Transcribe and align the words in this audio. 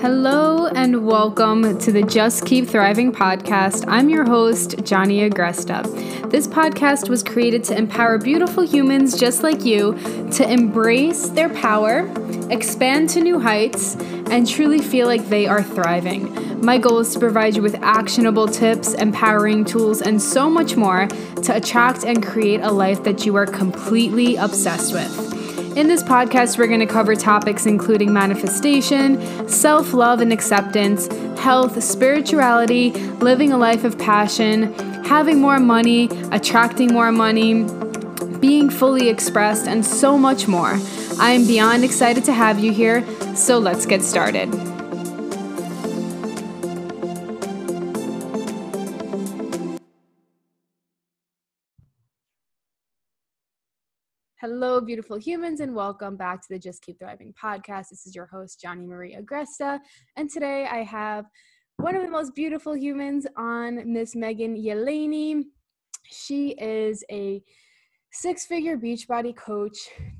Hello 0.00 0.68
and 0.68 1.04
welcome 1.04 1.76
to 1.80 1.90
the 1.90 2.02
Just 2.02 2.46
Keep 2.46 2.68
Thriving 2.68 3.10
podcast. 3.10 3.84
I'm 3.88 4.08
your 4.08 4.24
host, 4.24 4.84
Johnny 4.84 5.28
Agresta. 5.28 6.30
This 6.30 6.46
podcast 6.46 7.08
was 7.08 7.24
created 7.24 7.64
to 7.64 7.76
empower 7.76 8.16
beautiful 8.16 8.62
humans 8.62 9.18
just 9.18 9.42
like 9.42 9.64
you 9.64 9.98
to 10.34 10.48
embrace 10.48 11.30
their 11.30 11.48
power, 11.48 12.08
expand 12.48 13.10
to 13.10 13.20
new 13.20 13.40
heights, 13.40 13.96
and 14.30 14.48
truly 14.48 14.78
feel 14.78 15.08
like 15.08 15.28
they 15.28 15.48
are 15.48 15.64
thriving. 15.64 16.60
My 16.64 16.78
goal 16.78 17.00
is 17.00 17.12
to 17.14 17.18
provide 17.18 17.56
you 17.56 17.62
with 17.62 17.74
actionable 17.82 18.46
tips, 18.46 18.94
empowering 18.94 19.64
tools, 19.64 20.00
and 20.00 20.22
so 20.22 20.48
much 20.48 20.76
more 20.76 21.08
to 21.42 21.56
attract 21.56 22.04
and 22.04 22.24
create 22.24 22.60
a 22.60 22.70
life 22.70 23.02
that 23.02 23.26
you 23.26 23.34
are 23.34 23.46
completely 23.46 24.36
obsessed 24.36 24.92
with. 24.92 25.37
In 25.78 25.86
this 25.86 26.02
podcast, 26.02 26.58
we're 26.58 26.66
going 26.66 26.80
to 26.80 26.86
cover 26.86 27.14
topics 27.14 27.64
including 27.64 28.12
manifestation, 28.12 29.48
self 29.48 29.92
love 29.92 30.20
and 30.20 30.32
acceptance, 30.32 31.06
health, 31.38 31.80
spirituality, 31.84 32.90
living 33.20 33.52
a 33.52 33.56
life 33.56 33.84
of 33.84 33.96
passion, 33.96 34.72
having 35.04 35.40
more 35.40 35.60
money, 35.60 36.08
attracting 36.32 36.92
more 36.92 37.12
money, 37.12 37.62
being 38.40 38.70
fully 38.70 39.08
expressed, 39.08 39.68
and 39.68 39.86
so 39.86 40.18
much 40.18 40.48
more. 40.48 40.80
I 41.20 41.30
am 41.30 41.46
beyond 41.46 41.84
excited 41.84 42.24
to 42.24 42.32
have 42.32 42.58
you 42.58 42.72
here, 42.72 43.06
so 43.36 43.60
let's 43.60 43.86
get 43.86 44.02
started. 44.02 44.77
Hello, 54.50 54.80
beautiful 54.80 55.18
humans, 55.18 55.60
and 55.60 55.74
welcome 55.74 56.16
back 56.16 56.40
to 56.40 56.48
the 56.48 56.58
Just 56.58 56.80
Keep 56.80 57.00
Thriving 57.00 57.34
podcast. 57.34 57.90
This 57.90 58.06
is 58.06 58.14
your 58.14 58.24
host, 58.24 58.58
Johnny 58.58 58.86
Marie 58.86 59.14
Agresta, 59.14 59.78
and 60.16 60.30
today 60.30 60.66
I 60.66 60.84
have 60.84 61.26
one 61.76 61.94
of 61.94 62.00
the 62.00 62.08
most 62.08 62.34
beautiful 62.34 62.74
humans 62.74 63.26
on, 63.36 63.92
Miss 63.92 64.16
Megan 64.16 64.56
Yelaney. 64.56 65.42
She 66.06 66.52
is 66.52 67.04
a 67.10 67.42
six 68.10 68.46
figure 68.46 68.78
Beachbody 68.78 69.36
coach 69.36 69.76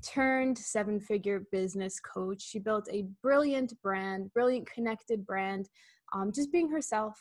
turned 0.07 0.59
seven 0.59 1.01
figure 1.01 1.45
business 1.51 1.98
coach. 1.98 2.42
She 2.42 2.59
built 2.59 2.87
a 2.92 3.07
brilliant 3.23 3.73
brand, 3.81 4.31
brilliant 4.35 4.70
connected 4.70 5.25
brand, 5.25 5.70
um, 6.13 6.33
just 6.33 6.53
being 6.53 6.70
herself. 6.70 7.19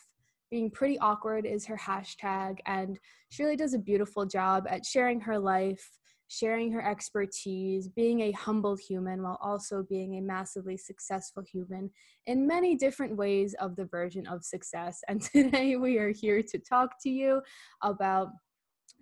Being 0.50 0.70
pretty 0.70 0.98
awkward 0.98 1.46
is 1.46 1.66
her 1.66 1.76
hashtag, 1.76 2.58
and 2.66 2.98
she 3.30 3.42
really 3.42 3.56
does 3.56 3.72
a 3.72 3.78
beautiful 3.78 4.26
job 4.26 4.66
at 4.68 4.84
sharing 4.84 5.20
her 5.20 5.38
life, 5.38 5.97
sharing 6.28 6.70
her 6.72 6.86
expertise, 6.86 7.88
being 7.88 8.20
a 8.20 8.32
humble 8.32 8.76
human 8.76 9.22
while 9.22 9.38
also 9.42 9.82
being 9.88 10.16
a 10.16 10.20
massively 10.20 10.76
successful 10.76 11.42
human 11.42 11.90
in 12.26 12.46
many 12.46 12.76
different 12.76 13.16
ways 13.16 13.54
of 13.60 13.76
the 13.76 13.86
version 13.86 14.26
of 14.26 14.44
success. 14.44 15.00
And 15.08 15.20
today 15.32 15.76
we 15.76 15.98
are 15.98 16.10
here 16.10 16.42
to 16.42 16.58
talk 16.58 17.02
to 17.02 17.10
you 17.10 17.40
about 17.82 18.28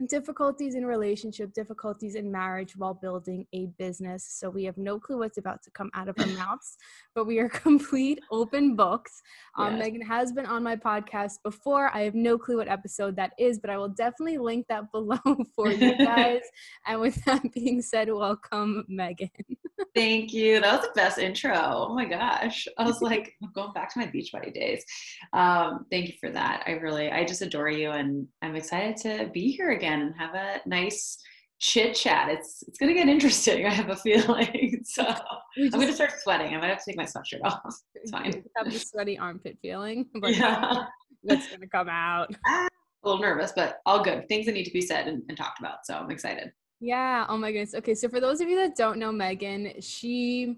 difficulties 0.09 0.75
in 0.75 0.85
relationship, 0.85 1.53
difficulties 1.55 2.15
in 2.15 2.31
marriage 2.31 2.77
while 2.77 2.95
building 2.95 3.47
a 3.55 3.67
business. 3.79 4.27
So 4.29 4.51
we 4.51 4.65
have 4.65 4.77
no 4.77 4.99
clue 4.99 5.19
what's 5.19 5.39
about 5.39 5.63
to 5.63 5.71
come 5.71 5.91
out 5.95 6.09
of 6.09 6.17
our 6.19 6.27
mouths, 6.39 6.77
but 7.15 7.27
we 7.27 7.39
are 7.39 7.49
complete 7.67 8.21
open 8.31 8.77
books. 8.77 9.23
Um, 9.57 9.77
yes. 9.77 9.85
Megan 9.85 10.03
has 10.03 10.33
been 10.33 10.47
on 10.47 10.63
my 10.63 10.77
podcast 10.77 11.43
before. 11.43 11.91
I 11.95 12.03
have 12.03 12.15
no 12.15 12.37
clue 12.37 12.59
what 12.59 12.69
episode 12.69 13.17
that 13.17 13.33
is, 13.39 13.59
but 13.59 13.71
I 13.71 13.79
will 13.79 13.89
definitely 13.89 14.39
link 14.39 14.67
that 14.69 14.85
below 14.93 15.19
for 15.55 15.71
you 15.71 15.97
guys. 15.97 16.43
and 16.87 17.01
with 17.01 17.25
that 17.25 17.53
being 17.53 17.81
said, 17.81 18.13
welcome, 18.13 18.85
Megan. 18.89 19.31
Thank 19.95 20.33
you. 20.33 20.61
That 20.61 20.79
was 20.79 20.89
the 20.89 20.93
best 20.95 21.19
intro. 21.19 21.55
Oh 21.55 21.95
my 21.95 22.05
gosh. 22.05 22.67
I 22.79 22.85
was 22.85 23.01
like, 23.01 23.35
I'm 23.43 23.53
going 23.55 23.73
back 23.73 23.93
to 23.93 23.99
my 23.99 24.07
Beachbody 24.07 24.53
days. 24.53 24.85
Um, 25.33 25.87
thank 25.91 26.09
you 26.09 26.15
for 26.21 26.31
that. 26.31 26.63
I 26.67 26.73
really, 26.73 27.11
I 27.11 27.25
just 27.25 27.43
adore 27.43 27.69
you 27.71 27.91
and 27.91 28.27
I'm 28.43 28.57
excited 28.57 28.97
to 28.99 29.31
be 29.33 29.51
here 29.51 29.71
again 29.71 29.86
again 29.87 30.03
and 30.03 30.15
have 30.17 30.35
a 30.35 30.61
nice 30.69 31.19
chit 31.59 31.95
chat. 31.95 32.29
It's 32.31 32.63
it's 32.67 32.79
gonna 32.79 32.95
get 32.95 33.09
interesting. 33.09 33.67
I 33.67 33.71
have 33.71 33.91
a 33.91 33.97
feeling. 33.97 34.83
So 34.85 35.03
I'm 35.03 35.71
gonna 35.71 35.93
start 35.93 36.13
sweating. 36.23 36.55
I 36.55 36.59
might 36.59 36.69
have 36.69 36.79
to 36.79 36.91
take 36.91 36.97
my 36.97 37.05
sweatshirt 37.05 37.41
off. 37.45 37.63
It's 37.95 38.11
fine. 38.13 38.45
Have 38.57 38.73
the 38.73 38.79
sweaty 38.79 39.19
armpit 39.19 39.59
feeling. 39.63 40.07
But 40.21 40.37
yeah. 40.37 40.85
That's 41.25 41.49
gonna 41.49 41.67
come 41.67 41.89
out. 41.89 42.35
Ah, 42.47 42.69
a 43.03 43.09
little 43.09 43.21
nervous, 43.21 43.53
but 43.57 43.79
all 43.85 44.03
good. 44.03 44.29
Things 44.29 44.47
that 44.47 44.53
need 44.53 44.65
to 44.65 44.73
be 44.73 44.81
said 44.81 45.09
and, 45.09 45.23
and 45.29 45.37
talked 45.37 45.59
about. 45.59 45.79
So 45.85 45.95
I'm 45.95 46.11
excited. 46.11 46.53
Yeah. 46.81 47.27
Oh 47.29 47.37
my 47.37 47.51
goodness. 47.53 47.75
Okay. 47.75 47.95
So 47.95 48.09
for 48.09 48.21
those 48.21 48.41
of 48.41 48.49
you 48.49 48.57
that 48.57 48.77
don't 48.77 48.99
know 48.99 49.11
Megan, 49.11 49.81
she 49.81 50.57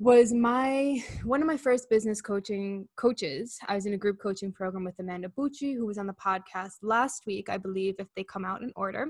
was 0.00 0.32
my 0.32 0.98
one 1.24 1.42
of 1.42 1.46
my 1.46 1.58
first 1.58 1.90
business 1.90 2.22
coaching 2.22 2.88
coaches. 2.96 3.58
I 3.68 3.74
was 3.74 3.84
in 3.84 3.92
a 3.92 3.98
group 3.98 4.18
coaching 4.18 4.50
program 4.50 4.82
with 4.82 4.98
Amanda 4.98 5.28
Bucci, 5.28 5.76
who 5.76 5.84
was 5.84 5.98
on 5.98 6.06
the 6.06 6.14
podcast 6.14 6.76
last 6.80 7.24
week, 7.26 7.50
I 7.50 7.58
believe, 7.58 7.96
if 7.98 8.08
they 8.16 8.24
come 8.24 8.46
out 8.46 8.62
in 8.62 8.72
order. 8.76 9.08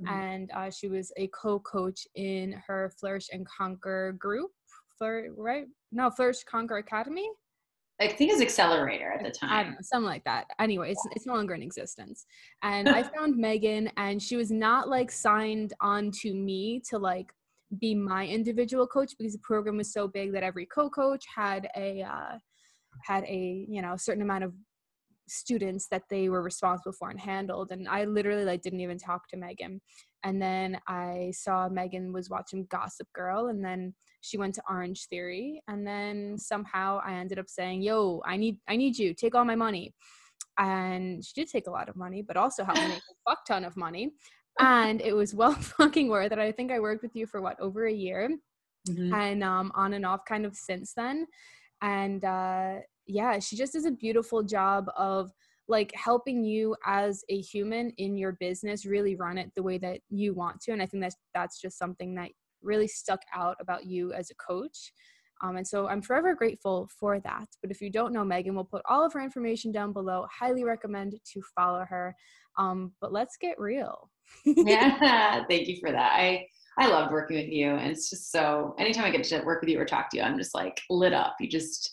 Mm-hmm. 0.00 0.08
And 0.08 0.50
uh, 0.52 0.70
she 0.70 0.88
was 0.88 1.12
a 1.18 1.28
co-coach 1.28 2.06
in 2.14 2.52
her 2.66 2.90
Flourish 2.98 3.28
and 3.30 3.46
Conquer 3.46 4.16
group. 4.18 4.50
Flour- 4.96 5.28
right? 5.36 5.66
No, 5.92 6.10
Flourish 6.10 6.44
Conquer 6.44 6.78
Academy. 6.78 7.28
I 8.00 8.08
think 8.08 8.30
it 8.30 8.34
was 8.34 8.42
Accelerator 8.42 9.12
at 9.12 9.22
the 9.22 9.30
time. 9.30 9.50
I 9.52 9.62
don't 9.64 9.72
know, 9.72 9.78
something 9.82 10.06
like 10.06 10.24
that. 10.24 10.46
Anyway, 10.58 10.92
it's, 10.92 11.06
it's 11.14 11.26
no 11.26 11.34
longer 11.34 11.54
in 11.54 11.62
existence. 11.62 12.24
And 12.62 12.88
I 12.88 13.02
found 13.02 13.36
Megan, 13.36 13.90
and 13.98 14.20
she 14.20 14.36
was 14.36 14.50
not 14.50 14.88
like 14.88 15.10
signed 15.10 15.74
on 15.82 16.10
to 16.22 16.32
me 16.32 16.80
to 16.88 16.98
like 16.98 17.32
be 17.78 17.94
my 17.94 18.26
individual 18.26 18.86
coach 18.86 19.12
because 19.18 19.32
the 19.32 19.38
program 19.42 19.78
was 19.78 19.92
so 19.92 20.08
big 20.08 20.32
that 20.32 20.42
every 20.42 20.66
co-coach 20.66 21.24
had 21.34 21.68
a 21.76 22.02
uh, 22.02 22.36
had 23.04 23.24
a 23.24 23.66
you 23.68 23.82
know 23.82 23.96
certain 23.96 24.22
amount 24.22 24.44
of 24.44 24.52
students 25.28 25.86
that 25.90 26.02
they 26.10 26.28
were 26.28 26.42
responsible 26.42 26.92
for 26.92 27.10
and 27.10 27.20
handled. 27.20 27.70
And 27.70 27.88
i 27.88 28.04
literally 28.04 28.44
like 28.44 28.62
didn't 28.62 28.80
even 28.80 28.98
talk 28.98 29.28
to 29.28 29.36
megan. 29.36 29.80
And 30.24 30.40
then 30.40 30.78
i 30.88 31.32
saw 31.34 31.68
megan 31.68 32.12
was 32.12 32.30
watching 32.30 32.66
gossip 32.70 33.08
girl 33.14 33.48
and 33.48 33.64
then 33.64 33.94
she 34.20 34.38
went 34.38 34.54
to 34.56 34.62
orange 34.68 35.06
theory. 35.08 35.62
And 35.68 35.86
then 35.86 36.36
somehow 36.38 37.00
i 37.04 37.14
ended 37.14 37.38
up 37.38 37.48
saying 37.48 37.82
yo 37.82 38.22
i 38.26 38.36
need 38.36 38.58
i 38.68 38.76
need 38.76 38.98
you. 38.98 39.14
Take 39.14 39.34
all 39.34 39.44
my 39.44 39.56
money. 39.56 39.94
And 40.58 41.24
she 41.24 41.32
did 41.34 41.48
take 41.48 41.66
a 41.66 41.70
lot 41.70 41.88
of 41.88 41.96
money 41.96 42.22
but 42.22 42.36
also 42.36 42.64
helped 42.64 42.82
me 42.82 42.88
make 42.88 42.98
a 42.98 43.30
fuck 43.30 43.44
ton 43.46 43.64
of 43.64 43.76
money 43.76 44.12
and 44.58 45.00
it 45.00 45.14
was 45.14 45.34
well 45.34 45.54
fucking 45.78 46.08
worth 46.08 46.32
it. 46.32 46.38
I 46.38 46.52
think 46.52 46.72
I 46.72 46.80
worked 46.80 47.02
with 47.02 47.16
you 47.16 47.26
for 47.26 47.40
what 47.40 47.58
over 47.60 47.86
a 47.86 47.92
year, 47.92 48.30
mm-hmm. 48.88 49.14
and 49.14 49.42
um, 49.42 49.72
on 49.74 49.94
and 49.94 50.06
off 50.06 50.24
kind 50.26 50.46
of 50.46 50.54
since 50.56 50.92
then. 50.94 51.26
And 51.80 52.24
uh, 52.24 52.76
yeah, 53.06 53.38
she 53.38 53.56
just 53.56 53.72
does 53.72 53.84
a 53.84 53.90
beautiful 53.90 54.42
job 54.42 54.90
of 54.96 55.32
like 55.68 55.92
helping 55.94 56.44
you 56.44 56.76
as 56.84 57.24
a 57.28 57.40
human 57.40 57.90
in 57.98 58.16
your 58.16 58.32
business 58.32 58.84
really 58.84 59.16
run 59.16 59.38
it 59.38 59.50
the 59.54 59.62
way 59.62 59.78
that 59.78 60.00
you 60.10 60.34
want 60.34 60.60
to. 60.60 60.72
And 60.72 60.82
I 60.82 60.86
think 60.86 61.02
that's 61.02 61.16
that's 61.34 61.60
just 61.60 61.78
something 61.78 62.14
that 62.16 62.30
really 62.62 62.88
stuck 62.88 63.20
out 63.34 63.56
about 63.60 63.86
you 63.86 64.12
as 64.12 64.30
a 64.30 64.34
coach. 64.34 64.92
Um, 65.42 65.56
and 65.56 65.66
so 65.66 65.88
I'm 65.88 66.00
forever 66.00 66.34
grateful 66.34 66.88
for 66.98 67.18
that. 67.20 67.48
But 67.60 67.70
if 67.70 67.80
you 67.80 67.90
don't 67.90 68.12
know 68.12 68.24
Megan, 68.24 68.54
we'll 68.54 68.64
put 68.64 68.82
all 68.88 69.04
of 69.04 69.12
her 69.12 69.20
information 69.20 69.72
down 69.72 69.92
below. 69.92 70.26
Highly 70.30 70.64
recommend 70.64 71.14
to 71.32 71.42
follow 71.54 71.84
her. 71.88 72.14
Um, 72.58 72.92
but 73.00 73.12
let's 73.12 73.36
get 73.36 73.58
real. 73.58 74.08
yeah, 74.44 75.44
thank 75.48 75.68
you 75.68 75.78
for 75.80 75.90
that. 75.90 76.12
I 76.12 76.46
I 76.78 76.88
loved 76.88 77.12
working 77.12 77.36
with 77.36 77.50
you, 77.50 77.70
and 77.70 77.90
it's 77.90 78.08
just 78.08 78.30
so. 78.30 78.74
Anytime 78.78 79.04
I 79.04 79.10
get 79.10 79.24
to 79.24 79.42
work 79.42 79.60
with 79.60 79.68
you 79.68 79.78
or 79.80 79.84
talk 79.84 80.10
to 80.10 80.16
you, 80.16 80.22
I'm 80.22 80.38
just 80.38 80.54
like 80.54 80.80
lit 80.88 81.12
up. 81.12 81.36
You 81.40 81.48
just 81.48 81.92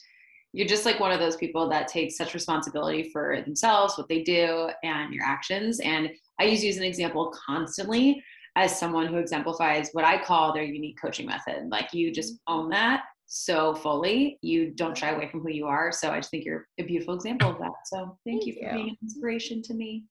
you're 0.54 0.68
just 0.68 0.86
like 0.86 1.00
one 1.00 1.12
of 1.12 1.20
those 1.20 1.36
people 1.36 1.70
that 1.70 1.88
takes 1.88 2.18
such 2.18 2.34
responsibility 2.34 3.10
for 3.12 3.42
themselves, 3.42 3.98
what 3.98 4.08
they 4.08 4.24
do, 4.24 4.70
and 4.84 5.14
your 5.14 5.24
actions. 5.24 5.80
And 5.80 6.10
I 6.40 6.46
use 6.46 6.64
you 6.64 6.70
as 6.70 6.78
an 6.78 6.84
example 6.84 7.34
constantly 7.46 8.24
as 8.56 8.78
someone 8.78 9.08
who 9.08 9.18
exemplifies 9.18 9.90
what 9.92 10.06
I 10.06 10.22
call 10.22 10.54
their 10.54 10.64
unique 10.64 10.98
coaching 11.00 11.28
method. 11.28 11.70
Like 11.70 11.94
you 11.94 12.12
just 12.12 12.34
mm-hmm. 12.36 12.54
own 12.54 12.70
that 12.70 13.04
so 13.32 13.76
fully. 13.76 14.40
You 14.42 14.72
don't 14.72 14.98
shy 14.98 15.12
away 15.12 15.30
from 15.30 15.42
who 15.42 15.50
you 15.50 15.68
are. 15.68 15.92
So 15.92 16.10
I 16.10 16.18
just 16.18 16.32
think 16.32 16.46
you're 16.46 16.68
a 16.80 16.84
beautiful 16.84 17.14
example 17.14 17.52
of 17.52 17.60
that. 17.60 17.72
So 17.86 18.18
thank, 18.26 18.42
thank 18.42 18.46
you 18.48 18.54
for 18.56 18.60
you. 18.60 18.74
being 18.74 18.90
an 18.90 18.98
inspiration 19.04 19.62
to 19.64 19.74
me. 19.76 20.04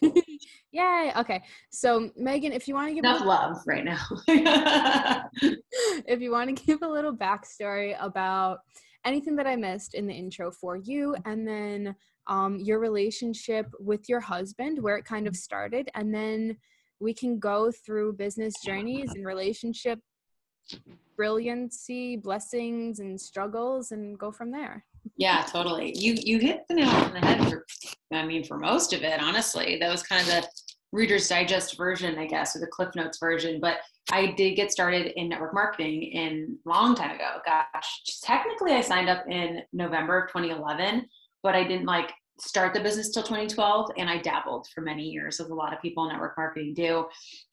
Yay. 0.72 1.12
Okay. 1.18 1.42
So 1.70 2.10
Megan, 2.16 2.52
if 2.52 2.66
you 2.66 2.74
want 2.74 2.88
to 2.88 2.94
give 2.94 3.04
enough 3.04 3.26
love 3.26 3.58
right 3.66 3.84
now. 3.84 4.02
if 6.06 6.20
you 6.22 6.30
want 6.30 6.56
to 6.56 6.64
give 6.64 6.80
a 6.82 6.88
little 6.88 7.14
backstory 7.14 7.94
about 8.00 8.60
anything 9.04 9.36
that 9.36 9.46
I 9.46 9.54
missed 9.54 9.92
in 9.92 10.06
the 10.06 10.14
intro 10.14 10.50
for 10.50 10.76
you, 10.76 11.14
and 11.26 11.46
then 11.46 11.94
um, 12.26 12.58
your 12.58 12.78
relationship 12.78 13.66
with 13.80 14.08
your 14.08 14.20
husband, 14.20 14.82
where 14.82 14.96
it 14.96 15.04
kind 15.04 15.26
of 15.26 15.36
started, 15.36 15.90
and 15.94 16.14
then 16.14 16.56
we 17.00 17.12
can 17.12 17.38
go 17.38 17.70
through 17.84 18.14
business 18.14 18.54
journeys 18.64 19.10
and 19.14 19.26
relationship 19.26 19.98
brilliancy, 21.16 22.16
blessings, 22.16 23.00
and 23.00 23.20
struggles, 23.20 23.92
and 23.92 24.18
go 24.18 24.32
from 24.32 24.50
there. 24.50 24.84
Yeah, 25.16 25.44
totally. 25.50 25.96
You 25.96 26.16
you 26.22 26.38
hit 26.38 26.62
the 26.68 26.74
nail 26.74 26.88
on 26.88 27.12
the 27.12 27.20
head 27.20 27.48
for 27.48 27.66
I 28.12 28.24
mean 28.24 28.44
for 28.44 28.58
most 28.58 28.92
of 28.92 29.02
it, 29.02 29.20
honestly. 29.20 29.78
That 29.78 29.90
was 29.90 30.02
kind 30.02 30.20
of 30.20 30.26
the 30.28 30.48
Reader's 30.92 31.28
Digest 31.28 31.76
version, 31.76 32.18
I 32.18 32.26
guess, 32.26 32.54
or 32.54 32.60
the 32.60 32.66
Cliff 32.66 32.90
Notes 32.94 33.18
version. 33.18 33.60
But 33.60 33.78
I 34.10 34.32
did 34.32 34.56
get 34.56 34.70
started 34.70 35.12
in 35.16 35.28
network 35.28 35.54
marketing 35.54 36.02
in 36.02 36.58
long 36.64 36.94
time 36.94 37.14
ago. 37.14 37.38
Gosh, 37.46 38.20
technically 38.22 38.72
I 38.72 38.80
signed 38.80 39.08
up 39.08 39.24
in 39.28 39.62
November 39.72 40.20
of 40.20 40.28
2011, 40.28 41.08
but 41.42 41.54
I 41.54 41.64
didn't 41.64 41.86
like 41.86 42.12
start 42.38 42.74
the 42.74 42.80
business 42.80 43.10
till 43.10 43.22
2012 43.22 43.90
and 43.96 44.08
I 44.08 44.18
dabbled 44.18 44.66
for 44.74 44.80
many 44.80 45.04
years 45.04 45.38
as 45.40 45.50
a 45.50 45.54
lot 45.54 45.72
of 45.72 45.80
people 45.80 46.04
in 46.04 46.12
network 46.12 46.36
marketing 46.36 46.74
do. 46.74 47.06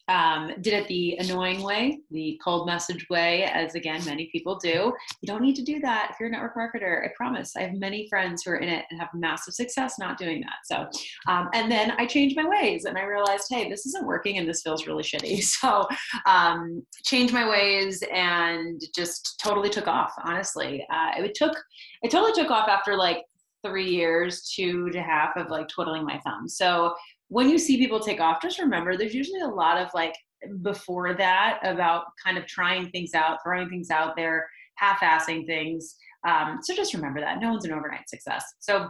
Um, 0.07 0.53
did 0.61 0.73
it 0.73 0.87
the 0.87 1.17
annoying 1.19 1.61
way, 1.61 1.99
the 2.09 2.39
cold 2.43 2.65
message 2.65 3.05
way, 3.11 3.43
as 3.43 3.75
again, 3.75 4.03
many 4.05 4.27
people 4.31 4.57
do. 4.57 4.91
You 5.21 5.27
don't 5.27 5.43
need 5.43 5.55
to 5.57 5.61
do 5.61 5.79
that 5.81 6.09
if 6.09 6.19
you're 6.19 6.29
a 6.29 6.31
network 6.31 6.55
marketer. 6.55 7.05
I 7.05 7.11
promise. 7.15 7.55
I 7.55 7.61
have 7.61 7.73
many 7.73 8.07
friends 8.09 8.41
who 8.41 8.51
are 8.51 8.55
in 8.55 8.69
it 8.69 8.85
and 8.89 8.99
have 8.99 9.09
massive 9.13 9.53
success 9.53 9.99
not 9.99 10.17
doing 10.17 10.41
that. 10.41 10.65
So, 10.65 10.89
um, 11.31 11.49
and 11.53 11.71
then 11.71 11.91
I 11.99 12.07
changed 12.07 12.35
my 12.35 12.49
ways 12.49 12.85
and 12.85 12.97
I 12.97 13.03
realized, 13.03 13.45
hey, 13.51 13.69
this 13.69 13.85
isn't 13.85 14.07
working 14.07 14.39
and 14.39 14.49
this 14.49 14.63
feels 14.63 14.87
really 14.87 15.03
shitty. 15.03 15.43
So, 15.59 15.85
um, 16.25 16.83
changed 17.03 17.33
my 17.33 17.47
ways 17.47 18.01
and 18.13 18.81
just 18.95 19.39
totally 19.43 19.69
took 19.69 19.87
off, 19.87 20.13
honestly. 20.23 20.85
Uh, 20.89 21.11
it 21.17 21.35
took, 21.35 21.55
it 22.01 22.11
totally 22.11 22.31
took 22.31 22.49
off 22.49 22.69
after 22.69 22.95
like 22.95 23.23
three 23.65 23.89
years, 23.89 24.49
two 24.49 24.85
and 24.87 24.95
a 24.95 25.01
half 25.01 25.35
of 25.35 25.49
like 25.49 25.67
twiddling 25.67 26.05
my 26.05 26.19
thumbs. 26.19 26.57
So 26.57 26.93
when 27.27 27.49
you 27.49 27.57
see 27.57 27.77
people 27.77 27.99
take 27.99 28.19
off, 28.19 28.41
just 28.41 28.59
remember 28.59 28.97
there's 28.97 29.13
usually 29.13 29.41
a 29.41 29.47
lot 29.47 29.77
of 29.77 29.89
like 29.93 30.15
before 30.61 31.13
that 31.15 31.59
about 31.63 32.05
kind 32.23 32.37
of 32.37 32.45
trying 32.47 32.89
things 32.89 33.13
out, 33.13 33.39
throwing 33.43 33.69
things 33.69 33.89
out 33.91 34.15
there, 34.15 34.49
half-assing 34.75 35.45
things. 35.45 35.95
Um, 36.27 36.59
so 36.61 36.73
just 36.73 36.93
remember 36.93 37.19
that 37.19 37.39
no 37.39 37.51
one's 37.51 37.65
an 37.65 37.73
overnight 37.73 38.09
success. 38.09 38.43
So 38.59 38.89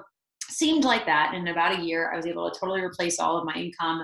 seemed 0.49 0.83
like 0.83 1.05
that. 1.05 1.33
In 1.33 1.47
about 1.47 1.77
a 1.77 1.81
year, 1.81 2.11
I 2.11 2.15
was 2.15 2.25
able 2.25 2.49
to 2.49 2.59
totally 2.59 2.81
replace 2.81 3.19
all 3.19 3.37
of 3.37 3.45
my 3.45 3.53
income. 3.53 4.01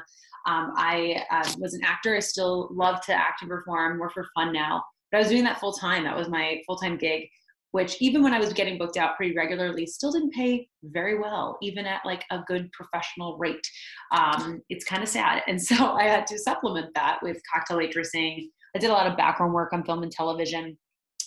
Um, 0.48 0.74
I 0.76 1.24
uh, 1.32 1.52
was 1.60 1.74
an 1.74 1.84
actor. 1.84 2.16
I 2.16 2.20
still 2.20 2.70
love 2.72 3.02
to 3.06 3.14
act 3.14 3.42
and 3.42 3.50
perform, 3.50 3.98
more 3.98 4.12
for 4.12 4.28
fun 4.36 4.54
now. 4.54 4.84
But 5.12 5.18
I 5.18 5.22
was 5.22 5.30
doing 5.30 5.44
that 5.46 5.60
full 5.60 5.74
time. 5.74 6.04
That 6.04 6.16
was 6.16 6.30
my 6.30 6.62
full 6.66 6.76
time 6.76 6.98
gig 6.98 7.28
which 7.76 7.98
even 8.00 8.24
when 8.24 8.34
I 8.34 8.40
was 8.40 8.54
getting 8.54 8.78
booked 8.78 8.96
out 8.96 9.18
pretty 9.18 9.36
regularly, 9.36 9.86
still 9.86 10.14
didn't 10.14 10.32
pay 10.32 10.70
very 10.84 11.20
well, 11.20 11.58
even 11.62 11.86
at 11.86 12.00
like 12.06 12.24
a 12.32 12.40
good 12.48 12.72
professional 12.72 13.38
rate. 13.38 13.68
Um, 14.12 14.62
it's 14.70 14.86
kind 14.86 15.04
of 15.04 15.10
sad. 15.10 15.44
And 15.46 15.62
so 15.62 15.76
I 16.00 16.04
had 16.04 16.26
to 16.28 16.40
supplement 16.40 16.94
that 16.96 17.20
with 17.22 17.42
cocktail 17.54 17.80
waitressing. 17.80 18.46
I 18.74 18.80
did 18.80 18.92
a 18.92 18.94
lot 18.94 19.08
of 19.08 19.18
background 19.18 19.54
work 19.54 19.74
on 19.74 19.84
film 19.84 20.04
and 20.04 20.12
television. 20.12 20.78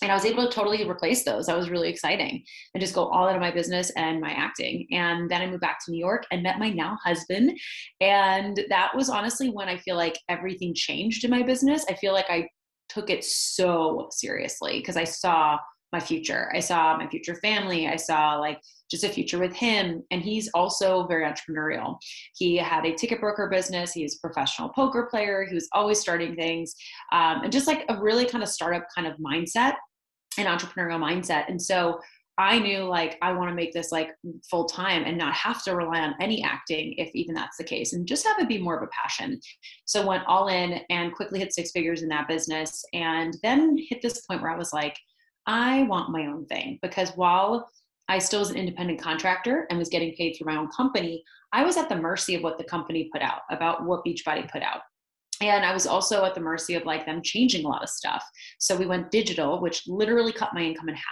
And 0.01 0.11
I 0.11 0.15
was 0.15 0.25
able 0.25 0.47
to 0.47 0.51
totally 0.51 0.89
replace 0.89 1.23
those. 1.23 1.45
That 1.45 1.55
was 1.57 1.69
really 1.69 1.89
exciting. 1.89 2.43
And 2.73 2.81
just 2.81 2.95
go 2.95 3.05
all 3.09 3.27
out 3.29 3.35
of 3.35 3.41
my 3.41 3.51
business 3.51 3.91
and 3.91 4.19
my 4.19 4.31
acting. 4.31 4.87
And 4.89 5.29
then 5.29 5.43
I 5.43 5.45
moved 5.45 5.61
back 5.61 5.77
to 5.85 5.91
New 5.91 5.99
York 5.99 6.25
and 6.31 6.41
met 6.41 6.57
my 6.57 6.71
now 6.71 6.97
husband. 7.05 7.55
And 8.01 8.59
that 8.69 8.95
was 8.95 9.09
honestly 9.09 9.51
when 9.51 9.69
I 9.69 9.77
feel 9.77 9.97
like 9.97 10.17
everything 10.29 10.73
changed 10.73 11.25
in 11.25 11.29
my 11.29 11.43
business. 11.43 11.85
I 11.87 11.93
feel 11.93 12.13
like 12.13 12.31
I 12.31 12.49
took 12.87 13.11
it 13.11 13.23
so 13.23 14.07
seriously 14.09 14.79
because 14.79 14.97
I 14.97 15.03
saw 15.03 15.59
my 15.91 15.99
future. 15.99 16.51
I 16.53 16.59
saw 16.59 16.97
my 16.97 17.07
future 17.07 17.35
family. 17.35 17.87
I 17.87 17.95
saw 17.95 18.35
like 18.35 18.59
just 18.89 19.03
a 19.03 19.09
future 19.09 19.39
with 19.39 19.53
him. 19.53 20.03
And 20.11 20.21
he's 20.21 20.49
also 20.53 21.07
very 21.07 21.25
entrepreneurial. 21.25 21.97
He 22.35 22.57
had 22.57 22.85
a 22.85 22.93
ticket 22.93 23.19
broker 23.19 23.47
business. 23.49 23.91
He's 23.91 24.15
a 24.15 24.27
professional 24.27 24.69
poker 24.69 25.07
player. 25.09 25.45
He 25.47 25.55
was 25.55 25.67
always 25.73 25.99
starting 25.99 26.35
things 26.35 26.75
um, 27.11 27.41
and 27.43 27.51
just 27.51 27.67
like 27.67 27.85
a 27.89 27.99
really 27.99 28.25
kind 28.25 28.43
of 28.43 28.49
startup 28.49 28.85
kind 28.95 29.07
of 29.07 29.13
mindset 29.17 29.75
and 30.37 30.47
entrepreneurial 30.47 30.99
mindset. 30.99 31.49
And 31.49 31.61
so 31.61 31.99
I 32.39 32.57
knew 32.57 32.85
like 32.85 33.17
I 33.21 33.33
want 33.33 33.49
to 33.49 33.55
make 33.55 33.73
this 33.73 33.91
like 33.91 34.11
full 34.49 34.65
time 34.65 35.03
and 35.03 35.17
not 35.17 35.33
have 35.33 35.61
to 35.63 35.75
rely 35.75 35.99
on 35.99 36.15
any 36.21 36.41
acting 36.41 36.93
if 36.97 37.09
even 37.13 37.35
that's 37.35 37.57
the 37.57 37.65
case 37.65 37.91
and 37.91 38.07
just 38.07 38.25
have 38.25 38.39
it 38.39 38.47
be 38.47 38.57
more 38.57 38.77
of 38.77 38.83
a 38.83 38.87
passion. 38.87 39.41
So 39.83 40.07
went 40.07 40.23
all 40.25 40.47
in 40.47 40.79
and 40.89 41.13
quickly 41.13 41.39
hit 41.39 41.53
six 41.53 41.71
figures 41.71 42.01
in 42.01 42.07
that 42.09 42.29
business 42.29 42.81
and 42.93 43.37
then 43.43 43.77
hit 43.89 44.01
this 44.01 44.21
point 44.21 44.41
where 44.41 44.51
I 44.51 44.57
was 44.57 44.71
like, 44.71 44.95
I 45.49 45.81
want 45.83 46.11
my 46.11 46.27
own 46.27 46.45
thing 46.45 46.77
because 46.83 47.09
while 47.15 47.67
I 48.07 48.19
still 48.19 48.39
was 48.39 48.51
an 48.51 48.55
independent 48.55 49.01
contractor 49.01 49.65
and 49.69 49.79
was 49.79 49.89
getting 49.89 50.13
paid 50.13 50.33
through 50.33 50.45
my 50.45 50.59
own 50.59 50.67
company, 50.67 51.23
I 51.51 51.63
was 51.63 51.75
at 51.75 51.89
the 51.89 51.95
mercy 51.95 52.35
of 52.35 52.43
what 52.43 52.59
the 52.59 52.63
company 52.63 53.09
put 53.11 53.23
out, 53.23 53.41
about 53.49 53.83
what 53.83 54.05
Beachbody 54.05 54.49
put 54.51 54.61
out. 54.61 54.81
And 55.41 55.65
I 55.65 55.73
was 55.73 55.87
also 55.87 56.23
at 56.23 56.35
the 56.35 56.41
mercy 56.41 56.75
of 56.75 56.85
like 56.85 57.07
them 57.07 57.23
changing 57.23 57.65
a 57.65 57.67
lot 57.67 57.81
of 57.81 57.89
stuff. 57.89 58.23
So 58.59 58.75
we 58.75 58.85
went 58.85 59.09
digital, 59.09 59.59
which 59.59 59.87
literally 59.87 60.31
cut 60.31 60.53
my 60.53 60.61
income 60.61 60.87
in 60.87 60.93
half. 60.93 61.03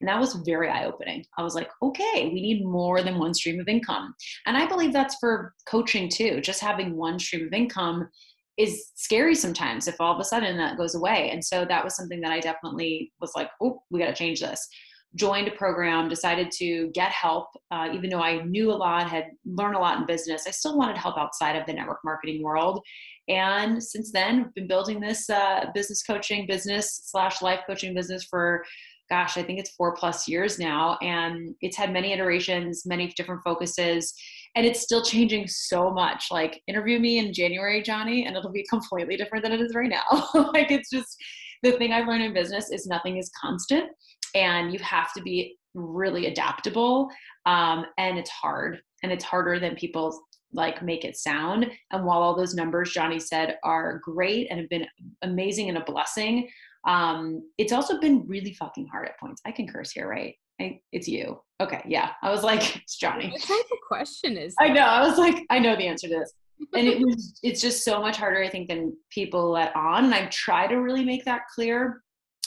And 0.00 0.08
that 0.08 0.18
was 0.18 0.34
very 0.44 0.68
eye 0.68 0.86
opening. 0.86 1.24
I 1.38 1.44
was 1.44 1.54
like, 1.54 1.70
okay, 1.80 2.28
we 2.32 2.40
need 2.40 2.64
more 2.64 3.02
than 3.02 3.20
one 3.20 3.34
stream 3.34 3.60
of 3.60 3.68
income. 3.68 4.16
And 4.46 4.56
I 4.56 4.66
believe 4.66 4.92
that's 4.92 5.16
for 5.20 5.54
coaching 5.68 6.08
too. 6.08 6.40
Just 6.40 6.60
having 6.60 6.96
one 6.96 7.20
stream 7.20 7.46
of 7.46 7.52
income 7.52 8.08
is 8.56 8.90
scary 8.94 9.34
sometimes 9.34 9.86
if 9.86 10.00
all 10.00 10.14
of 10.14 10.20
a 10.20 10.24
sudden 10.24 10.56
that 10.56 10.78
goes 10.78 10.94
away. 10.94 11.30
And 11.30 11.44
so 11.44 11.64
that 11.64 11.84
was 11.84 11.94
something 11.94 12.20
that 12.22 12.32
I 12.32 12.40
definitely 12.40 13.12
was 13.20 13.32
like, 13.36 13.50
oh, 13.62 13.82
we 13.90 14.00
got 14.00 14.06
to 14.06 14.14
change 14.14 14.40
this. 14.40 14.66
Joined 15.14 15.48
a 15.48 15.52
program, 15.52 16.08
decided 16.08 16.50
to 16.52 16.90
get 16.94 17.10
help. 17.10 17.48
Uh, 17.70 17.88
even 17.92 18.10
though 18.10 18.20
I 18.20 18.42
knew 18.42 18.70
a 18.70 18.74
lot, 18.74 19.08
had 19.08 19.26
learned 19.44 19.76
a 19.76 19.78
lot 19.78 19.98
in 19.98 20.06
business, 20.06 20.44
I 20.46 20.50
still 20.50 20.76
wanted 20.76 20.98
help 20.98 21.18
outside 21.18 21.56
of 21.56 21.66
the 21.66 21.72
network 21.72 21.98
marketing 22.04 22.42
world. 22.42 22.80
And 23.28 23.82
since 23.82 24.12
then, 24.12 24.46
I've 24.46 24.54
been 24.54 24.68
building 24.68 25.00
this 25.00 25.28
uh, 25.28 25.66
business 25.74 26.02
coaching 26.02 26.46
business 26.46 27.02
slash 27.04 27.42
life 27.42 27.60
coaching 27.66 27.94
business 27.94 28.24
for 28.24 28.64
gosh, 29.08 29.36
I 29.36 29.42
think 29.42 29.60
it's 29.60 29.70
four 29.70 29.94
plus 29.94 30.26
years 30.26 30.58
now. 30.58 30.98
And 31.00 31.54
it's 31.60 31.76
had 31.76 31.92
many 31.92 32.12
iterations, 32.12 32.82
many 32.86 33.12
different 33.16 33.42
focuses 33.44 34.12
and 34.56 34.64
it's 34.66 34.80
still 34.80 35.02
changing 35.02 35.46
so 35.46 35.90
much. 35.90 36.28
Like 36.30 36.60
interview 36.66 36.98
me 36.98 37.18
in 37.18 37.32
january 37.32 37.82
johnny 37.82 38.26
and 38.26 38.36
it'll 38.36 38.50
be 38.50 38.66
completely 38.70 39.16
different 39.16 39.44
than 39.44 39.52
it 39.52 39.60
is 39.60 39.74
right 39.74 39.90
now. 39.90 40.28
Like 40.52 40.70
it's 40.70 40.90
just 40.90 41.16
the 41.62 41.72
thing 41.72 41.92
i've 41.92 42.06
learned 42.06 42.22
in 42.22 42.32
business 42.32 42.70
is 42.70 42.86
nothing 42.86 43.16
is 43.16 43.30
constant 43.40 43.90
and 44.34 44.72
you 44.72 44.78
have 44.80 45.12
to 45.12 45.22
be 45.22 45.56
really 45.74 46.26
adaptable 46.26 47.08
um, 47.46 47.84
and 47.98 48.18
it's 48.18 48.30
hard 48.30 48.80
and 49.02 49.12
it's 49.12 49.24
harder 49.24 49.58
than 49.58 49.74
people 49.74 50.18
like 50.52 50.82
make 50.82 51.04
it 51.04 51.16
sound. 51.16 51.66
And 51.92 52.04
while 52.04 52.22
all 52.22 52.36
those 52.36 52.54
numbers 52.54 52.92
johnny 52.92 53.18
said 53.18 53.58
are 53.64 54.00
great 54.02 54.48
and 54.50 54.60
have 54.60 54.68
been 54.68 54.86
amazing 55.22 55.68
and 55.68 55.78
a 55.78 55.84
blessing 55.84 56.48
um, 56.86 57.42
it's 57.58 57.72
also 57.72 57.98
been 57.98 58.24
really 58.28 58.54
fucking 58.54 58.86
hard 58.86 59.08
at 59.08 59.18
points. 59.18 59.42
I 59.44 59.50
can 59.50 59.66
curse 59.66 59.90
here 59.90 60.08
right 60.08 60.34
I, 60.60 60.80
it's 60.92 61.08
you. 61.08 61.40
Okay, 61.60 61.82
yeah. 61.86 62.12
I 62.22 62.30
was 62.30 62.42
like, 62.42 62.76
it's 62.82 62.96
Johnny. 62.96 63.30
What 63.30 63.42
type 63.42 63.70
of 63.72 63.78
question 63.86 64.36
is? 64.36 64.54
That? 64.56 64.70
I 64.70 64.72
know. 64.72 64.84
I 64.84 65.06
was 65.06 65.18
like, 65.18 65.44
I 65.50 65.58
know 65.58 65.76
the 65.76 65.86
answer 65.86 66.08
to 66.08 66.14
this, 66.14 66.32
and 66.74 66.86
it 66.86 66.98
was. 66.98 67.38
It's 67.42 67.60
just 67.60 67.84
so 67.84 68.00
much 68.00 68.16
harder, 68.16 68.42
I 68.42 68.48
think, 68.48 68.68
than 68.68 68.96
people 69.10 69.50
let 69.50 69.74
on. 69.76 70.06
And 70.06 70.14
I 70.14 70.26
try 70.26 70.66
to 70.66 70.76
really 70.76 71.04
make 71.04 71.24
that 71.24 71.42
clear. 71.54 72.02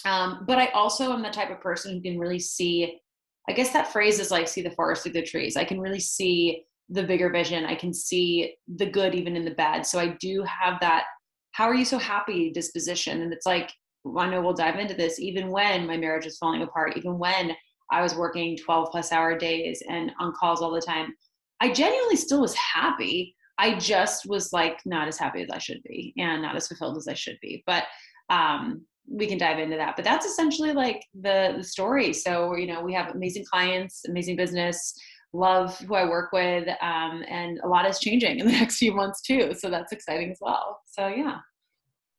Um, 0.06 0.46
but 0.48 0.58
I 0.58 0.68
also 0.68 1.12
am 1.12 1.22
the 1.22 1.30
type 1.30 1.52
of 1.52 1.62
person 1.62 1.94
who 1.94 2.02
can 2.02 2.20
really 2.20 2.40
see. 2.40 3.00
I 3.48 3.54
guess 3.54 3.72
that 3.74 3.92
phrase 3.92 4.20
is 4.20 4.32
like 4.32 4.48
see 4.48 4.62
the 4.62 4.72
forest 4.72 5.04
through 5.04 5.14
the 5.14 5.24
trees. 5.24 5.58
I 5.58 5.64
can 5.64 5.80
really 5.80 6.00
see 6.00 6.66
the 6.90 7.04
bigger 7.04 7.30
vision. 7.30 7.66
I 7.66 7.76
can 7.76 7.94
see 7.94 8.56
the 8.76 8.86
good 8.86 9.16
even 9.16 9.36
in 9.36 9.46
the 9.46 9.52
bad. 9.52 9.86
So 9.86 10.00
I 10.00 10.16
do 10.20 10.44
have 10.44 10.80
that. 10.82 11.06
How 11.52 11.66
are 11.66 11.76
you 11.76 11.86
so 11.86 11.98
happy 11.98 12.52
disposition? 12.52 13.22
And 13.22 13.34
it's 13.34 13.46
like 13.46 13.72
I 14.18 14.30
know 14.30 14.42
we'll 14.42 14.54
dive 14.54 14.80
into 14.80 14.94
this. 14.94 15.20
Even 15.20 15.50
when 15.50 15.86
my 15.86 15.98
marriage 15.98 16.26
is 16.26 16.38
falling 16.38 16.62
apart, 16.62 16.96
even 16.98 17.18
when 17.18 17.56
I 17.92 18.02
was 18.02 18.16
working 18.16 18.58
12 18.58 18.90
plus 18.92 19.12
hour 19.12 19.38
days 19.38 19.82
and 19.90 20.12
on 20.20 20.34
calls 20.34 20.62
all 20.62 20.72
the 20.72 20.82
time. 20.82 21.14
I 21.60 21.72
genuinely 21.72 22.16
still 22.16 22.42
was 22.42 22.56
happy. 22.56 23.36
I 23.58 23.78
just 23.78 24.26
was 24.28 24.54
like 24.54 24.80
not 24.86 25.08
as 25.08 25.18
happy 25.18 25.42
as 25.42 25.50
I 25.50 25.58
should 25.58 25.84
be 25.84 26.14
and 26.18 26.42
not 26.42 26.56
as 26.56 26.68
fulfilled 26.68 26.98
as 26.98 27.08
I 27.08 27.14
should 27.14 27.38
be. 27.42 27.64
But 27.66 27.84
um, 28.30 28.86
we 29.10 29.28
can 29.28 29.38
dive 29.38 29.60
into 29.60 29.76
that. 29.78 29.96
But 29.96 30.06
that's 30.06 30.26
essentially 30.26 30.72
like 30.72 31.04
the, 31.20 31.56
the 31.58 31.64
story. 31.64 32.14
So, 32.14 32.56
you 32.56 32.68
know, 32.68 32.82
we 32.82 32.94
have 32.94 33.14
amazing 33.14 33.46
clients, 33.52 34.04
amazing 34.08 34.38
business, 34.38 34.94
love 35.34 35.78
who 35.80 35.96
I 35.96 36.06
work 36.06 36.32
with, 36.32 36.68
um, 36.82 37.24
and 37.28 37.60
a 37.64 37.68
lot 37.68 37.88
is 37.88 38.00
changing 38.00 38.40
in 38.40 38.46
the 38.46 38.52
next 38.60 38.78
few 38.78 38.94
months 38.94 39.22
too. 39.22 39.54
So 39.58 39.70
that's 39.70 39.92
exciting 39.92 40.32
as 40.32 40.38
well. 40.40 40.80
So, 40.86 41.08
yeah. 41.08 41.38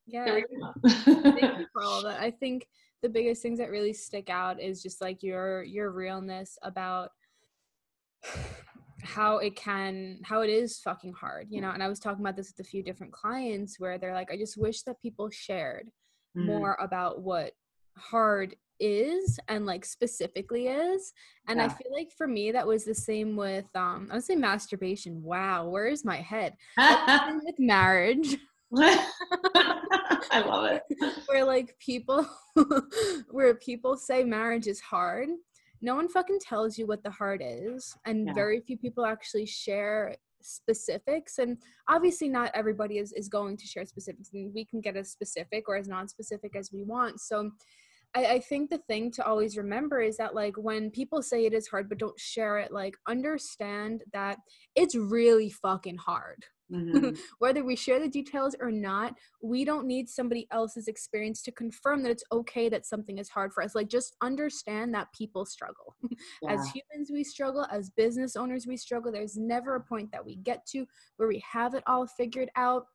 Yeah. 0.07 0.25
Thank 0.25 1.59
you 1.59 1.67
for 1.73 1.83
all 1.85 2.03
that. 2.03 2.21
I 2.21 2.33
think 2.33 2.67
the 3.03 3.09
biggest 3.09 3.43
things 3.43 3.59
that 3.59 3.71
really 3.71 3.93
stick 3.93 4.31
out 4.31 4.61
is 4.61 4.83
just 4.83 5.01
like 5.01 5.23
your 5.23 5.63
your 5.63 5.91
realness 5.91 6.59
about 6.63 7.11
how 9.03 9.39
it 9.39 9.57
can 9.57 10.19
how 10.23 10.43
it 10.43 10.51
is 10.51 10.79
fucking 10.79 11.13
hard 11.13 11.47
you 11.51 11.61
know? 11.61 11.71
And 11.71 11.83
i 11.83 11.89
was 11.89 11.99
talking 11.99 12.21
about 12.21 12.37
this 12.37 12.53
with 12.57 12.67
a 12.67 12.69
few 12.69 12.83
different 12.83 13.13
clients 13.13 13.81
where 13.81 13.99
they're 13.99 14.15
like 14.15 14.31
i 14.31 14.37
just 14.37 14.57
wish 14.57 14.83
that 14.83 15.01
people 15.01 15.31
shared 15.31 15.89
mm. 16.37 16.45
more 16.45 16.77
about 16.81 17.23
what 17.23 17.53
hard 17.97 18.55
is 18.83 19.39
and 19.49 19.67
like 19.67 19.85
specifically 19.85 20.69
is. 20.69 21.13
And 21.49 21.59
yeah. 21.59 21.67
i 21.67 21.69
feel 21.69 21.93
like 21.93 22.11
for 22.17 22.27
me 22.27 22.51
that 22.53 22.67
was 22.67 22.85
the 22.85 22.95
same 22.95 23.37
with 23.37 23.67
um 23.75 24.09
i 24.11 24.15
would 24.15 24.25
say 24.25 24.37
masturbation. 24.37 25.23
Wow 25.23 25.69
where 25.69 25.87
is 25.87 26.05
my 26.05 26.17
head? 26.17 26.55
With 26.79 27.59
marriage 27.59 28.37
I 30.31 30.41
love 30.41 30.71
it. 30.71 30.83
Where 31.27 31.45
like 31.45 31.77
people 31.79 32.27
where 33.31 33.55
people 33.55 33.97
say 33.97 34.25
marriage 34.25 34.67
is 34.67 34.81
hard, 34.81 35.29
no 35.83 35.95
one 35.95 36.09
fucking 36.09 36.41
tells 36.41 36.79
you 36.79 36.87
what 36.87 37.03
the 37.03 37.11
hard 37.11 37.43
is 37.45 37.97
and 38.05 38.27
yeah. 38.27 38.33
very 38.35 38.61
few 38.61 38.77
people 38.77 39.07
actually 39.07 39.47
share 39.47 40.17
specifics 40.43 41.39
and 41.39 41.59
obviously 41.89 42.29
not 42.29 42.51
everybody 42.55 42.99
is, 42.99 43.13
is 43.13 43.29
going 43.29 43.57
to 43.57 43.67
share 43.67 43.85
specifics 43.85 44.31
and 44.33 44.53
we 44.55 44.65
can 44.65 44.81
get 44.81 44.97
as 44.97 45.11
specific 45.11 45.69
or 45.69 45.77
as 45.77 45.89
non-specific 45.89 46.57
as 46.57 46.73
we 46.73 46.83
want 46.83 47.21
so 47.21 47.51
I, 48.15 48.27
I 48.27 48.41
think 48.41 48.71
the 48.71 48.79
thing 48.79 49.11
to 49.13 49.25
always 49.25 49.59
remember 49.59 50.01
is 50.01 50.17
that 50.17 50.35
like 50.35 50.57
when 50.57 50.91
people 50.91 51.23
say 51.23 51.45
it 51.45 51.53
is 51.53 51.69
hard 51.69 51.89
but 51.89 51.99
don't 51.99 52.19
share 52.19 52.59
it 52.59 52.73
like 52.73 52.97
understand 53.07 54.03
that 54.13 54.39
it's 54.75 54.95
really 54.95 55.51
fucking 55.51 55.99
hard 55.99 56.45
Mm-hmm. 56.73 57.15
Whether 57.39 57.65
we 57.65 57.77
share 57.77 58.01
the 58.01 58.09
details 58.09 58.55
or 58.61 58.71
not, 58.71 59.15
we 59.43 59.65
don't 59.65 59.87
need 59.87 60.09
somebody 60.09 60.47
else's 60.51 60.89
experience 60.89 61.43
to 61.43 61.53
confirm 61.53 62.03
that 62.03 62.11
it's 62.11 62.25
okay 62.33 62.69
that 62.69 62.87
something 62.87 63.19
is 63.19 63.29
hard 63.29 63.53
for 63.53 63.63
us. 63.63 63.75
Like, 63.75 63.89
just 63.89 64.17
understand 64.23 64.95
that 64.95 65.13
people 65.13 65.45
struggle. 65.45 65.97
Yeah. 66.43 66.53
As 66.53 66.71
humans, 66.71 67.11
we 67.11 67.25
struggle. 67.25 67.67
As 67.71 67.91
business 67.91 68.37
owners, 68.37 68.67
we 68.67 68.77
struggle. 68.77 69.11
There's 69.11 69.37
never 69.37 69.75
a 69.75 69.81
point 69.81 70.13
that 70.13 70.25
we 70.25 70.37
get 70.37 70.65
to 70.67 70.87
where 71.17 71.29
we 71.29 71.43
have 71.51 71.75
it 71.75 71.83
all 71.87 72.07
figured 72.07 72.51
out 72.57 72.87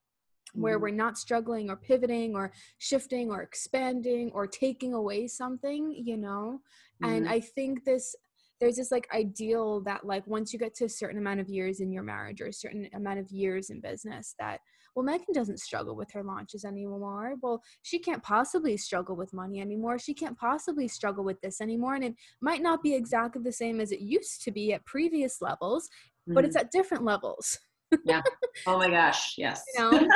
where 0.53 0.75
mm-hmm. 0.75 0.83
we're 0.83 0.91
not 0.91 1.17
struggling 1.17 1.69
or 1.69 1.75
pivoting 1.75 2.35
or 2.35 2.51
shifting 2.77 3.31
or 3.31 3.41
expanding 3.41 4.31
or 4.33 4.47
taking 4.47 4.93
away 4.93 5.27
something 5.27 5.91
you 5.91 6.17
know 6.17 6.61
mm-hmm. 7.03 7.13
and 7.13 7.29
i 7.29 7.39
think 7.39 7.83
this 7.83 8.15
there's 8.59 8.77
this 8.77 8.91
like 8.91 9.07
ideal 9.13 9.81
that 9.81 10.05
like 10.05 10.25
once 10.27 10.53
you 10.53 10.59
get 10.59 10.73
to 10.75 10.85
a 10.85 10.89
certain 10.89 11.17
amount 11.17 11.39
of 11.39 11.49
years 11.49 11.79
in 11.79 11.91
your 11.91 12.03
marriage 12.03 12.41
or 12.41 12.47
a 12.47 12.53
certain 12.53 12.87
amount 12.93 13.19
of 13.19 13.29
years 13.31 13.69
in 13.69 13.81
business 13.81 14.35
that 14.39 14.59
well 14.95 15.03
megan 15.03 15.33
doesn't 15.33 15.59
struggle 15.59 15.95
with 15.95 16.11
her 16.11 16.23
launches 16.23 16.63
anymore. 16.65 17.33
Well 17.41 17.61
she 17.81 17.99
can't 17.99 18.23
possibly 18.23 18.77
struggle 18.77 19.15
with 19.15 19.33
money 19.33 19.59
anymore. 19.59 19.99
She 19.99 20.13
can't 20.13 20.37
possibly 20.37 20.87
struggle 20.87 21.23
with 21.23 21.39
this 21.41 21.61
anymore. 21.61 21.95
And 21.95 22.03
it 22.03 22.15
might 22.41 22.61
not 22.61 22.81
be 22.81 22.93
exactly 22.93 23.41
the 23.43 23.51
same 23.51 23.79
as 23.79 23.91
it 23.91 23.99
used 23.99 24.43
to 24.43 24.51
be 24.51 24.73
at 24.73 24.85
previous 24.85 25.41
levels 25.41 25.89
mm-hmm. 26.27 26.33
but 26.33 26.45
it's 26.45 26.55
mm-hmm. 26.55 26.65
at 26.65 26.71
different 26.71 27.03
levels. 27.03 27.57
Yeah. 28.03 28.21
Oh 28.67 28.77
my 28.77 28.89
gosh 28.89 29.35
yes. 29.37 29.61
You 29.75 29.81
know? 29.81 29.97
And 29.97 30.09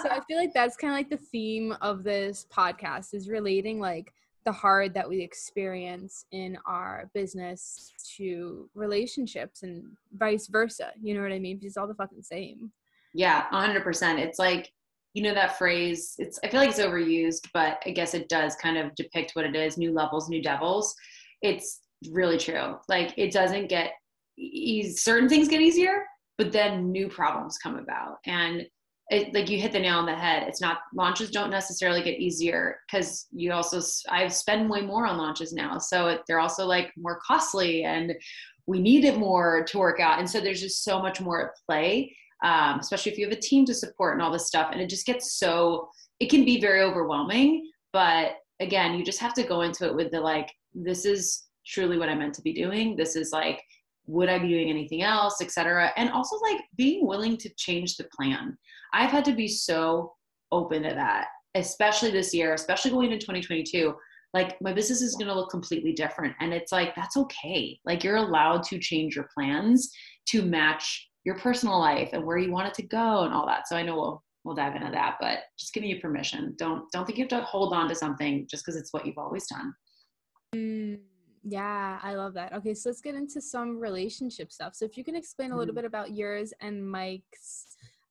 so 0.00 0.08
i 0.10 0.20
feel 0.28 0.38
like 0.38 0.54
that's 0.54 0.76
kind 0.76 0.92
of 0.92 0.96
like 0.96 1.10
the 1.10 1.16
theme 1.16 1.74
of 1.80 2.04
this 2.04 2.46
podcast 2.56 3.14
is 3.14 3.28
relating 3.28 3.80
like 3.80 4.12
the 4.44 4.52
hard 4.52 4.94
that 4.94 5.08
we 5.08 5.20
experience 5.20 6.24
in 6.32 6.56
our 6.66 7.10
business 7.14 7.92
to 8.16 8.68
relationships 8.74 9.62
and 9.62 9.84
vice 10.16 10.46
versa. 10.46 10.92
You 11.00 11.14
know 11.14 11.22
what 11.22 11.32
I 11.32 11.38
mean? 11.38 11.56
Because 11.56 11.72
It's 11.72 11.76
all 11.76 11.86
the 11.86 11.94
fucking 11.94 12.22
same. 12.22 12.72
Yeah, 13.12 13.46
100%. 13.52 14.18
It's 14.18 14.38
like, 14.38 14.70
you 15.14 15.22
know, 15.22 15.34
that 15.34 15.58
phrase, 15.58 16.14
it's, 16.18 16.38
I 16.44 16.48
feel 16.48 16.60
like 16.60 16.70
it's 16.70 16.78
overused, 16.78 17.48
but 17.52 17.82
I 17.84 17.90
guess 17.90 18.14
it 18.14 18.28
does 18.28 18.54
kind 18.56 18.78
of 18.78 18.94
depict 18.94 19.32
what 19.34 19.44
it 19.44 19.56
is 19.56 19.76
new 19.76 19.92
levels, 19.92 20.28
new 20.28 20.42
devils. 20.42 20.94
It's 21.42 21.80
really 22.10 22.38
true. 22.38 22.76
Like, 22.88 23.12
it 23.16 23.32
doesn't 23.32 23.68
get, 23.68 23.92
easy, 24.38 24.92
certain 24.92 25.28
things 25.28 25.48
get 25.48 25.60
easier, 25.60 26.04
but 26.38 26.52
then 26.52 26.90
new 26.90 27.08
problems 27.08 27.58
come 27.58 27.76
about. 27.76 28.18
And 28.24 28.66
it, 29.10 29.34
like 29.34 29.50
you 29.50 29.58
hit 29.58 29.72
the 29.72 29.80
nail 29.80 29.98
on 29.98 30.06
the 30.06 30.14
head. 30.14 30.44
It's 30.46 30.60
not 30.60 30.78
launches 30.94 31.30
don't 31.30 31.50
necessarily 31.50 32.02
get 32.02 32.20
easier 32.20 32.78
because 32.86 33.26
you 33.32 33.52
also 33.52 33.80
I 34.08 34.28
spend 34.28 34.70
way 34.70 34.82
more 34.82 35.06
on 35.06 35.18
launches 35.18 35.52
now, 35.52 35.78
so 35.78 36.08
it, 36.08 36.22
they're 36.26 36.40
also 36.40 36.64
like 36.64 36.92
more 36.96 37.18
costly 37.26 37.84
and 37.84 38.14
we 38.66 38.80
need 38.80 39.04
it 39.04 39.18
more 39.18 39.64
to 39.64 39.78
work 39.78 39.98
out. 39.98 40.20
And 40.20 40.30
so 40.30 40.40
there's 40.40 40.60
just 40.60 40.84
so 40.84 41.02
much 41.02 41.20
more 41.20 41.48
at 41.48 41.56
play, 41.66 42.14
um, 42.44 42.78
especially 42.78 43.10
if 43.10 43.18
you 43.18 43.28
have 43.28 43.36
a 43.36 43.40
team 43.40 43.64
to 43.66 43.74
support 43.74 44.14
and 44.14 44.22
all 44.22 44.30
this 44.30 44.46
stuff. 44.46 44.68
And 44.70 44.80
it 44.80 44.88
just 44.88 45.06
gets 45.06 45.38
so 45.38 45.88
it 46.20 46.30
can 46.30 46.44
be 46.44 46.60
very 46.60 46.80
overwhelming. 46.82 47.68
But 47.92 48.36
again, 48.60 48.94
you 48.94 49.04
just 49.04 49.18
have 49.18 49.34
to 49.34 49.42
go 49.42 49.62
into 49.62 49.86
it 49.86 49.94
with 49.96 50.12
the 50.12 50.20
like, 50.20 50.52
this 50.72 51.04
is 51.04 51.44
truly 51.66 51.98
what 51.98 52.08
I'm 52.08 52.20
meant 52.20 52.34
to 52.34 52.42
be 52.42 52.52
doing. 52.52 52.94
This 52.94 53.16
is 53.16 53.32
like 53.32 53.60
would 54.06 54.28
I 54.28 54.38
be 54.38 54.48
doing 54.48 54.68
anything 54.68 55.02
else, 55.02 55.40
etc. 55.40 55.92
And 55.96 56.10
also 56.10 56.36
like 56.38 56.60
being 56.76 57.06
willing 57.06 57.36
to 57.38 57.50
change 57.56 57.96
the 57.96 58.08
plan. 58.14 58.56
I've 58.92 59.10
had 59.10 59.24
to 59.26 59.32
be 59.32 59.48
so 59.48 60.14
open 60.52 60.82
to 60.82 60.90
that, 60.90 61.28
especially 61.54 62.10
this 62.10 62.34
year, 62.34 62.54
especially 62.54 62.90
going 62.90 63.12
into 63.12 63.24
2022. 63.24 63.94
Like 64.32 64.56
my 64.60 64.72
business 64.72 65.02
is 65.02 65.16
going 65.16 65.28
to 65.28 65.34
look 65.34 65.50
completely 65.50 65.92
different. 65.92 66.34
And 66.40 66.52
it's 66.52 66.72
like, 66.72 66.94
that's 66.94 67.16
okay. 67.16 67.78
Like 67.84 68.04
you're 68.04 68.16
allowed 68.16 68.62
to 68.64 68.78
change 68.78 69.16
your 69.16 69.28
plans 69.34 69.90
to 70.26 70.42
match 70.42 71.08
your 71.24 71.36
personal 71.38 71.78
life 71.78 72.10
and 72.12 72.24
where 72.24 72.38
you 72.38 72.50
want 72.50 72.68
it 72.68 72.74
to 72.74 72.82
go 72.82 73.24
and 73.24 73.34
all 73.34 73.46
that. 73.46 73.68
So 73.68 73.76
I 73.76 73.82
know 73.82 73.96
we'll, 73.96 74.24
we'll 74.44 74.54
dive 74.54 74.76
into 74.76 74.90
that, 74.92 75.16
but 75.20 75.40
just 75.58 75.74
giving 75.74 75.90
you 75.90 76.00
permission. 76.00 76.54
Don't, 76.58 76.90
don't 76.92 77.04
think 77.06 77.18
you 77.18 77.24
have 77.24 77.40
to 77.40 77.42
hold 77.42 77.74
on 77.74 77.88
to 77.88 77.94
something 77.94 78.46
just 78.48 78.64
because 78.64 78.80
it's 78.80 78.92
what 78.92 79.04
you've 79.04 79.18
always 79.18 79.46
done. 79.48 79.74
Mm, 80.54 81.00
yeah, 81.42 81.98
I 82.02 82.14
love 82.14 82.34
that. 82.34 82.52
Okay, 82.52 82.74
so 82.74 82.90
let's 82.90 83.00
get 83.00 83.14
into 83.14 83.40
some 83.40 83.78
relationship 83.78 84.52
stuff. 84.52 84.74
So 84.74 84.84
if 84.84 84.96
you 84.96 85.04
can 85.04 85.16
explain 85.16 85.52
a 85.52 85.56
little 85.56 85.72
mm-hmm. 85.72 85.80
bit 85.80 85.84
about 85.86 86.14
yours 86.14 86.52
and 86.60 86.88
Mike's 86.88 87.66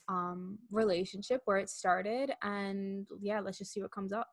um, 0.07 0.57
relationship, 0.71 1.41
where 1.45 1.57
it 1.57 1.69
started, 1.69 2.31
and 2.41 3.07
yeah, 3.21 3.39
let's 3.39 3.59
just 3.59 3.71
see 3.71 3.81
what 3.81 3.91
comes 3.91 4.11
up. 4.11 4.27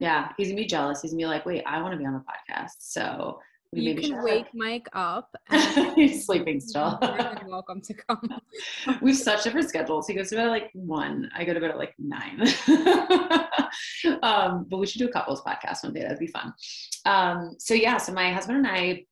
Yeah, 0.00 0.32
he's 0.36 0.48
gonna 0.48 0.56
be 0.60 0.66
jealous. 0.66 1.02
He's 1.02 1.12
gonna 1.12 1.22
be 1.22 1.26
like, 1.26 1.46
"Wait, 1.46 1.62
I 1.66 1.80
want 1.80 1.92
to 1.92 1.98
be 1.98 2.06
on 2.06 2.14
the 2.14 2.20
podcast." 2.20 2.76
So 2.80 3.38
you 3.72 3.94
can 3.94 4.22
wake 4.22 4.48
Mike 4.52 4.88
up. 4.94 5.34
he's 5.94 6.26
sleeping 6.26 6.60
still. 6.60 6.98
welcome 7.46 7.80
to 7.82 7.94
come. 7.94 8.40
we 9.00 9.10
have 9.10 9.20
such 9.20 9.44
different 9.44 9.68
schedules. 9.68 10.08
He 10.08 10.14
goes 10.14 10.30
to 10.30 10.36
bed 10.36 10.46
at 10.46 10.50
like 10.50 10.70
one. 10.72 11.30
I 11.34 11.44
go 11.44 11.54
to 11.54 11.60
bed 11.60 11.70
at 11.70 11.78
like 11.78 11.94
nine. 11.98 12.40
um, 14.22 14.66
but 14.68 14.78
we 14.78 14.86
should 14.86 14.98
do 14.98 15.08
a 15.08 15.12
couples 15.12 15.42
podcast 15.42 15.84
one 15.84 15.92
day. 15.92 16.02
That'd 16.02 16.18
be 16.18 16.26
fun. 16.26 16.52
Um, 17.06 17.54
so 17.58 17.74
yeah, 17.74 17.96
so 17.98 18.12
my 18.12 18.32
husband 18.32 18.58
and 18.58 18.66
I, 18.66 19.04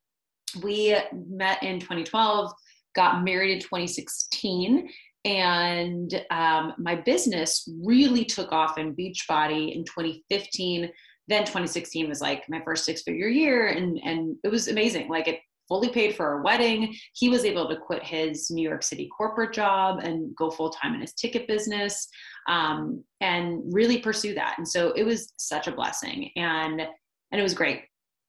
we 0.62 0.96
met 1.12 1.62
in 1.62 1.78
2012, 1.78 2.52
got 2.96 3.22
married 3.22 3.52
in 3.52 3.60
2016, 3.60 4.88
and 5.24 6.24
um, 6.30 6.72
my 6.78 6.96
business 6.96 7.68
really 7.82 8.24
took 8.24 8.50
off 8.50 8.78
in 8.78 8.96
Beachbody 8.96 9.76
in 9.76 9.84
2015. 9.84 10.90
Then 11.28 11.42
2016 11.42 12.08
was 12.08 12.20
like 12.20 12.48
my 12.48 12.60
first 12.64 12.84
six 12.84 13.02
figure 13.02 13.28
year, 13.28 13.68
and 13.68 14.00
and 14.04 14.36
it 14.44 14.48
was 14.48 14.68
amazing. 14.68 15.08
Like 15.08 15.28
it 15.28 15.40
fully 15.68 15.90
paid 15.90 16.16
for 16.16 16.26
our 16.26 16.42
wedding. 16.42 16.94
He 17.12 17.28
was 17.28 17.44
able 17.44 17.68
to 17.68 17.76
quit 17.76 18.02
his 18.02 18.50
New 18.50 18.66
York 18.66 18.82
City 18.82 19.08
corporate 19.16 19.52
job 19.52 20.00
and 20.02 20.34
go 20.34 20.50
full 20.50 20.70
time 20.70 20.94
in 20.94 21.02
his 21.02 21.12
ticket 21.12 21.46
business 21.46 22.08
um, 22.48 23.04
and 23.20 23.62
really 23.72 23.98
pursue 23.98 24.34
that. 24.34 24.54
And 24.56 24.66
so 24.66 24.92
it 24.92 25.04
was 25.04 25.32
such 25.36 25.68
a 25.68 25.72
blessing 25.72 26.30
and 26.36 26.80
and 26.80 27.38
it 27.38 27.42
was 27.42 27.54
great. 27.54 27.82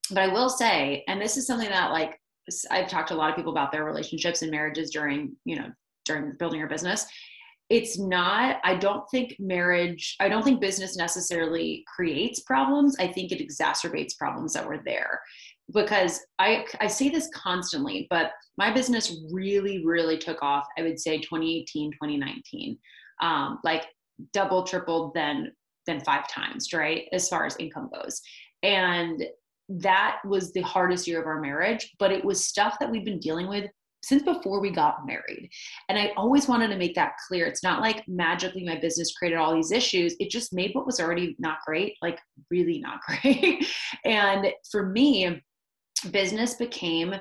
But 0.09 0.19
I 0.19 0.27
will 0.27 0.49
say, 0.49 1.03
and 1.07 1.21
this 1.21 1.37
is 1.37 1.47
something 1.47 1.69
that 1.69 1.91
like 1.91 2.19
I've 2.69 2.89
talked 2.89 3.09
to 3.09 3.13
a 3.13 3.17
lot 3.17 3.29
of 3.29 3.35
people 3.35 3.51
about 3.51 3.71
their 3.71 3.85
relationships 3.85 4.41
and 4.41 4.51
marriages 4.51 4.89
during 4.89 5.35
you 5.45 5.55
know 5.55 5.71
during 6.05 6.33
building 6.37 6.59
your 6.59 6.69
business. 6.69 7.05
It's 7.69 7.99
not, 7.99 8.57
I 8.63 8.75
don't 8.75 9.07
think 9.11 9.35
marriage, 9.39 10.15
I 10.19 10.27
don't 10.27 10.43
think 10.43 10.59
business 10.59 10.97
necessarily 10.97 11.85
creates 11.93 12.39
problems. 12.41 12.95
I 12.99 13.07
think 13.07 13.31
it 13.31 13.47
exacerbates 13.47 14.17
problems 14.17 14.53
that 14.53 14.67
were 14.67 14.81
there 14.83 15.21
because 15.73 16.19
I, 16.39 16.65
I 16.79 16.87
say 16.87 17.09
this 17.09 17.29
constantly, 17.33 18.07
but 18.09 18.31
my 18.57 18.73
business 18.73 19.15
really, 19.31 19.85
really 19.85 20.17
took 20.17 20.41
off, 20.41 20.65
I 20.77 20.81
would 20.81 20.99
say 20.99 21.19
2018, 21.19 21.91
2019. 21.91 22.77
Um, 23.21 23.59
like 23.63 23.85
double, 24.33 24.63
tripled, 24.63 25.13
then 25.13 25.51
then 25.85 25.99
five 26.01 26.27
times, 26.27 26.71
right? 26.71 27.07
As 27.11 27.27
far 27.27 27.45
as 27.45 27.57
income 27.57 27.89
goes. 27.93 28.21
And 28.63 29.25
that 29.69 30.17
was 30.25 30.51
the 30.51 30.61
hardest 30.61 31.07
year 31.07 31.19
of 31.19 31.27
our 31.27 31.41
marriage, 31.41 31.95
but 31.99 32.11
it 32.11 32.23
was 32.23 32.43
stuff 32.43 32.77
that 32.79 32.89
we've 32.89 33.05
been 33.05 33.19
dealing 33.19 33.47
with 33.47 33.69
since 34.03 34.23
before 34.23 34.59
we 34.61 34.69
got 34.69 35.05
married. 35.05 35.49
And 35.87 35.97
I 35.97 36.11
always 36.15 36.47
wanted 36.47 36.69
to 36.69 36.77
make 36.77 36.95
that 36.95 37.13
clear. 37.27 37.45
It's 37.45 37.63
not 37.63 37.81
like 37.81 38.07
magically 38.07 38.63
my 38.63 38.77
business 38.79 39.13
created 39.13 39.37
all 39.37 39.53
these 39.53 39.71
issues. 39.71 40.15
It 40.19 40.29
just 40.29 40.53
made 40.53 40.71
what 40.73 40.85
was 40.85 40.99
already 40.99 41.35
not 41.39 41.57
great, 41.65 41.95
like 42.01 42.19
really 42.49 42.79
not 42.79 42.99
great. 43.07 43.65
and 44.05 44.47
for 44.71 44.85
me, 44.85 45.41
business 46.11 46.55
became, 46.55 47.15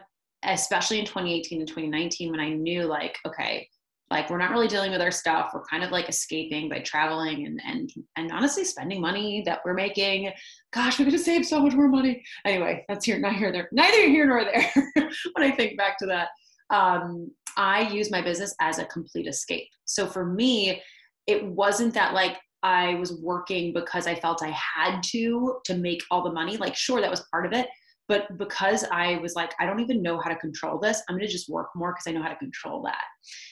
especially 0.45 1.01
in 1.01 1.05
2018 1.05 1.61
and 1.61 1.69
2019, 1.69 2.31
when 2.31 2.41
I 2.41 2.51
knew 2.51 2.85
like, 2.85 3.19
okay, 3.27 3.69
like 4.11 4.31
we're 4.31 4.39
not 4.39 4.51
really 4.51 4.69
dealing 4.69 4.91
with 4.91 5.03
our 5.03 5.11
stuff. 5.11 5.51
We're 5.53 5.65
kind 5.65 5.85
of 5.85 5.91
like 5.91 6.09
escaping 6.09 6.69
by 6.69 6.79
traveling 6.81 7.47
and 7.47 7.61
and 7.67 7.93
and 8.17 8.33
honestly 8.33 8.65
spending 8.65 9.01
money 9.01 9.43
that 9.45 9.61
we're 9.65 9.75
making. 9.75 10.33
Gosh, 10.73 10.99
we 10.99 11.05
could 11.05 11.13
have 11.13 11.23
saved 11.23 11.45
so 11.45 11.61
much 11.61 11.75
more 11.75 11.89
money. 11.89 12.25
Anyway, 12.45 12.85
that's 12.89 13.05
here, 13.05 13.19
not 13.19 13.35
here, 13.35 13.53
there, 13.53 13.69
neither 13.71 14.09
here 14.09 14.27
nor 14.27 14.45
there. 14.45 14.73
when 15.35 15.45
I 15.45 15.51
think 15.51 15.77
back 15.77 15.99
to 15.99 16.07
that, 16.07 16.29
um, 16.71 17.31
I 17.57 17.89
use 17.89 18.11
my 18.11 18.23
business 18.23 18.55
as 18.61 18.79
a 18.79 18.85
complete 18.87 19.27
escape. 19.27 19.69
So 19.85 20.07
for 20.07 20.25
me, 20.25 20.83
it 21.27 21.45
wasn't 21.45 21.95
that 21.95 22.15
like 22.15 22.39
I 22.63 22.95
was 22.95 23.21
working 23.21 23.73
because 23.73 24.07
I 24.07 24.15
felt 24.15 24.43
I 24.43 24.51
had 24.51 25.03
to 25.11 25.59
to 25.65 25.77
make 25.77 26.03
all 26.11 26.25
the 26.25 26.33
money. 26.33 26.57
Like, 26.57 26.75
sure, 26.75 27.01
that 27.01 27.11
was 27.11 27.27
part 27.31 27.47
of 27.47 27.53
it. 27.53 27.69
But 28.09 28.39
because 28.39 28.85
I 28.91 29.19
was 29.19 29.35
like, 29.35 29.53
I 29.61 29.67
don't 29.67 29.81
even 29.81 30.03
know 30.03 30.19
how 30.19 30.31
to 30.31 30.37
control 30.37 30.79
this, 30.79 31.03
I'm 31.09 31.19
to 31.19 31.27
just 31.27 31.51
work 31.51 31.69
more 31.77 31.93
because 31.93 32.07
I 32.07 32.13
know 32.13 32.23
how 32.23 32.31
to 32.31 32.37
control 32.37 32.83
that. 32.85 33.05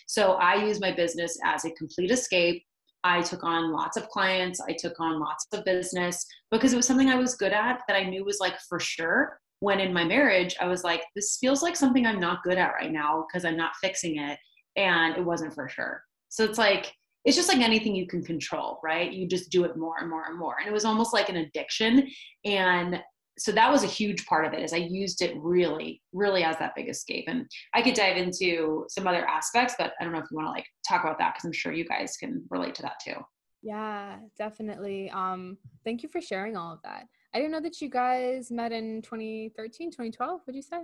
So 0.07 0.33
I 0.35 0.55
use 0.55 0.81
my 0.81 0.93
business 0.93 1.39
as 1.45 1.65
a 1.67 1.71
complete 1.73 2.11
escape. 2.11 2.65
I 3.05 3.21
took 3.21 3.45
on 3.45 3.73
lots 3.73 3.99
of 3.99 4.09
clients, 4.09 4.61
I 4.61 4.73
took 4.73 4.99
on 4.99 5.21
lots 5.21 5.47
of 5.53 5.65
business 5.65 6.27
because 6.51 6.73
it 6.73 6.77
was 6.77 6.87
something 6.87 7.09
I 7.09 7.17
was 7.17 7.37
good 7.37 7.53
at 7.53 7.83
that 7.87 7.97
I 7.97 8.05
knew 8.05 8.25
was 8.25 8.39
like 8.41 8.59
for 8.69 8.81
sure 8.81 9.39
when 9.61 9.81
in 9.81 9.93
my 9.93 10.05
marriage, 10.05 10.55
I 10.61 10.67
was 10.67 10.85
like, 10.85 11.03
this 11.15 11.39
feels 11.41 11.63
like 11.63 11.77
something 11.77 12.07
I'm 12.07 12.21
not 12.21 12.43
good 12.43 12.59
at 12.59 12.75
right 12.75 12.93
now 12.93 13.27
because 13.27 13.45
I'm 13.45 13.57
not 13.57 13.73
fixing 13.81 14.19
it. 14.19 14.39
and 14.77 15.17
it 15.17 15.25
wasn't 15.25 15.55
for 15.55 15.69
sure. 15.69 16.03
So 16.29 16.45
it's 16.45 16.59
like, 16.59 16.93
it's 17.25 17.37
just 17.37 17.49
like 17.49 17.59
anything 17.59 17.97
you 17.97 18.07
can 18.07 18.23
control, 18.23 18.79
right? 18.85 19.11
You 19.11 19.27
just 19.27 19.51
do 19.51 19.65
it 19.65 19.77
more 19.77 19.95
and 19.99 20.11
more 20.11 20.25
and 20.29 20.39
more. 20.39 20.57
And 20.59 20.69
it 20.69 20.73
was 20.73 20.85
almost 20.85 21.13
like 21.13 21.29
an 21.29 21.37
addiction. 21.37 22.09
And 22.45 23.01
so 23.39 23.53
that 23.53 23.71
was 23.71 23.83
a 23.83 23.89
huge 23.89 24.25
part 24.27 24.47
of 24.47 24.53
it 24.53 24.63
is 24.63 24.73
i 24.73 24.77
used 24.77 25.23
it 25.23 25.37
really 25.37 26.03
really 26.13 26.43
as 26.43 26.59
that 26.59 26.75
big 26.75 26.89
escape 26.89 27.25
and 27.29 27.47
i 27.75 27.83
could 27.83 27.95
dive 27.95 28.17
into 28.17 28.85
some 28.89 29.07
other 29.07 29.27
aspects 29.27 29.75
but 29.79 29.93
i 30.01 30.05
don't 30.05 30.13
know 30.13 30.19
if 30.19 30.27
you 30.31 30.37
want 30.37 30.47
to 30.47 30.51
like 30.51 30.67
talk 30.89 31.03
about 31.05 31.19
that 31.19 31.35
because 31.35 31.45
i'm 31.45 31.53
sure 31.53 31.73
you 31.73 31.85
guys 31.85 32.17
can 32.17 32.43
relate 32.51 32.75
to 32.75 32.83
that 32.83 32.99
too 33.05 33.17
yeah 33.63 34.17
definitely 34.39 35.11
um 35.11 35.57
thank 35.85 36.03
you 36.03 36.09
for 36.09 36.21
sharing 36.21 36.57
all 36.57 36.73
of 36.73 36.81
that 36.83 37.05
i 37.37 37.39
didn't 37.39 37.53
know 37.53 37.61
that 37.61 37.81
you 37.81 37.89
guys 37.89 38.51
met 38.51 38.73
in 38.73 39.03
2013 39.03 39.91
2012 39.91 40.41
would 40.47 40.57
you 40.57 40.63
say 40.63 40.83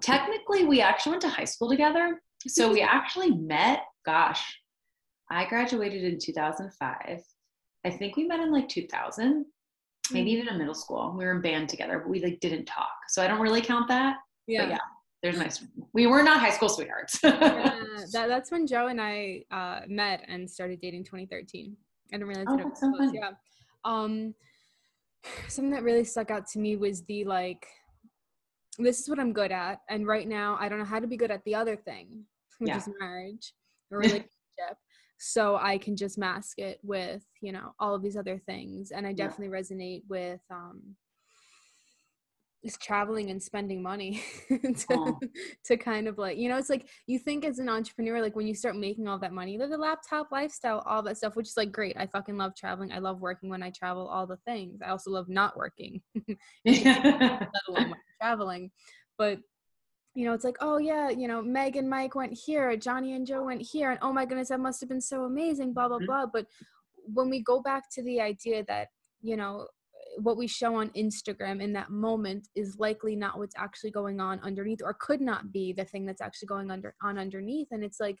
technically 0.00 0.64
we 0.64 0.80
actually 0.80 1.10
went 1.10 1.22
to 1.22 1.28
high 1.28 1.44
school 1.44 1.68
together 1.68 2.20
so 2.46 2.72
we 2.72 2.80
actually 2.82 3.30
met 3.30 3.80
gosh 4.04 4.58
i 5.30 5.44
graduated 5.46 6.04
in 6.04 6.18
2005 6.18 7.20
i 7.84 7.90
think 7.90 8.16
we 8.16 8.24
met 8.26 8.40
in 8.40 8.52
like 8.52 8.68
2000 8.68 9.46
maybe 10.10 10.30
mm. 10.30 10.34
even 10.34 10.48
in 10.48 10.58
middle 10.58 10.74
school. 10.74 11.14
We 11.16 11.24
were 11.24 11.32
in 11.32 11.40
band 11.40 11.68
together, 11.68 11.98
but 11.98 12.08
we 12.08 12.22
like 12.22 12.40
didn't 12.40 12.66
talk. 12.66 12.90
So 13.08 13.22
I 13.22 13.28
don't 13.28 13.40
really 13.40 13.60
count 13.60 13.88
that. 13.88 14.16
Yeah. 14.46 14.62
But 14.62 14.70
yeah. 14.70 14.78
There's 15.22 15.36
my. 15.36 15.48
We 15.92 16.08
were 16.08 16.24
not 16.24 16.40
high 16.40 16.50
school 16.50 16.68
sweethearts. 16.68 17.20
yeah, 17.22 17.30
that, 18.12 18.26
that's 18.26 18.50
when 18.50 18.66
Joe 18.66 18.88
and 18.88 19.00
I 19.00 19.44
uh, 19.52 19.82
met 19.86 20.24
and 20.26 20.50
started 20.50 20.80
dating 20.80 21.04
2013. 21.04 21.76
I 22.12 22.16
didn't 22.16 22.26
realize 22.26 22.46
oh, 22.48 22.58
it 22.58 22.64
was 22.64 22.80
so 22.80 22.92
close. 22.92 23.12
Yeah. 23.14 23.30
Um, 23.84 24.34
something 25.48 25.72
that 25.72 25.82
really 25.82 26.04
stuck 26.04 26.30
out 26.30 26.46
to 26.48 26.58
me 26.58 26.76
was 26.76 27.02
the 27.02 27.24
like, 27.24 27.66
this 28.78 29.00
is 29.00 29.08
what 29.08 29.18
I'm 29.18 29.32
good 29.32 29.52
at, 29.52 29.80
and 29.88 30.06
right 30.06 30.26
now 30.26 30.56
I 30.58 30.68
don't 30.68 30.78
know 30.78 30.84
how 30.84 31.00
to 31.00 31.06
be 31.06 31.16
good 31.16 31.30
at 31.30 31.44
the 31.44 31.54
other 31.54 31.76
thing, 31.76 32.24
which 32.58 32.68
yeah. 32.68 32.78
is 32.78 32.88
marriage 33.00 33.52
or 33.90 33.98
relationship 34.00 34.28
so 35.24 35.56
i 35.62 35.78
can 35.78 35.94
just 35.94 36.18
mask 36.18 36.58
it 36.58 36.80
with 36.82 37.22
you 37.40 37.52
know 37.52 37.72
all 37.78 37.94
of 37.94 38.02
these 38.02 38.16
other 38.16 38.38
things 38.44 38.90
and 38.90 39.06
i 39.06 39.12
definitely 39.12 39.46
yeah. 39.46 39.62
resonate 39.62 40.02
with 40.08 40.40
um 40.50 40.82
just 42.64 42.80
traveling 42.80 43.30
and 43.30 43.42
spending 43.42 43.82
money 43.82 44.22
to, 44.48 45.16
to 45.64 45.76
kind 45.76 46.06
of 46.06 46.18
like 46.18 46.38
you 46.38 46.48
know 46.48 46.56
it's 46.56 46.70
like 46.70 46.86
you 47.06 47.18
think 47.18 47.44
as 47.44 47.58
an 47.58 47.68
entrepreneur 47.68 48.20
like 48.20 48.36
when 48.36 48.46
you 48.46 48.54
start 48.54 48.76
making 48.76 49.08
all 49.08 49.18
that 49.18 49.32
money 49.32 49.56
the 49.56 49.66
laptop 49.66 50.28
lifestyle 50.30 50.80
all 50.86 51.02
that 51.02 51.16
stuff 51.16 51.36
which 51.36 51.48
is 51.48 51.56
like 51.56 51.72
great 51.72 51.96
i 51.98 52.06
fucking 52.06 52.36
love 52.36 52.54
traveling 52.56 52.92
i 52.92 52.98
love 52.98 53.20
working 53.20 53.48
when 53.48 53.62
i 53.62 53.70
travel 53.70 54.06
all 54.06 54.26
the 54.26 54.38
things 54.44 54.80
i 54.84 54.90
also 54.90 55.10
love 55.10 55.28
not 55.28 55.56
working 55.56 56.00
let 56.64 57.48
alone 57.68 57.94
traveling 58.20 58.70
but 59.18 59.38
you 60.14 60.26
know, 60.26 60.34
it's 60.34 60.44
like, 60.44 60.58
oh 60.60 60.76
yeah, 60.76 61.08
you 61.08 61.26
know, 61.26 61.40
Meg 61.40 61.76
and 61.76 61.88
Mike 61.88 62.14
went 62.14 62.36
here, 62.36 62.76
Johnny 62.76 63.14
and 63.14 63.26
Joe 63.26 63.44
went 63.44 63.62
here, 63.62 63.90
and 63.90 63.98
oh 64.02 64.12
my 64.12 64.26
goodness, 64.26 64.48
that 64.48 64.60
must 64.60 64.80
have 64.80 64.88
been 64.88 65.00
so 65.00 65.24
amazing, 65.24 65.72
blah 65.72 65.88
blah 65.88 65.98
mm-hmm. 65.98 66.06
blah. 66.06 66.26
But 66.26 66.46
when 67.06 67.30
we 67.30 67.42
go 67.42 67.62
back 67.62 67.84
to 67.92 68.02
the 68.02 68.20
idea 68.20 68.64
that 68.68 68.88
you 69.22 69.36
know 69.36 69.66
what 70.18 70.36
we 70.36 70.46
show 70.46 70.74
on 70.74 70.90
Instagram 70.90 71.62
in 71.62 71.72
that 71.72 71.90
moment 71.90 72.48
is 72.54 72.78
likely 72.78 73.16
not 73.16 73.38
what's 73.38 73.56
actually 73.56 73.90
going 73.90 74.20
on 74.20 74.40
underneath, 74.40 74.80
or 74.82 74.96
could 75.00 75.20
not 75.20 75.52
be 75.52 75.72
the 75.72 75.84
thing 75.84 76.06
that's 76.06 76.20
actually 76.20 76.46
going 76.46 76.70
under 76.70 76.94
on 77.02 77.18
underneath, 77.18 77.68
and 77.70 77.84
it's 77.84 78.00
like 78.00 78.18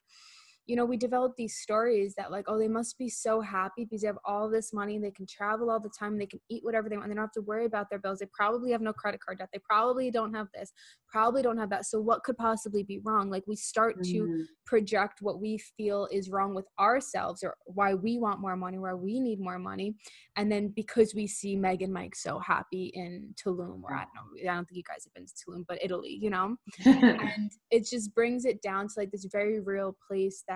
you 0.66 0.76
know, 0.76 0.84
we 0.84 0.96
develop 0.96 1.32
these 1.36 1.56
stories 1.56 2.14
that 2.16 2.30
like, 2.30 2.44
oh, 2.46 2.58
they 2.58 2.68
must 2.68 2.96
be 2.96 3.08
so 3.08 3.40
happy 3.40 3.84
because 3.84 4.02
they 4.02 4.06
have 4.06 4.18
all 4.24 4.48
this 4.48 4.72
money, 4.72 4.98
they 4.98 5.10
can 5.10 5.26
travel 5.26 5.70
all 5.70 5.80
the 5.80 5.90
time, 5.98 6.16
they 6.16 6.26
can 6.26 6.40
eat 6.48 6.62
whatever 6.62 6.88
they 6.88 6.96
want, 6.96 7.08
they 7.08 7.14
don't 7.14 7.24
have 7.24 7.32
to 7.32 7.40
worry 7.42 7.66
about 7.66 7.90
their 7.90 7.98
bills. 7.98 8.20
They 8.20 8.28
probably 8.32 8.70
have 8.70 8.80
no 8.80 8.92
credit 8.92 9.20
card 9.20 9.38
debt. 9.38 9.48
They 9.52 9.60
probably 9.68 10.10
don't 10.10 10.34
have 10.34 10.46
this, 10.54 10.72
probably 11.08 11.42
don't 11.42 11.58
have 11.58 11.70
that. 11.70 11.86
So 11.86 12.00
what 12.00 12.22
could 12.22 12.36
possibly 12.36 12.84
be 12.84 13.00
wrong? 13.02 13.28
Like 13.28 13.42
we 13.48 13.56
start 13.56 13.96
mm-hmm. 13.96 14.12
to 14.12 14.44
project 14.64 15.18
what 15.20 15.40
we 15.40 15.58
feel 15.76 16.08
is 16.12 16.30
wrong 16.30 16.54
with 16.54 16.66
ourselves 16.78 17.42
or 17.42 17.56
why 17.66 17.94
we 17.94 18.18
want 18.18 18.40
more 18.40 18.56
money, 18.56 18.78
why 18.78 18.94
we 18.94 19.18
need 19.18 19.40
more 19.40 19.58
money. 19.58 19.96
And 20.36 20.50
then 20.50 20.72
because 20.74 21.12
we 21.12 21.26
see 21.26 21.56
Meg 21.56 21.82
and 21.82 21.92
Mike 21.92 22.14
so 22.14 22.38
happy 22.38 22.92
in 22.94 23.34
Tulum, 23.34 23.82
or 23.82 23.94
I 23.94 24.04
don't 24.04 24.44
know, 24.44 24.50
I 24.50 24.54
don't 24.54 24.68
think 24.68 24.76
you 24.76 24.84
guys 24.88 25.04
have 25.04 25.14
been 25.14 25.26
to 25.26 25.32
Tulum, 25.32 25.64
but 25.66 25.82
Italy, 25.82 26.18
you 26.20 26.30
know? 26.30 26.56
and 26.84 27.50
it 27.72 27.84
just 27.90 28.14
brings 28.14 28.44
it 28.44 28.62
down 28.62 28.86
to 28.86 28.94
like 28.96 29.10
this 29.10 29.26
very 29.30 29.58
real 29.58 29.96
place 30.08 30.44
that 30.46 30.51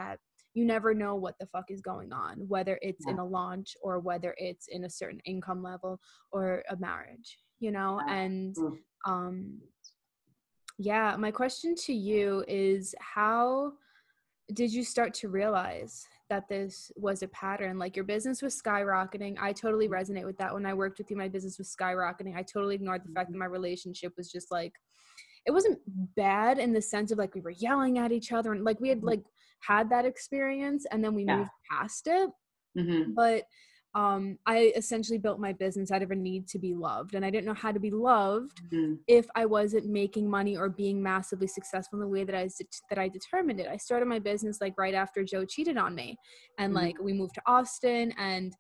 you 0.56 0.64
never 0.64 0.94
know 0.94 1.14
what 1.14 1.35
the 1.38 1.46
fuck 1.46 1.70
is 1.70 1.82
going 1.82 2.14
on, 2.14 2.38
whether 2.48 2.78
it's 2.80 3.04
yeah. 3.06 3.12
in 3.12 3.18
a 3.18 3.24
launch 3.24 3.76
or 3.82 4.00
whether 4.00 4.35
it's 4.38 4.68
in 4.68 4.85
a 4.85 4.90
certain 4.90 5.20
income 5.26 5.62
level 5.62 6.00
or 6.32 6.62
a 6.70 6.76
marriage, 6.76 7.38
you 7.61 7.70
know? 7.70 8.00
And 8.09 8.56
mm. 8.56 8.72
um 9.06 9.61
yeah, 10.78 11.14
my 11.18 11.30
question 11.30 11.74
to 11.87 11.92
you 11.92 12.42
is 12.48 12.94
how 13.00 13.72
did 14.54 14.72
you 14.72 14.82
start 14.82 15.12
to 15.14 15.28
realize 15.28 16.06
that 16.30 16.48
this 16.48 16.90
was 16.96 17.22
a 17.22 17.28
pattern? 17.28 17.78
Like 17.78 17.94
your 17.94 18.04
business 18.06 18.40
was 18.40 18.61
skyrocketing. 18.61 19.37
I 19.38 19.52
totally 19.52 19.88
mm. 19.88 19.92
resonate 19.92 20.24
with 20.24 20.38
that. 20.38 20.54
When 20.54 20.64
I 20.64 20.72
worked 20.72 20.96
with 20.96 21.11
you, 21.11 21.18
my 21.18 21.28
business 21.28 21.59
was 21.59 21.74
skyrocketing. 21.78 22.35
I 22.35 22.42
totally 22.42 22.76
ignored 22.76 23.02
the 23.04 23.12
fact 23.12 23.28
that 23.28 23.32
mm-hmm. 23.32 23.40
my 23.40 23.46
relationship 23.46 24.14
was 24.16 24.30
just 24.30 24.50
like 24.50 24.72
it 25.46 25.52
wasn't 25.52 25.78
bad 26.16 26.59
in 26.59 26.72
the 26.72 26.82
sense 26.82 27.11
of 27.11 27.18
like 27.18 27.35
we 27.35 27.40
were 27.40 27.50
yelling 27.50 27.98
at 27.98 28.12
each 28.12 28.32
other 28.32 28.52
and 28.52 28.64
like 28.64 28.80
we 28.80 28.88
had 28.88 28.98
mm-hmm. 28.98 29.09
like 29.09 29.22
had 29.61 29.88
that 29.90 30.04
experience 30.04 30.87
and 30.90 31.02
then 31.02 31.14
we 31.14 31.24
yeah. 31.24 31.38
moved 31.38 31.50
past 31.70 32.06
it 32.06 32.30
mm-hmm. 32.76 33.12
but 33.14 33.44
um, 33.96 34.38
I 34.44 34.74
essentially 34.76 35.16
built 35.16 35.40
my 35.40 35.54
business 35.54 35.90
out 35.90 36.02
of 36.02 36.11
a 36.11 36.14
need 36.14 36.46
to 36.48 36.59
be 36.59 36.74
loved. 36.74 37.14
And 37.14 37.24
I 37.24 37.30
didn't 37.30 37.46
know 37.46 37.54
how 37.54 37.72
to 37.72 37.80
be 37.80 37.90
loved 37.90 38.61
mm-hmm. 38.70 38.96
if 39.09 39.26
I 39.35 39.46
wasn't 39.46 39.87
making 39.87 40.28
money 40.28 40.54
or 40.54 40.68
being 40.68 41.02
massively 41.02 41.46
successful 41.46 41.98
in 41.98 42.02
the 42.02 42.09
way 42.09 42.22
that 42.24 42.35
I 42.35 42.46
that 42.90 42.98
I 42.98 43.09
determined 43.09 43.59
it. 43.59 43.68
I 43.68 43.78
started 43.78 44.04
my 44.04 44.18
business 44.18 44.61
like 44.61 44.74
right 44.76 44.92
after 44.92 45.24
Joe 45.24 45.46
cheated 45.46 45.78
on 45.78 45.94
me, 45.94 46.18
and 46.59 46.74
mm-hmm. 46.74 46.85
like 46.85 46.96
we 47.00 47.14
moved 47.14 47.37
to 47.37 47.42
Austin, 47.46 48.12
and 48.18 48.54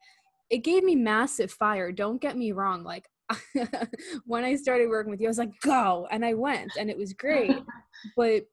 it 0.48 0.64
gave 0.64 0.82
me 0.82 0.96
massive 0.96 1.52
fire. 1.52 1.92
Don't 1.92 2.20
get 2.20 2.36
me 2.36 2.52
wrong, 2.52 2.82
like. 2.82 3.04
when 4.24 4.44
I 4.44 4.56
started 4.56 4.88
working 4.88 5.10
with 5.10 5.20
you, 5.20 5.26
I 5.26 5.30
was 5.30 5.38
like, 5.38 5.58
go. 5.60 6.06
And 6.10 6.24
I 6.24 6.34
went 6.34 6.72
and 6.78 6.90
it 6.90 6.96
was 6.96 7.12
great. 7.12 7.56
but 8.16 8.44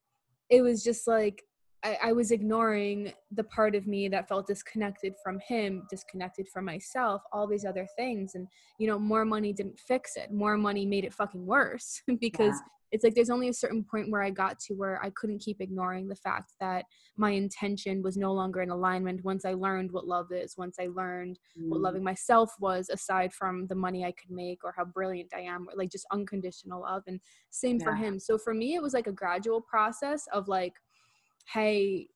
it 0.49 0.61
was 0.61 0.83
just 0.83 1.07
like 1.07 1.43
I, 1.83 1.97
I, 2.01 2.11
was 2.13 2.31
ignoring 2.31 3.11
the 3.31 3.43
part 3.43 3.75
of 3.75 3.87
me 3.87 4.07
that 4.07 4.27
felt 4.27 4.47
disconnected 4.47 5.15
from 5.21 5.39
him, 5.39 5.85
disconnected 5.89 6.47
from 6.47 6.65
myself, 6.65 7.21
all 7.33 7.45
these 7.45 7.65
other 7.65 7.87
things. 7.97 8.35
And, 8.35 8.47
you 8.79 8.87
know, 8.87 8.97
more 8.97 9.25
money 9.25 9.51
didn't 9.51 9.79
fix 9.79 10.15
it. 10.15 10.31
More 10.31 10.57
money 10.57 10.85
made 10.85 11.03
it 11.03 11.13
fucking 11.13 11.45
worse 11.45 12.01
because. 12.19 12.55
It's 12.93 13.03
like 13.03 13.15
there's 13.15 13.31
only 13.31 13.49
a 13.49 13.53
certain 13.53 13.83
point 13.83 14.11
where 14.11 14.21
I 14.21 14.29
got 14.29 14.59
to 14.59 14.75
where 14.75 15.03
I 15.03 15.09
couldn't 15.09 15.39
keep 15.39 15.59
ignoring 15.59 16.07
the 16.07 16.15
fact 16.15 16.53
that 16.59 16.85
my 17.17 17.31
intention 17.31 18.03
was 18.03 18.17
no 18.17 18.31
longer 18.31 18.61
in 18.61 18.69
alignment 18.69 19.25
once 19.25 19.45
I 19.45 19.53
learned 19.53 19.91
what 19.91 20.05
love 20.05 20.27
is, 20.31 20.55
once 20.57 20.77
I 20.79 20.89
learned 20.93 21.39
mm. 21.59 21.69
what 21.69 21.81
loving 21.81 22.03
myself 22.03 22.51
was, 22.59 22.89
aside 22.89 23.33
from 23.33 23.65
the 23.65 23.73
money 23.73 24.05
I 24.05 24.11
could 24.11 24.29
make 24.29 24.63
or 24.63 24.75
how 24.77 24.85
brilliant 24.85 25.33
I 25.35 25.39
am, 25.39 25.67
or 25.67 25.75
like 25.75 25.89
just 25.89 26.05
unconditional 26.11 26.81
love. 26.81 27.01
And 27.07 27.19
same 27.49 27.79
yeah. 27.79 27.83
for 27.83 27.95
him. 27.95 28.19
So 28.19 28.37
for 28.37 28.53
me, 28.53 28.75
it 28.75 28.83
was 28.83 28.93
like 28.93 29.07
a 29.07 29.11
gradual 29.11 29.59
process 29.59 30.27
of 30.31 30.47
like, 30.47 30.73
hey 31.51 32.07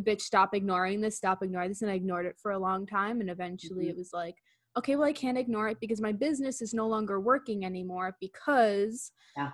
bitch 0.00 0.20
stop 0.20 0.54
ignoring 0.54 1.00
this 1.00 1.16
stop 1.16 1.40
ignoring 1.42 1.68
this 1.68 1.80
and 1.80 1.90
i 1.90 1.94
ignored 1.94 2.26
it 2.26 2.36
for 2.36 2.50
a 2.50 2.58
long 2.58 2.84
time 2.84 3.20
and 3.20 3.30
eventually 3.30 3.84
mm-hmm. 3.84 3.90
it 3.90 3.96
was 3.96 4.10
like 4.12 4.34
okay 4.76 4.96
well 4.96 5.06
i 5.06 5.12
can't 5.12 5.38
ignore 5.38 5.68
it 5.68 5.78
because 5.80 6.00
my 6.00 6.10
business 6.10 6.60
is 6.60 6.74
no 6.74 6.88
longer 6.88 7.20
working 7.20 7.64
anymore 7.64 8.16
because 8.20 9.12
yeah. 9.36 9.50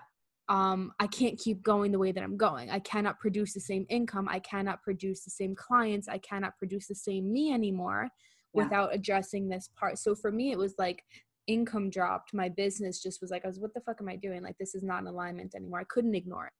Um, 0.50 0.92
i 0.98 1.06
can't 1.06 1.38
keep 1.38 1.62
going 1.62 1.92
the 1.92 1.98
way 1.98 2.12
that 2.12 2.24
i'm 2.24 2.36
going 2.36 2.68
i 2.70 2.78
cannot 2.80 3.18
produce 3.18 3.54
the 3.54 3.60
same 3.60 3.86
income 3.88 4.28
i 4.28 4.38
cannot 4.40 4.82
produce 4.82 5.24
the 5.24 5.30
same 5.30 5.54
clients 5.54 6.08
i 6.08 6.18
cannot 6.18 6.58
produce 6.58 6.88
the 6.88 6.94
same 6.94 7.32
me 7.32 7.52
anymore 7.52 8.08
yeah. 8.52 8.62
without 8.64 8.94
addressing 8.94 9.48
this 9.48 9.70
part 9.78 9.96
so 9.96 10.14
for 10.14 10.30
me 10.30 10.50
it 10.50 10.58
was 10.58 10.74
like 10.76 11.04
income 11.46 11.88
dropped 11.88 12.34
my 12.34 12.48
business 12.48 13.02
just 13.02 13.20
was 13.20 13.30
like 13.30 13.44
i 13.44 13.48
was 13.48 13.60
what 13.60 13.72
the 13.74 13.80
fuck 13.80 13.96
am 14.00 14.08
i 14.08 14.16
doing 14.16 14.42
like 14.42 14.58
this 14.58 14.74
is 14.74 14.82
not 14.82 15.00
in 15.00 15.06
alignment 15.06 15.54
anymore 15.54 15.80
i 15.80 15.84
couldn't 15.84 16.14
ignore 16.14 16.46
it 16.46 16.52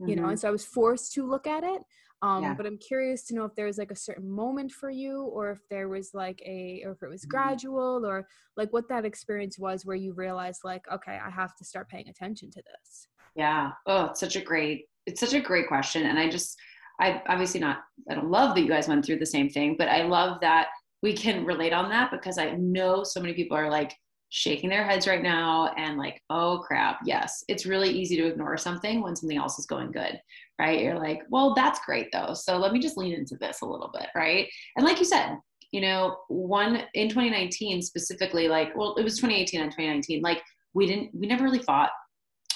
mm-hmm. 0.00 0.10
you 0.10 0.16
know 0.16 0.22
and 0.22 0.32
mm-hmm. 0.32 0.40
so 0.40 0.48
i 0.48 0.52
was 0.52 0.64
forced 0.64 1.12
to 1.12 1.28
look 1.28 1.46
at 1.46 1.64
it 1.64 1.82
um 2.22 2.42
yeah. 2.42 2.54
but 2.54 2.66
i'm 2.66 2.78
curious 2.78 3.24
to 3.24 3.34
know 3.34 3.44
if 3.44 3.54
there 3.54 3.66
was 3.66 3.78
like 3.78 3.90
a 3.90 3.96
certain 3.96 4.30
moment 4.30 4.70
for 4.70 4.90
you 4.90 5.24
or 5.24 5.50
if 5.50 5.60
there 5.68 5.88
was 5.88 6.12
like 6.14 6.40
a 6.46 6.82
or 6.84 6.92
if 6.92 7.02
it 7.02 7.08
was 7.08 7.22
mm-hmm. 7.22 7.30
gradual 7.30 8.06
or 8.06 8.26
like 8.56 8.72
what 8.72 8.88
that 8.88 9.04
experience 9.04 9.58
was 9.58 9.84
where 9.84 9.96
you 9.96 10.12
realized 10.12 10.60
like 10.64 10.84
okay 10.92 11.18
i 11.24 11.30
have 11.30 11.54
to 11.56 11.64
start 11.64 11.88
paying 11.88 12.08
attention 12.08 12.50
to 12.50 12.62
this 12.62 13.08
yeah 13.34 13.70
oh 13.86 14.06
it's 14.06 14.20
such 14.20 14.36
a 14.36 14.40
great 14.40 14.86
it's 15.06 15.20
such 15.20 15.34
a 15.34 15.40
great 15.40 15.68
question 15.68 16.06
and 16.06 16.18
i 16.18 16.28
just 16.28 16.56
i 17.00 17.22
obviously 17.28 17.60
not 17.60 17.78
i 18.10 18.14
don't 18.14 18.30
love 18.30 18.54
that 18.54 18.62
you 18.62 18.68
guys 18.68 18.88
went 18.88 19.04
through 19.04 19.18
the 19.18 19.26
same 19.26 19.48
thing 19.48 19.74
but 19.78 19.88
i 19.88 20.02
love 20.02 20.38
that 20.40 20.68
we 21.02 21.12
can 21.12 21.44
relate 21.44 21.72
on 21.72 21.88
that 21.88 22.10
because 22.10 22.38
i 22.38 22.50
know 22.52 23.02
so 23.02 23.20
many 23.20 23.34
people 23.34 23.56
are 23.56 23.70
like 23.70 23.94
shaking 24.34 24.70
their 24.70 24.82
heads 24.82 25.06
right 25.06 25.22
now 25.22 25.74
and 25.76 25.98
like, 25.98 26.18
oh 26.30 26.64
crap, 26.66 27.00
yes, 27.04 27.44
it's 27.48 27.66
really 27.66 27.90
easy 27.90 28.16
to 28.16 28.26
ignore 28.26 28.56
something 28.56 29.02
when 29.02 29.14
something 29.14 29.36
else 29.36 29.58
is 29.58 29.66
going 29.66 29.92
good, 29.92 30.18
right? 30.58 30.80
You're 30.80 30.98
like, 30.98 31.20
well, 31.28 31.52
that's 31.54 31.84
great 31.84 32.08
though. 32.12 32.32
So 32.32 32.56
let 32.56 32.72
me 32.72 32.80
just 32.80 32.96
lean 32.96 33.12
into 33.12 33.36
this 33.36 33.60
a 33.60 33.66
little 33.66 33.90
bit, 33.92 34.06
right? 34.16 34.48
And 34.76 34.86
like 34.86 34.98
you 34.98 35.04
said, 35.04 35.36
you 35.70 35.82
know, 35.82 36.16
one 36.28 36.82
in 36.94 37.10
2019 37.10 37.82
specifically, 37.82 38.48
like, 38.48 38.74
well, 38.74 38.94
it 38.94 39.04
was 39.04 39.16
2018 39.16 39.60
and 39.60 39.70
2019, 39.70 40.22
like 40.22 40.40
we 40.72 40.86
didn't, 40.86 41.10
we 41.14 41.26
never 41.26 41.44
really 41.44 41.62
fought. 41.62 41.90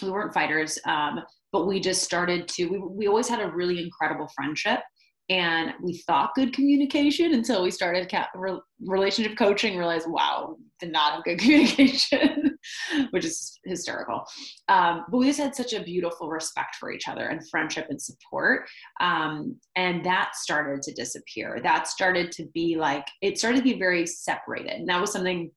We 0.02 0.11
weren't 0.11 0.35
fighters, 0.35 0.78
um, 0.87 1.20
but 1.52 1.66
we 1.66 1.80
just 1.80 2.02
started 2.02 2.48
to, 2.48 2.66
we, 2.66 2.78
we 2.78 3.06
always 3.06 3.28
had 3.28 3.40
a 3.40 3.50
really 3.50 3.82
incredible 3.82 4.28
friendship 4.35 4.80
and 5.28 5.72
we 5.82 5.98
thought 6.06 6.35
good 6.35 6.52
communication 6.52 7.35
until 7.35 7.62
we 7.62 7.70
started 7.70 8.09
ca- 8.09 8.28
re- 8.35 8.61
relationship 8.85 9.37
coaching 9.37 9.76
realized 9.76 10.06
wow 10.09 10.56
did 10.78 10.92
not 10.92 11.14
have 11.14 11.24
good 11.24 11.38
communication 11.40 12.56
which 13.11 13.24
is 13.24 13.59
hysterical. 13.64 14.24
Um, 14.68 15.04
but 15.11 15.18
we 15.18 15.26
just 15.26 15.38
had 15.38 15.54
such 15.54 15.72
a 15.72 15.82
beautiful 15.82 16.28
respect 16.28 16.76
for 16.76 16.90
each 16.90 17.09
other 17.09 17.28
and 17.28 17.48
friendship 17.48 17.87
and 17.90 18.00
support 18.00 18.68
um, 19.00 19.56
and 19.76 20.04
that 20.04 20.32
started 20.35 20.82
to 20.82 20.92
disappear. 20.92 21.61
That 21.62 21.88
started 21.88 22.32
to 22.32 22.46
be 22.54 22.76
like 22.76 23.06
it 23.22 23.38
started 23.38 23.59
to 23.59 23.64
be 23.64 23.78
very 23.78 24.06
separated. 24.06 24.72
And 24.72 24.88
that 24.88 25.00
was 25.00 25.12
something 25.12 25.50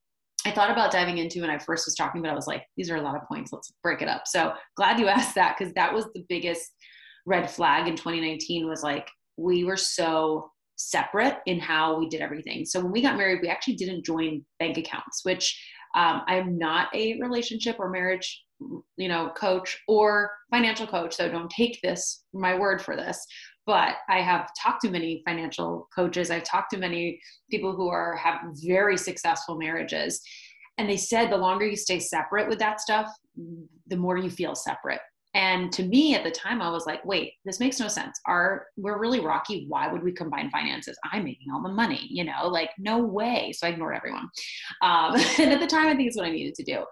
I 0.46 0.52
thought 0.52 0.72
about 0.72 0.92
diving 0.92 1.18
into 1.18 1.42
when 1.42 1.50
I 1.50 1.58
first 1.58 1.86
was 1.86 1.96
talking, 1.96 2.22
but 2.22 2.32
I 2.32 2.36
was 2.36 2.48
like, 2.48 2.64
these 2.78 2.90
are 2.90 2.96
a 2.96 3.02
lot 3.02 3.16
of 3.16 3.28
points. 3.28 3.52
Let's 3.52 3.74
break 3.84 4.02
it 4.02 4.08
up. 4.08 4.24
So 4.26 4.54
glad 4.76 5.00
you 5.00 5.08
asked 5.10 5.36
that 5.36 5.56
because 5.58 5.74
that 5.74 5.94
was 5.94 6.06
the 6.14 6.26
biggest 6.30 6.72
red 7.26 7.50
flag 7.50 7.88
in 7.88 7.96
2019 7.96 8.68
was 8.68 8.84
like 8.84 9.08
we 9.38 9.64
were 9.64 9.78
so 9.78 10.50
separate 10.76 11.38
in 11.46 11.60
how 11.60 12.00
we 12.00 12.08
did 12.08 12.22
everything. 12.22 12.66
So 12.66 12.80
when 12.80 12.92
we 12.92 13.02
got 13.02 13.18
married, 13.18 13.40
we 13.42 13.50
actually 13.50 13.76
didn't 13.76 14.06
join 14.06 14.44
bank 14.60 14.78
accounts, 14.78 15.22
which 15.24 15.62
um, 15.96 16.22
I'm 16.28 16.58
not 16.58 16.88
a 16.96 17.20
relationship 17.20 17.78
or 17.80 17.90
marriage, 17.90 18.44
you 18.98 19.08
know, 19.08 19.32
coach 19.36 19.78
or 19.88 20.32
financial 20.52 20.88
coach. 20.88 21.16
So 21.16 21.30
don't 21.30 21.50
take 21.50 21.80
this 21.82 22.24
my 22.34 22.58
word 22.58 22.82
for 22.82 22.96
this. 22.96 23.26
But 23.70 23.98
I 24.10 24.22
have 24.22 24.50
talked 24.60 24.82
to 24.82 24.90
many 24.90 25.22
financial 25.28 25.88
coaches. 25.96 26.32
I've 26.32 26.44
talked 26.44 26.72
to 26.72 26.78
many 26.78 27.22
people 27.52 27.76
who 27.76 27.88
are 27.88 28.16
have 28.16 28.42
very 28.66 28.98
successful 28.98 29.60
marriages, 29.60 30.20
and 30.80 30.90
they 30.90 30.98
said 30.98 31.30
the 31.30 31.38
longer 31.38 31.68
you 31.68 31.76
stay 31.76 32.00
separate 32.00 32.50
with 32.50 32.58
that 32.58 32.82
stuff, 32.82 33.08
the 33.86 33.96
more 33.96 34.18
you 34.18 34.32
feel 34.32 34.56
separate 34.56 35.02
and 35.36 35.72
to 35.74 35.84
me 35.84 36.16
at 36.16 36.24
the 36.24 36.32
time, 36.32 36.62
I 36.62 36.72
was 36.72 36.88
like, 36.88 37.06
wait, 37.06 37.34
this 37.46 37.60
makes 37.60 37.80
no 37.80 37.88
sense. 37.88 38.20
Our 38.26 38.66
we're 38.78 38.98
really 38.98 39.20
rocky. 39.20 39.66
Why 39.68 39.92
would 39.92 40.02
we 40.02 40.12
combine 40.12 40.50
finances? 40.50 40.98
I'm 41.12 41.24
making 41.24 41.52
all 41.54 41.62
the 41.62 41.70
money, 41.70 42.08
you 42.10 42.24
know, 42.24 42.48
like 42.48 42.72
no 42.80 42.98
way. 42.98 43.54
So 43.56 43.68
I 43.68 43.70
ignored 43.70 43.96
everyone. 43.96 44.28
Um, 44.82 45.16
and 45.38 45.54
at 45.54 45.60
the 45.60 45.68
time, 45.68 45.88
I 45.88 45.96
think 45.96 46.08
it's 46.08 46.18
what 46.18 46.26
I 46.26 46.32
needed 46.32 46.56
to 46.56 46.64
do. 46.64 46.84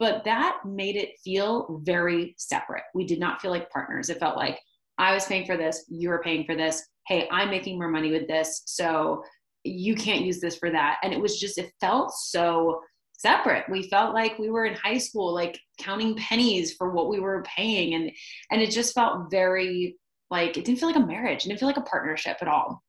But 0.00 0.24
that 0.24 0.58
made 0.66 0.96
it 0.96 1.10
feel 1.22 1.80
very 1.84 2.34
separate. 2.36 2.82
We 2.94 3.06
did 3.06 3.20
not 3.20 3.40
feel 3.40 3.52
like 3.52 3.70
partners. 3.70 4.10
It 4.10 4.18
felt 4.18 4.36
like 4.36 4.58
I 4.98 5.14
was 5.14 5.26
paying 5.26 5.46
for 5.46 5.56
this, 5.56 5.84
you 5.88 6.08
were 6.08 6.22
paying 6.22 6.44
for 6.44 6.54
this. 6.54 6.86
Hey, 7.06 7.28
I'm 7.30 7.50
making 7.50 7.78
more 7.78 7.88
money 7.88 8.10
with 8.10 8.26
this. 8.28 8.62
So 8.66 9.22
you 9.64 9.94
can't 9.94 10.24
use 10.24 10.40
this 10.40 10.56
for 10.56 10.70
that. 10.70 10.98
And 11.02 11.12
it 11.12 11.20
was 11.20 11.38
just, 11.38 11.58
it 11.58 11.72
felt 11.80 12.12
so 12.12 12.80
separate 13.24 13.64
we 13.70 13.88
felt 13.88 14.12
like 14.12 14.38
we 14.38 14.50
were 14.50 14.66
in 14.66 14.74
high 14.74 14.98
school 14.98 15.32
like 15.32 15.58
counting 15.78 16.14
pennies 16.16 16.74
for 16.74 16.90
what 16.90 17.08
we 17.08 17.20
were 17.20 17.42
paying 17.44 17.94
and 17.94 18.10
and 18.50 18.60
it 18.60 18.70
just 18.70 18.92
felt 18.92 19.30
very 19.30 19.96
like 20.30 20.58
it 20.58 20.64
didn't 20.64 20.78
feel 20.78 20.88
like 20.88 21.02
a 21.02 21.06
marriage 21.06 21.44
it 21.44 21.48
didn't 21.48 21.58
feel 21.58 21.68
like 21.68 21.78
a 21.78 21.82
partnership 21.82 22.36
at 22.40 22.48
all 22.48 22.82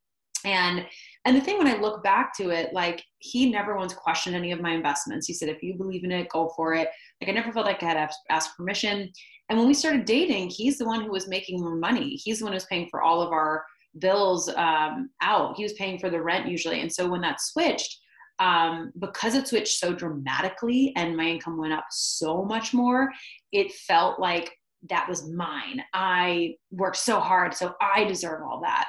and 0.44 0.86
and 1.26 1.38
the 1.38 1.42
thing 1.42 1.58
when 1.58 1.68
i 1.68 1.80
look 1.80 2.04
back 2.04 2.36
to 2.36 2.50
it 2.50 2.74
like 2.74 3.04
he 3.20 3.50
never 3.50 3.78
once 3.78 3.94
questioned 3.94 4.36
any 4.36 4.52
of 4.52 4.60
my 4.60 4.74
investments 4.74 5.28
he 5.28 5.34
said 5.34 5.48
if 5.48 5.62
you 5.62 5.76
believe 5.76 6.04
in 6.04 6.12
it 6.12 6.28
go 6.30 6.52
for 6.56 6.74
it 6.74 6.90
like 7.22 7.30
i 7.30 7.34
never 7.34 7.52
felt 7.54 7.66
like 7.66 7.82
i 7.84 7.86
had 7.86 8.10
to 8.10 8.16
ask 8.30 8.58
permission 8.58 9.10
and 9.50 9.58
when 9.58 9.68
we 9.68 9.74
started 9.74 10.06
dating 10.06 10.50
he's 10.50 10.78
the 10.78 10.86
one 10.86 11.02
who 11.02 11.12
was 11.12 11.28
making 11.28 11.60
more 11.60 11.76
money 11.76 12.20
he's 12.24 12.40
the 12.40 12.46
one 12.46 12.54
who 12.54 12.58
was 12.58 12.66
paying 12.66 12.88
for 12.90 13.02
all 13.02 13.22
of 13.22 13.32
our 13.32 13.64
bills 14.00 14.50
um, 14.50 15.10
out 15.22 15.56
he 15.56 15.64
was 15.64 15.74
paying 15.74 15.98
for 15.98 16.10
the 16.10 16.22
rent 16.22 16.48
usually 16.48 16.82
and 16.82 16.92
so 16.92 17.10
when 17.10 17.22
that 17.22 17.40
switched 17.40 18.00
um, 18.40 18.92
because 19.00 19.36
it 19.36 19.48
switched 19.48 19.80
so 19.80 19.94
dramatically 19.94 20.94
and 20.96 21.16
my 21.16 21.24
income 21.24 21.58
went 21.58 21.74
up 21.74 21.86
so 21.90 22.44
much 22.44 22.74
more, 22.74 23.10
it 23.52 23.72
felt 23.72 24.20
like 24.20 24.52
that 24.90 25.08
was 25.08 25.32
mine. 25.32 25.82
I 25.94 26.56
worked 26.72 26.98
so 26.98 27.20
hard, 27.20 27.54
so 27.54 27.74
I 27.82 28.04
deserve 28.04 28.42
all 28.44 28.62
that. 28.62 28.88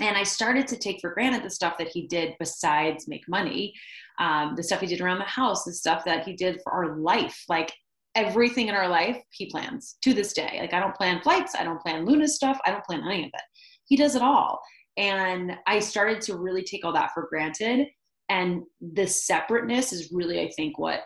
And 0.00 0.16
I 0.16 0.22
started 0.22 0.66
to 0.68 0.78
take 0.78 0.98
for 1.00 1.12
granted 1.12 1.42
the 1.42 1.50
stuff 1.50 1.76
that 1.78 1.88
he 1.88 2.06
did 2.06 2.34
besides 2.38 3.06
make 3.06 3.28
money, 3.28 3.74
um, 4.18 4.54
the 4.56 4.62
stuff 4.62 4.80
he 4.80 4.86
did 4.86 5.02
around 5.02 5.18
the 5.18 5.24
house, 5.24 5.64
the 5.64 5.74
stuff 5.74 6.04
that 6.06 6.26
he 6.26 6.32
did 6.32 6.60
for 6.62 6.72
our 6.72 6.96
life. 6.96 7.44
Like 7.48 7.72
everything 8.14 8.68
in 8.68 8.74
our 8.74 8.88
life, 8.88 9.22
he 9.30 9.46
plans 9.46 9.96
to 10.02 10.12
this 10.12 10.32
day. 10.32 10.58
Like 10.60 10.74
I 10.74 10.80
don't 10.80 10.94
plan 10.94 11.20
flights, 11.22 11.54
I 11.54 11.64
don't 11.64 11.80
plan 11.80 12.04
Luna 12.04 12.28
stuff, 12.28 12.58
I 12.66 12.70
don't 12.70 12.84
plan 12.84 13.02
any 13.06 13.24
of 13.24 13.30
it. 13.32 13.42
He 13.86 13.96
does 13.96 14.14
it 14.14 14.22
all. 14.22 14.60
And 14.96 15.52
I 15.66 15.78
started 15.78 16.20
to 16.22 16.36
really 16.36 16.62
take 16.62 16.84
all 16.84 16.92
that 16.92 17.12
for 17.14 17.26
granted 17.28 17.86
and 18.30 18.62
the 18.94 19.06
separateness 19.06 19.92
is 19.92 20.10
really 20.12 20.40
i 20.40 20.48
think 20.56 20.78
what 20.78 21.00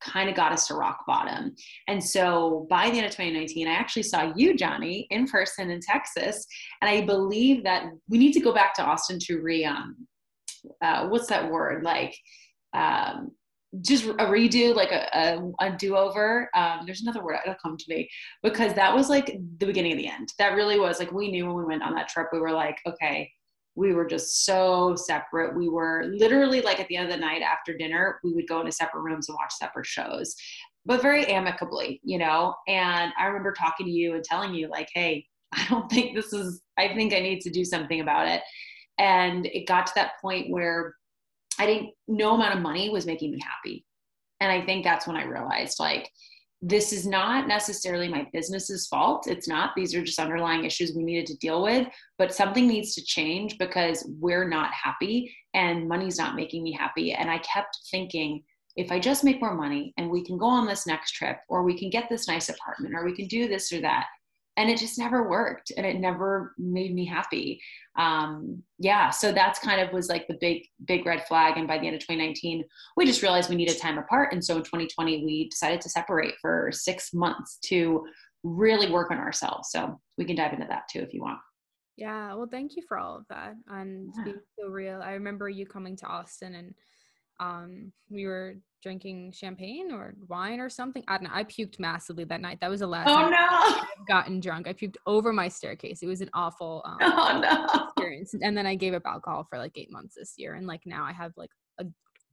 kind 0.00 0.28
of 0.28 0.36
got 0.36 0.52
us 0.52 0.68
to 0.68 0.74
rock 0.74 0.98
bottom 1.08 1.52
and 1.88 2.02
so 2.02 2.66
by 2.70 2.88
the 2.88 2.98
end 2.98 3.06
of 3.06 3.10
2019 3.10 3.66
i 3.66 3.72
actually 3.72 4.02
saw 4.02 4.32
you 4.36 4.54
johnny 4.54 5.08
in 5.10 5.26
person 5.26 5.70
in 5.70 5.80
texas 5.80 6.46
and 6.80 6.88
i 6.88 7.04
believe 7.04 7.64
that 7.64 7.86
we 8.08 8.16
need 8.16 8.32
to 8.32 8.40
go 8.40 8.52
back 8.52 8.72
to 8.74 8.82
austin 8.82 9.18
to 9.18 9.40
re 9.40 9.64
um 9.64 9.96
uh, 10.82 11.08
what's 11.08 11.26
that 11.26 11.50
word 11.50 11.82
like 11.82 12.16
um 12.74 13.30
just 13.82 14.04
a 14.04 14.24
redo 14.24 14.74
like 14.74 14.92
a, 14.92 15.08
a, 15.14 15.66
a 15.66 15.76
do-over 15.76 16.48
um, 16.54 16.80
there's 16.86 17.02
another 17.02 17.22
word 17.22 17.36
that'll 17.44 17.58
come 17.62 17.76
to 17.76 17.84
me 17.88 18.08
because 18.42 18.72
that 18.74 18.94
was 18.94 19.10
like 19.10 19.38
the 19.58 19.66
beginning 19.66 19.92
of 19.92 19.98
the 19.98 20.08
end 20.08 20.32
that 20.38 20.54
really 20.54 20.80
was 20.80 20.98
like 20.98 21.12
we 21.12 21.30
knew 21.30 21.46
when 21.46 21.54
we 21.54 21.64
went 21.64 21.82
on 21.82 21.94
that 21.94 22.08
trip 22.08 22.28
we 22.32 22.40
were 22.40 22.52
like 22.52 22.78
okay 22.86 23.30
we 23.78 23.94
were 23.94 24.06
just 24.06 24.44
so 24.44 24.96
separate. 24.96 25.56
We 25.56 25.68
were 25.68 26.10
literally 26.12 26.60
like 26.60 26.80
at 26.80 26.88
the 26.88 26.96
end 26.96 27.06
of 27.06 27.14
the 27.14 27.20
night 27.24 27.42
after 27.42 27.76
dinner, 27.76 28.18
we 28.24 28.34
would 28.34 28.48
go 28.48 28.58
into 28.58 28.72
separate 28.72 29.02
rooms 29.02 29.28
and 29.28 29.36
watch 29.36 29.52
separate 29.54 29.86
shows, 29.86 30.34
but 30.84 31.00
very 31.00 31.26
amicably, 31.26 32.00
you 32.02 32.18
know. 32.18 32.56
And 32.66 33.12
I 33.16 33.26
remember 33.26 33.52
talking 33.52 33.86
to 33.86 33.92
you 33.92 34.14
and 34.14 34.24
telling 34.24 34.52
you, 34.52 34.68
like, 34.68 34.88
hey, 34.92 35.24
I 35.52 35.64
don't 35.68 35.88
think 35.88 36.16
this 36.16 36.32
is, 36.32 36.60
I 36.76 36.88
think 36.88 37.14
I 37.14 37.20
need 37.20 37.40
to 37.42 37.50
do 37.50 37.64
something 37.64 38.00
about 38.00 38.26
it. 38.26 38.42
And 38.98 39.46
it 39.46 39.68
got 39.68 39.86
to 39.86 39.92
that 39.94 40.20
point 40.20 40.50
where 40.50 40.96
I 41.58 41.66
didn't, 41.66 41.90
no 42.06 42.34
amount 42.34 42.54
of 42.54 42.62
money 42.62 42.90
was 42.90 43.06
making 43.06 43.32
me 43.32 43.40
happy. 43.42 43.84
And 44.40 44.50
I 44.50 44.64
think 44.64 44.84
that's 44.84 45.06
when 45.06 45.16
I 45.16 45.24
realized, 45.24 45.80
like, 45.80 46.10
this 46.60 46.92
is 46.92 47.06
not 47.06 47.46
necessarily 47.46 48.08
my 48.08 48.26
business's 48.32 48.88
fault. 48.88 49.28
It's 49.28 49.46
not. 49.46 49.70
These 49.76 49.94
are 49.94 50.02
just 50.02 50.18
underlying 50.18 50.64
issues 50.64 50.92
we 50.92 51.04
needed 51.04 51.26
to 51.26 51.36
deal 51.36 51.62
with, 51.62 51.86
but 52.18 52.34
something 52.34 52.66
needs 52.66 52.94
to 52.94 53.04
change 53.04 53.58
because 53.58 54.08
we're 54.18 54.48
not 54.48 54.72
happy 54.72 55.32
and 55.54 55.88
money's 55.88 56.18
not 56.18 56.34
making 56.34 56.64
me 56.64 56.72
happy. 56.72 57.12
And 57.12 57.30
I 57.30 57.38
kept 57.38 57.78
thinking, 57.90 58.42
if 58.76 58.90
I 58.90 58.98
just 58.98 59.24
make 59.24 59.40
more 59.40 59.54
money 59.54 59.92
and 59.98 60.10
we 60.10 60.24
can 60.24 60.36
go 60.36 60.46
on 60.46 60.66
this 60.66 60.86
next 60.86 61.12
trip, 61.12 61.38
or 61.48 61.62
we 61.62 61.78
can 61.78 61.90
get 61.90 62.08
this 62.08 62.26
nice 62.26 62.48
apartment, 62.48 62.94
or 62.94 63.04
we 63.04 63.14
can 63.14 63.26
do 63.26 63.48
this 63.48 63.72
or 63.72 63.80
that, 63.80 64.06
and 64.58 64.68
it 64.68 64.76
just 64.76 64.98
never 64.98 65.28
worked 65.28 65.70
and 65.76 65.86
it 65.86 66.00
never 66.00 66.52
made 66.58 66.94
me 66.94 67.06
happy. 67.06 67.60
Um, 67.96 68.62
yeah 68.78 69.10
so 69.10 69.32
that's 69.32 69.58
kind 69.58 69.80
of 69.80 69.92
was 69.92 70.08
like 70.08 70.26
the 70.28 70.36
big 70.40 70.62
big 70.84 71.04
red 71.04 71.26
flag 71.26 71.56
and 71.56 71.66
by 71.66 71.78
the 71.78 71.86
end 71.86 71.96
of 71.96 72.00
2019 72.00 72.64
we 72.96 73.04
just 73.04 73.22
realized 73.22 73.50
we 73.50 73.56
needed 73.56 73.76
time 73.76 73.98
apart 73.98 74.32
and 74.32 74.44
so 74.44 74.56
in 74.56 74.62
2020 74.62 75.24
we 75.24 75.48
decided 75.48 75.80
to 75.80 75.88
separate 75.88 76.34
for 76.40 76.70
six 76.72 77.12
months 77.12 77.58
to 77.64 78.04
really 78.44 78.90
work 78.90 79.10
on 79.10 79.18
ourselves. 79.18 79.70
So 79.72 80.00
we 80.16 80.24
can 80.24 80.36
dive 80.36 80.52
into 80.52 80.66
that 80.68 80.82
too 80.90 81.00
if 81.00 81.12
you 81.12 81.22
want. 81.22 81.38
Yeah 81.96 82.34
well 82.34 82.48
thank 82.50 82.76
you 82.76 82.82
for 82.86 82.98
all 82.98 83.16
of 83.16 83.24
that 83.30 83.54
and 83.68 84.12
yeah. 84.16 84.24
being 84.24 84.40
so 84.58 84.68
real. 84.68 85.00
I 85.02 85.12
remember 85.12 85.48
you 85.48 85.66
coming 85.66 85.96
to 85.96 86.06
austin 86.06 86.54
and 86.54 86.74
um, 87.40 87.92
we 88.10 88.26
were 88.26 88.56
drinking 88.82 89.32
champagne 89.32 89.90
or 89.92 90.14
wine 90.28 90.60
or 90.60 90.68
something. 90.70 91.02
I 91.08 91.18
don't 91.18 91.24
know. 91.24 91.30
I 91.32 91.44
puked 91.44 91.78
massively 91.78 92.24
that 92.24 92.40
night. 92.40 92.58
That 92.60 92.70
was 92.70 92.80
the 92.80 92.86
last 92.86 93.08
oh, 93.08 93.14
time 93.14 93.30
no. 93.30 93.38
I've 93.40 94.06
gotten 94.06 94.40
drunk. 94.40 94.68
I 94.68 94.72
puked 94.72 94.96
over 95.06 95.32
my 95.32 95.48
staircase. 95.48 96.02
It 96.02 96.06
was 96.06 96.20
an 96.20 96.30
awful 96.34 96.82
um, 96.84 96.98
oh, 97.00 97.40
no. 97.42 97.84
experience. 97.84 98.34
And 98.40 98.56
then 98.56 98.66
I 98.66 98.74
gave 98.74 98.94
up 98.94 99.02
alcohol 99.04 99.46
for 99.48 99.58
like 99.58 99.72
eight 99.76 99.90
months 99.90 100.14
this 100.16 100.34
year. 100.36 100.54
And 100.54 100.66
like 100.66 100.82
now 100.86 101.04
I 101.04 101.12
have 101.12 101.32
like 101.36 101.50
a 101.80 101.84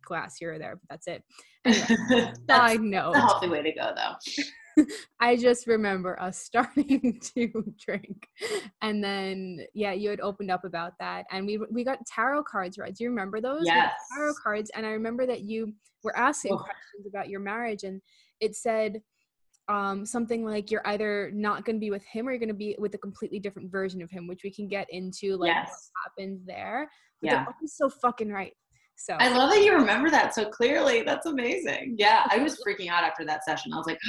glass 0.06 0.38
here 0.38 0.54
or 0.54 0.60
there, 0.60 0.76
but 0.76 0.90
that's 0.90 1.08
it. 1.08 1.24
Anyway, 1.66 2.32
side 2.48 2.82
note. 2.82 3.16
a 3.16 3.20
healthy 3.20 3.50
way 3.50 3.64
to 3.64 3.72
go 3.72 3.92
though. 3.96 4.86
I 5.20 5.36
just 5.36 5.68
remember 5.68 6.22
us 6.22 6.38
starting 6.44 7.20
to 7.36 7.74
drink. 7.84 8.28
And 8.82 9.04
then 9.04 9.66
yeah, 9.74 9.94
you 9.94 10.10
had 10.10 10.20
opened 10.20 10.52
up 10.52 10.64
about 10.64 10.94
that 11.00 11.26
and 11.32 11.46
we 11.46 11.60
we 11.72 11.84
got 11.84 12.06
tarot 12.06 12.44
cards, 12.44 12.78
right? 12.78 12.94
Do 12.94 13.04
you 13.04 13.10
remember 13.10 13.42
those? 13.42 13.64
Yes. 13.66 13.94
Tarot 14.16 14.34
cards 14.44 14.72
and 14.76 14.86
I 14.86 14.90
remember 14.90 15.26
that 15.26 15.42
you 15.42 15.74
were 16.04 16.16
asking 16.16 16.54
oh. 16.54 16.58
questions 16.58 17.08
about 17.08 17.30
your 17.30 17.40
marriage 17.40 17.84
and 17.84 18.02
it 18.42 18.56
said 18.56 19.02
um, 19.68 20.06
something 20.06 20.46
like 20.46 20.70
you're 20.70 20.88
either 20.88 21.32
not 21.34 21.66
going 21.66 21.78
to 21.78 21.80
be 21.80 21.90
with 21.90 22.04
him 22.06 22.28
or 22.28 22.32
you're 22.32 22.40
going 22.40 22.50
to 22.50 22.54
be 22.54 22.76
with 22.78 22.94
a 22.94 23.00
completely 23.00 23.40
different 23.40 23.72
version 23.72 24.02
of 24.02 24.12
him, 24.12 24.28
which 24.28 24.42
we 24.44 24.52
can 24.52 24.68
get 24.68 24.88
into 24.92 25.38
like 25.38 25.48
yes. 25.48 25.90
what 25.92 26.12
happens 26.12 26.46
there. 26.46 26.90
But 27.22 27.32
yeah. 27.32 27.46
so 27.66 27.90
fucking 27.90 28.30
right. 28.32 28.54
So 28.98 29.14
I 29.20 29.30
love 29.30 29.52
that 29.52 29.64
you 29.64 29.74
remember 29.74 30.10
that 30.10 30.34
so 30.34 30.50
clearly. 30.50 31.04
That's 31.04 31.26
amazing. 31.26 31.96
Yeah, 31.98 32.26
I 32.30 32.38
was 32.40 32.62
freaking 32.66 32.90
out 32.90 33.04
after 33.04 33.26
that 33.26 33.44
session. 33.44 33.74
I 33.74 33.78
was 33.78 33.88
like, 33.88 34.00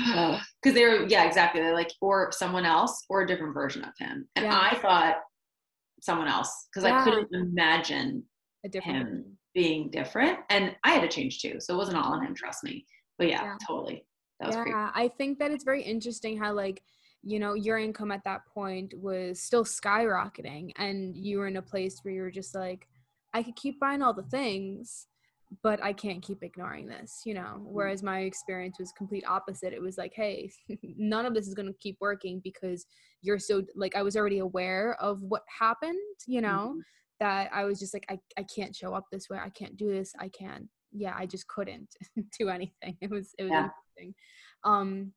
because 0.62 0.74
they 0.74 0.84
were, 0.84 1.06
yeah, 1.06 1.24
exactly. 1.24 1.60
They're 1.60 1.74
like, 1.74 1.92
or 2.00 2.30
someone 2.32 2.64
else 2.64 3.04
or 3.08 3.22
a 3.22 3.26
different 3.26 3.54
version 3.54 3.82
of 3.82 3.92
him. 3.98 4.28
And 4.36 4.46
yeah. 4.46 4.68
I 4.70 4.76
thought 4.76 5.16
someone 6.00 6.28
else 6.28 6.68
because 6.72 6.88
yeah. 6.88 7.00
I 7.00 7.04
couldn't 7.04 7.28
imagine 7.32 8.22
a 8.64 8.68
different 8.68 8.96
him 8.96 9.06
version. 9.06 9.38
being 9.54 9.90
different. 9.90 10.38
And 10.50 10.74
I 10.84 10.92
had 10.92 11.02
to 11.02 11.08
change 11.08 11.40
too. 11.40 11.56
So 11.58 11.74
it 11.74 11.78
wasn't 11.78 11.98
all 11.98 12.12
on 12.12 12.24
him, 12.24 12.34
trust 12.34 12.62
me. 12.64 12.86
But 13.18 13.28
yeah, 13.28 13.42
yeah. 13.42 13.56
totally. 13.66 14.06
That 14.40 14.48
was 14.48 14.56
yeah, 14.66 14.90
I 14.94 15.08
think 15.08 15.38
that 15.38 15.50
it's 15.50 15.64
very 15.64 15.82
interesting 15.82 16.38
how 16.38 16.52
like 16.52 16.82
you 17.22 17.38
know 17.38 17.54
your 17.54 17.78
income 17.78 18.12
at 18.12 18.22
that 18.24 18.46
point 18.46 18.92
was 18.96 19.40
still 19.40 19.64
skyrocketing 19.64 20.72
and 20.76 21.16
you 21.16 21.38
were 21.38 21.46
in 21.46 21.56
a 21.56 21.62
place 21.62 22.00
where 22.02 22.12
you 22.12 22.20
were 22.20 22.30
just 22.30 22.54
like 22.54 22.86
i 23.36 23.42
could 23.42 23.56
keep 23.56 23.78
buying 23.84 24.02
all 24.02 24.14
the 24.14 24.22
things 24.38 25.06
but 25.62 25.78
i 25.82 25.92
can't 25.92 26.22
keep 26.28 26.42
ignoring 26.42 26.86
this 26.94 27.10
you 27.24 27.34
know? 27.34 27.54
Mm. 27.60 27.66
whereas 27.76 28.02
my 28.02 28.20
experience 28.30 28.76
was 28.80 28.92
complete 29.00 29.24
opposite. 29.28 29.72
It 29.72 29.82
was 29.88 29.96
like 30.02 30.12
hey 30.14 30.50
none 31.12 31.24
of 31.26 31.34
this 31.34 31.46
is 31.46 31.54
going 31.54 31.70
to 31.72 31.78
keep 31.84 31.96
working 32.00 32.40
because 32.42 32.80
you're 33.22 33.38
so 33.48 33.62
like 33.82 33.94
i 33.94 34.02
was 34.02 34.16
already 34.16 34.40
aware 34.40 34.96
of 35.08 35.22
what 35.22 35.42
happened 35.64 35.98
you 36.26 36.40
know? 36.46 36.64
Mhm. 36.74 36.80
that 37.20 37.44
i 37.52 37.62
was 37.64 37.78
just 37.82 37.94
like 37.94 38.06
I, 38.14 38.18
I 38.40 38.44
can't 38.54 38.74
show 38.80 38.92
up 38.98 39.04
this 39.12 39.26
way. 39.30 39.38
I 39.38 39.50
can't 39.50 39.76
do 39.76 39.88
this. 39.96 40.12
I 40.18 40.28
can't 40.40 40.66
yeah 40.92 41.14
i 41.22 41.24
just 41.34 41.46
couldn't 41.54 41.90
do 42.38 42.44
anything. 42.56 42.94
It 43.00 43.10
was 43.16 43.26
it 43.38 43.44
was 43.44 43.52
Yeah. 43.52 43.68
interesting 43.68 44.14
um 44.64 45.12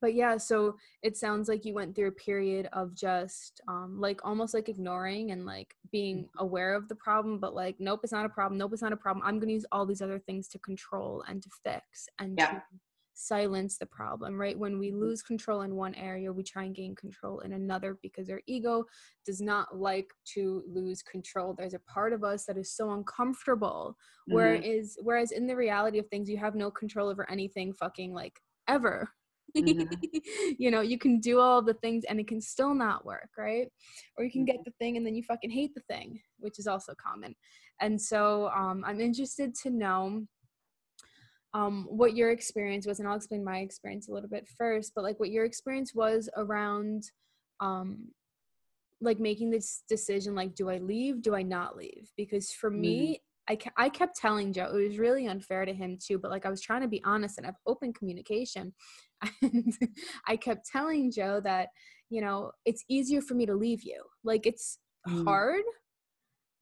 but 0.00 0.14
yeah 0.14 0.36
so 0.36 0.76
it 1.02 1.16
sounds 1.16 1.48
like 1.48 1.64
you 1.64 1.74
went 1.74 1.94
through 1.94 2.08
a 2.08 2.12
period 2.12 2.68
of 2.72 2.94
just 2.94 3.60
um 3.68 3.98
like 4.00 4.20
almost 4.24 4.54
like 4.54 4.68
ignoring 4.68 5.30
and 5.30 5.44
like 5.46 5.74
being 5.90 6.28
aware 6.38 6.74
of 6.74 6.88
the 6.88 6.94
problem 6.94 7.38
but 7.38 7.54
like 7.54 7.76
nope 7.78 8.00
it's 8.02 8.12
not 8.12 8.26
a 8.26 8.28
problem 8.28 8.58
nope 8.58 8.72
it's 8.72 8.82
not 8.82 8.92
a 8.92 8.96
problem 8.96 9.24
i'm 9.26 9.38
going 9.38 9.48
to 9.48 9.54
use 9.54 9.66
all 9.72 9.86
these 9.86 10.02
other 10.02 10.18
things 10.18 10.48
to 10.48 10.58
control 10.58 11.24
and 11.28 11.42
to 11.42 11.50
fix 11.64 12.06
and 12.18 12.38
Yeah. 12.38 12.46
to 12.50 12.62
silence 13.18 13.78
the 13.78 13.86
problem 13.86 14.38
right 14.38 14.58
when 14.58 14.78
we 14.78 14.90
Mhm. 14.90 15.00
lose 15.00 15.22
control 15.22 15.62
in 15.62 15.74
one 15.74 15.94
area 15.94 16.30
we 16.30 16.42
try 16.42 16.64
and 16.64 16.74
gain 16.74 16.94
control 16.94 17.40
in 17.40 17.54
another 17.54 17.98
because 18.02 18.28
our 18.28 18.42
ego 18.46 18.84
does 19.24 19.40
not 19.40 19.74
like 19.74 20.12
to 20.34 20.62
lose 20.66 21.02
control 21.02 21.54
there's 21.54 21.72
a 21.72 21.78
part 21.78 22.12
of 22.12 22.22
us 22.24 22.44
that 22.44 22.58
is 22.58 22.70
so 22.70 22.90
uncomfortable 22.90 23.96
Mhm. 24.28 24.34
whereas 24.34 24.98
whereas 25.00 25.30
in 25.32 25.46
the 25.46 25.56
reality 25.56 25.98
of 25.98 26.06
things 26.08 26.28
you 26.28 26.36
have 26.36 26.54
no 26.54 26.70
control 26.70 27.08
over 27.08 27.28
anything 27.30 27.72
fucking 27.72 28.12
like 28.12 28.38
ever 28.68 29.08
Mhm. 29.56 29.88
you 30.58 30.70
know 30.70 30.80
you 30.80 30.98
can 30.98 31.18
do 31.20 31.40
all 31.40 31.62
the 31.62 31.74
things 31.74 32.04
and 32.08 32.20
it 32.20 32.28
can 32.28 32.40
still 32.40 32.74
not 32.74 33.04
work 33.04 33.30
right? 33.38 33.68
Or 34.16 34.24
you 34.24 34.30
can 34.30 34.44
get 34.44 34.64
the 34.64 34.72
thing 34.78 34.96
and 34.96 35.06
then 35.06 35.14
you 35.14 35.22
fucking 35.22 35.50
hate 35.50 35.74
the 35.74 35.82
thing 35.88 36.20
which 36.38 36.58
is 36.58 36.66
also 36.66 36.94
common. 36.94 37.34
And 37.80 38.00
so 38.00 38.48
um, 38.48 38.84
i'm 38.86 39.00
interested 39.00 39.54
to 39.62 39.70
know 39.70 40.26
um, 41.54 41.86
what 41.88 42.14
your 42.14 42.30
experience 42.30 42.86
was 42.86 42.98
and 42.98 43.08
i'll 43.08 43.16
explain 43.16 43.44
my 43.44 43.58
experience 43.58 44.08
a 44.08 44.12
little 44.12 44.28
bit 44.28 44.46
first 44.58 44.92
but 44.94 45.04
like 45.04 45.18
what 45.18 45.30
your 45.30 45.44
experience 45.44 45.94
was 45.94 46.28
around 46.36 47.04
um, 47.60 48.08
like 49.00 49.20
making 49.20 49.50
this 49.50 49.82
decision 49.88 50.34
like 50.34 50.54
do 50.54 50.70
i 50.70 50.78
leave 50.78 51.22
do 51.22 51.34
i 51.34 51.42
not 51.42 51.76
leave? 51.76 52.10
Because 52.16 52.50
for 52.52 52.70
me 52.70 53.20
I, 53.48 53.58
I 53.76 53.88
kept 53.88 54.16
telling 54.16 54.52
joe 54.52 54.70
it 54.74 54.88
was 54.88 54.98
really 54.98 55.26
unfair 55.26 55.64
to 55.64 55.72
him 55.72 55.98
too 56.04 56.18
but 56.18 56.30
like 56.30 56.46
i 56.46 56.50
was 56.50 56.60
trying 56.60 56.82
to 56.82 56.88
be 56.88 57.02
honest 57.04 57.38
and 57.38 57.46
have 57.46 57.56
open 57.66 57.92
communication. 57.92 58.72
And 59.42 59.72
i 60.26 60.36
kept 60.36 60.66
telling 60.66 61.10
joe 61.10 61.40
that 61.44 61.68
you 62.10 62.20
know 62.20 62.52
it's 62.64 62.84
easier 62.88 63.20
for 63.22 63.34
me 63.34 63.46
to 63.46 63.54
leave 63.54 63.82
you. 63.82 64.02
Like 64.24 64.46
it's 64.46 64.78
Mm. 65.08 65.24
hard 65.24 65.62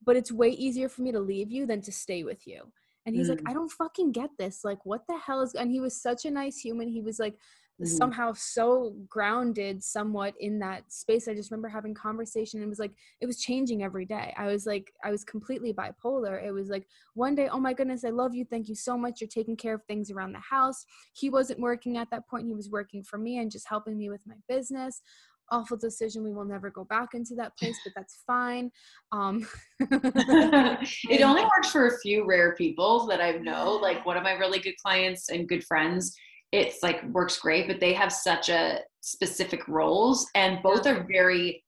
but 0.05 0.16
it's 0.16 0.31
way 0.31 0.51
easier 0.51 0.88
for 0.88 1.01
me 1.03 1.12
to 1.12 1.20
leave 1.20 1.51
you 1.51 1.66
than 1.66 1.81
to 1.81 1.90
stay 1.92 2.25
with 2.25 2.47
you. 2.47 2.61
And 3.07 3.16
he's 3.16 3.29
like 3.29 3.42
Mm. 3.42 3.51
i 3.51 3.53
don't 3.55 3.70
fucking 3.70 4.12
get 4.12 4.31
this. 4.38 4.64
Like 4.64 4.85
what 4.85 5.03
the 5.09 5.16
hell 5.18 5.42
is 5.42 5.55
and 5.55 5.70
he 5.70 5.81
was 5.81 6.01
such 6.01 6.25
a 6.25 6.31
nice 6.31 6.59
human. 6.59 6.88
He 6.88 7.01
was 7.01 7.18
like 7.18 7.37
Mhm. 7.80 7.87
somehow 7.88 8.32
so 8.32 8.94
grounded 9.08 9.82
somewhat 9.82 10.34
in 10.38 10.60
that 10.60 10.92
space. 10.92 11.26
I 11.26 11.34
just 11.34 11.50
remember 11.50 11.68
having 11.68 11.92
conversation 11.92 12.60
and 12.60 12.66
it 12.66 12.68
was 12.68 12.78
like 12.78 12.92
it 13.20 13.26
was 13.26 13.40
changing 13.40 13.82
every 13.82 14.04
day. 14.04 14.32
I 14.37 14.46
was 14.46 14.64
like 14.64 14.92
i 15.02 15.10
was 15.10 15.24
completely 15.24 15.72
bipolar. 15.72 16.42
It 16.42 16.52
was 16.52 16.68
like 16.68 16.87
one 17.14 17.34
day 17.34 17.48
oh 17.48 17.58
my 17.58 17.72
goodness 17.72 18.04
i 18.04 18.10
love 18.10 18.32
you. 18.34 18.44
Thank 18.44 18.68
you 18.68 18.76
so 18.76 18.96
much. 18.96 19.20
You're 19.20 19.28
taking 19.28 19.56
care 19.56 19.74
of 19.74 19.82
things 19.84 20.10
around 20.10 20.32
the 20.32 20.38
house. 20.38 20.84
He 21.14 21.30
wasn't 21.30 21.58
working 21.58 21.96
at 21.96 22.10
that 22.10 22.28
point. 22.28 22.46
He 22.46 22.54
was 22.54 22.70
working 22.70 23.02
for 23.02 23.18
me 23.18 23.38
and 23.38 23.50
just 23.50 23.68
helping 23.68 23.98
me 23.98 24.08
with 24.08 24.24
my 24.24 24.37
business. 24.48 25.02
Awful 25.50 25.76
decision. 25.76 26.22
We 26.22 26.32
will 26.32 26.44
never 26.44 26.70
go 26.70 26.84
back 26.84 27.14
into 27.14 27.34
that 27.37 27.56
place 27.58 27.78
but 27.84 27.92
that's 27.96 28.22
fine. 28.24 28.70
Um 29.10 29.48
it 29.80 31.22
only 31.24 31.42
works 31.42 31.70
for 31.72 31.88
a 31.88 31.98
few 31.98 32.24
rare 32.24 32.54
people 32.54 33.06
that 33.08 33.20
I 33.20 33.32
know. 33.32 33.72
Like 33.82 34.06
one 34.06 34.16
of 34.16 34.22
my 34.22 34.34
really 34.34 34.60
good 34.60 34.76
clients 34.80 35.28
and 35.28 35.48
good 35.48 35.64
friends, 35.64 36.16
it's 36.55 36.83
like 36.83 37.03
works 37.07 37.38
great, 37.38 37.67
but 37.67 37.81
they 37.81 37.93
have 37.93 38.12
such 38.12 38.49
a 38.49 38.81
specific 39.01 39.67
roles 39.69 40.27
and 40.35 40.62
both 40.62 40.87
are 40.87 41.07
very 41.11 41.64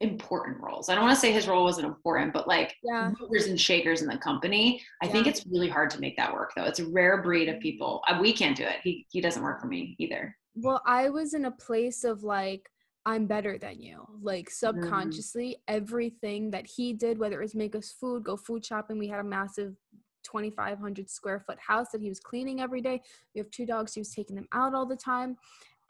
important 0.00 0.58
roles. 0.60 0.88
I 0.88 0.94
don't 0.94 1.04
want 1.04 1.14
to 1.14 1.20
say 1.20 1.32
his 1.32 1.48
role 1.48 1.64
wasn't 1.64 1.86
important, 1.86 2.32
but 2.32 2.46
like 2.46 2.74
yeah 2.82 3.12
movers 3.20 3.46
and 3.46 3.58
shakers 3.58 4.02
in 4.02 4.08
the 4.08 4.18
company. 4.18 4.82
I 5.02 5.08
think 5.08 5.26
it's 5.26 5.46
really 5.46 5.68
hard 5.68 5.90
to 5.90 6.00
make 6.00 6.16
that 6.16 6.32
work 6.32 6.52
though. 6.54 6.64
It's 6.64 6.80
a 6.80 6.86
rare 6.86 7.22
breed 7.22 7.48
of 7.48 7.60
people. 7.60 8.02
Uh, 8.08 8.18
We 8.20 8.32
can't 8.32 8.56
do 8.56 8.64
it. 8.64 8.76
He 8.82 9.06
he 9.10 9.20
doesn't 9.20 9.42
work 9.42 9.60
for 9.60 9.68
me 9.68 9.96
either. 9.98 10.36
Well, 10.54 10.82
I 10.86 11.08
was 11.08 11.32
in 11.32 11.46
a 11.46 11.50
place 11.50 12.04
of 12.04 12.24
like, 12.24 12.68
I'm 13.06 13.26
better 13.26 13.56
than 13.58 13.80
you. 13.80 14.06
Like 14.20 14.50
subconsciously, 14.50 15.56
everything 15.66 16.50
that 16.50 16.66
he 16.66 16.92
did, 16.92 17.18
whether 17.18 17.40
it 17.40 17.44
was 17.44 17.54
make 17.54 17.74
us 17.74 17.94
food, 17.98 18.24
go 18.24 18.36
food 18.36 18.64
shopping, 18.64 18.98
we 18.98 19.08
had 19.08 19.20
a 19.20 19.24
massive 19.24 19.74
2,500 20.22 21.10
square 21.10 21.40
foot 21.40 21.58
house 21.58 21.90
that 21.92 22.00
he 22.00 22.08
was 22.08 22.20
cleaning 22.20 22.60
every 22.60 22.80
day. 22.80 23.00
We 23.34 23.38
have 23.38 23.50
two 23.50 23.66
dogs, 23.66 23.94
he 23.94 24.00
was 24.00 24.14
taking 24.14 24.36
them 24.36 24.48
out 24.52 24.74
all 24.74 24.86
the 24.86 24.96
time. 24.96 25.36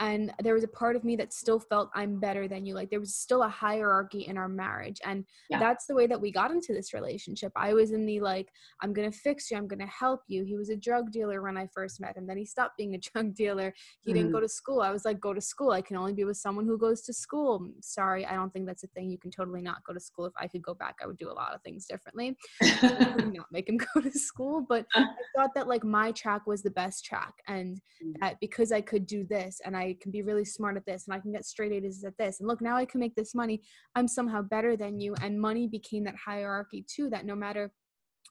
And 0.03 0.33
there 0.43 0.55
was 0.55 0.65
a 0.65 0.69
part 0.69 0.97
of 0.97 1.05
me 1.05 1.15
that 1.17 1.33
still 1.33 1.61
felt 1.61 1.89
I'm 1.95 2.19
better 2.19 2.49
than 2.49 2.67
you. 2.67 2.75
Like 2.75 2.91
there 2.91 2.99
was 2.99 3.15
still 3.15 3.45
a 3.45 3.49
hierarchy 3.49 4.23
in 4.27 4.37
our 4.37 4.49
marriage. 4.49 5.01
And 5.05 5.25
Yeah. 5.49 5.61
that's 5.61 5.87
the 5.87 5.95
way 5.95 6.09
that 6.09 6.21
we 6.21 6.33
got 6.33 6.51
into 6.51 6.73
this 6.75 6.93
relationship. 6.93 7.53
I 7.55 7.73
was 7.73 7.93
in 7.93 8.05
the 8.05 8.19
like, 8.21 8.49
I'm 8.83 8.93
going 8.93 9.11
to 9.11 9.17
fix 9.17 9.49
you, 9.51 9.57
I'm 9.57 9.69
going 9.69 9.79
to 9.79 9.87
help 9.87 10.23
you. 10.27 10.43
He 10.45 10.57
was 10.57 10.71
a 10.71 10.77
drug 10.77 11.13
dealer 11.13 11.41
when 11.41 11.57
I 11.57 11.69
first 11.69 12.01
met 12.01 12.17
him. 12.17 12.27
Then 12.27 12.37
he 12.37 12.45
stopped 12.45 12.77
being 12.77 12.95
a 12.97 12.99
drug 13.13 13.35
dealer 13.35 13.73
he 14.01 14.13
didn't 14.13 14.33
go 14.33 14.41
to 14.41 14.49
school. 14.49 14.81
I 14.81 14.91
was 14.91 15.05
like, 15.05 15.21
go 15.21 15.33
to 15.33 15.41
school. 15.41 15.71
I 15.71 15.81
can 15.83 15.97
only 15.97 16.13
be 16.13 16.25
with 16.25 16.37
someone 16.37 16.67
who 16.67 16.77
goes 16.77 17.03
to 17.03 17.13
school. 17.13 17.61
Mm, 17.61 17.73
Sorry, 17.81 18.27
I 18.27 18.35
don't 18.35 18.53
think 18.53 18.67
that's 18.67 18.83
a 18.83 18.89
thing. 18.89 19.11
You 19.11 19.19
can 19.19 19.31
totally 19.31 19.63
not 19.63 19.85
go 19.87 19.93
to 19.95 20.01
school. 20.01 20.27
If 20.27 20.33
I 20.37 20.49
could 20.49 20.63
go 20.63 20.75
back, 20.75 20.97
I 21.03 21.07
would 21.07 21.19
do 21.19 21.31
a 21.31 21.33
lot 21.43 21.55
of 21.55 21.63
things 21.63 21.87
differently. 21.87 22.37
Not 22.83 23.47
make 23.53 23.69
him 23.69 23.79
go 23.95 24.01
to 24.01 24.11
school. 24.11 24.65
But 24.69 24.87
I 24.95 25.05
thought 25.37 25.51
that 25.55 25.69
like 25.69 25.85
my 25.85 26.13
track 26.13 26.47
was 26.47 26.63
the 26.63 26.71
best 26.71 27.05
track. 27.05 27.35
And 27.47 27.81
Mm. 28.03 28.15
that 28.21 28.41
because 28.41 28.73
I 28.73 28.81
could 28.81 29.07
do 29.07 29.25
this 29.25 29.61
and 29.65 29.77
I 29.77 29.92
can 30.01 30.11
be 30.11 30.23
really 30.23 30.45
smart 30.45 30.77
at 30.77 30.87
this 30.87 31.07
and 31.07 31.15
I 31.15 31.21
can 31.21 31.33
get 31.33 31.45
straight 31.45 31.73
A's 31.73 32.05
at 32.05 32.17
this. 32.19 32.41
And 32.41 32.49
look, 32.49 32.61
now 32.61 32.77
I 32.77 32.85
can 32.85 33.01
make 33.01 33.15
this 33.15 33.35
money. 33.35 33.61
I'm 33.95 34.09
somehow 34.09 34.43
better 34.43 34.77
than 34.77 35.01
you. 35.01 35.15
And 35.23 35.41
money 35.41 35.67
became 35.67 36.05
that 36.05 36.17
hierarchy 36.17 36.85
too, 36.89 37.11
that 37.11 37.27
no 37.27 37.35
matter 37.35 37.73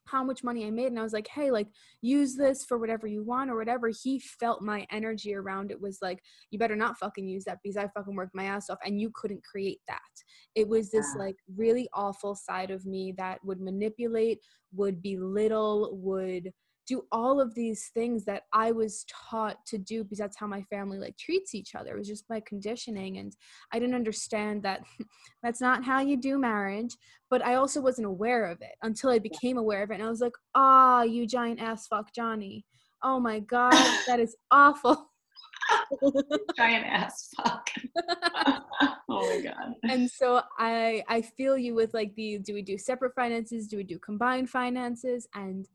how 0.08 0.24
much 0.24 0.44
money 0.44 0.66
I 0.66 0.72
made. 0.72 0.88
And 0.88 1.00
I 1.00 1.04
was 1.04 1.14
like, 1.14 1.28
hey, 1.28 1.52
like, 1.52 1.68
use 2.02 2.36
this 2.36 2.66
for 2.66 2.78
whatever 2.78 3.08
you 3.08 3.24
want 3.24 3.50
or 3.50 3.58
whatever. 3.58 3.90
He 3.90 4.20
felt 4.20 4.62
my 4.62 4.86
energy 4.92 5.36
around 5.36 5.72
it 5.72 5.80
was 5.80 6.00
like, 6.02 6.20
you 6.50 6.60
better 6.60 6.76
not 6.76 6.98
fucking 6.98 7.28
use 7.28 7.44
that 7.46 7.60
because 7.64 7.78
I 7.78 7.88
fucking 7.88 8.16
worked 8.16 8.36
my 8.36 8.46
ass 8.46 8.70
off 8.70 8.80
and 8.84 9.00
you 9.00 9.12
couldn't 9.14 9.44
create 9.44 9.80
that. 9.88 10.00
It 10.56 10.68
was 10.68 10.92
this 10.92 11.08
Yeah. 11.16 11.26
like 11.26 11.38
really 11.56 11.88
awful 11.94 12.36
side 12.36 12.72
of 12.72 12.86
me 12.86 13.14
that 13.18 13.44
would 13.44 13.62
manipulate, 13.62 14.40
would 14.74 15.02
belittle, 15.02 15.96
would 15.98 16.52
do 16.88 17.04
all 17.12 17.40
of 17.40 17.54
these 17.56 17.90
things 17.94 18.26
that 18.26 18.44
I 18.54 18.72
was 18.72 19.06
taught 19.10 19.66
to 19.68 19.78
do 19.78 20.04
because 20.04 20.18
that's 20.18 20.38
how 20.38 20.48
my 20.48 20.64
family 20.64 20.98
like 20.98 21.18
treats 21.18 21.56
each 21.56 21.76
other. 21.76 21.96
It 21.96 22.00
was 22.00 22.08
just 22.08 22.30
my 22.30 22.42
conditioning 22.42 23.18
and 23.18 23.36
I 23.72 23.80
didn't 23.80 23.96
understand 23.96 24.64
that 24.64 24.82
that's 25.44 25.62
not 25.62 25.84
how 25.84 26.02
you 26.02 26.18
do 26.18 26.38
marriage 26.38 26.96
but 27.32 27.44
I 27.44 27.56
also 27.56 27.82
wasn't 27.82 28.08
aware 28.08 28.46
of 28.46 28.62
it 28.62 28.76
until 28.84 29.10
I 29.10 29.18
became 29.18 29.58
aware 29.58 29.82
of 29.82 29.90
it. 29.90 29.96
And 29.96 30.04
I 30.04 30.10
was 30.10 30.20
like, 30.20 30.34
ah, 30.54 31.04
you 31.04 31.26
giant 31.26 31.62
ass 31.62 31.88
fuck 31.88 32.14
Johnny. 32.14 32.66
Oh 33.02 33.20
my 33.20 33.40
God, 33.40 33.72
that 34.08 34.20
is 34.20 34.36
awful. 34.52 35.08
Giant 36.58 36.86
ass 36.86 37.30
fuck. 37.38 37.70
oh 39.10 39.22
my 39.30 39.42
god. 39.42 39.74
and 39.84 40.10
so 40.10 40.42
I 40.58 41.04
I 41.08 41.22
feel 41.22 41.58
you 41.58 41.76
with 41.76 41.94
like 41.94 42.14
the 42.16 42.40
do 42.40 42.54
we 42.54 42.62
do 42.62 42.78
separate 42.78 43.16
finances? 43.16 43.68
Do 43.68 43.78
we 43.78 43.84
do 43.84 43.98
combined 44.00 44.50
finances? 44.50 45.28
And 45.34 45.68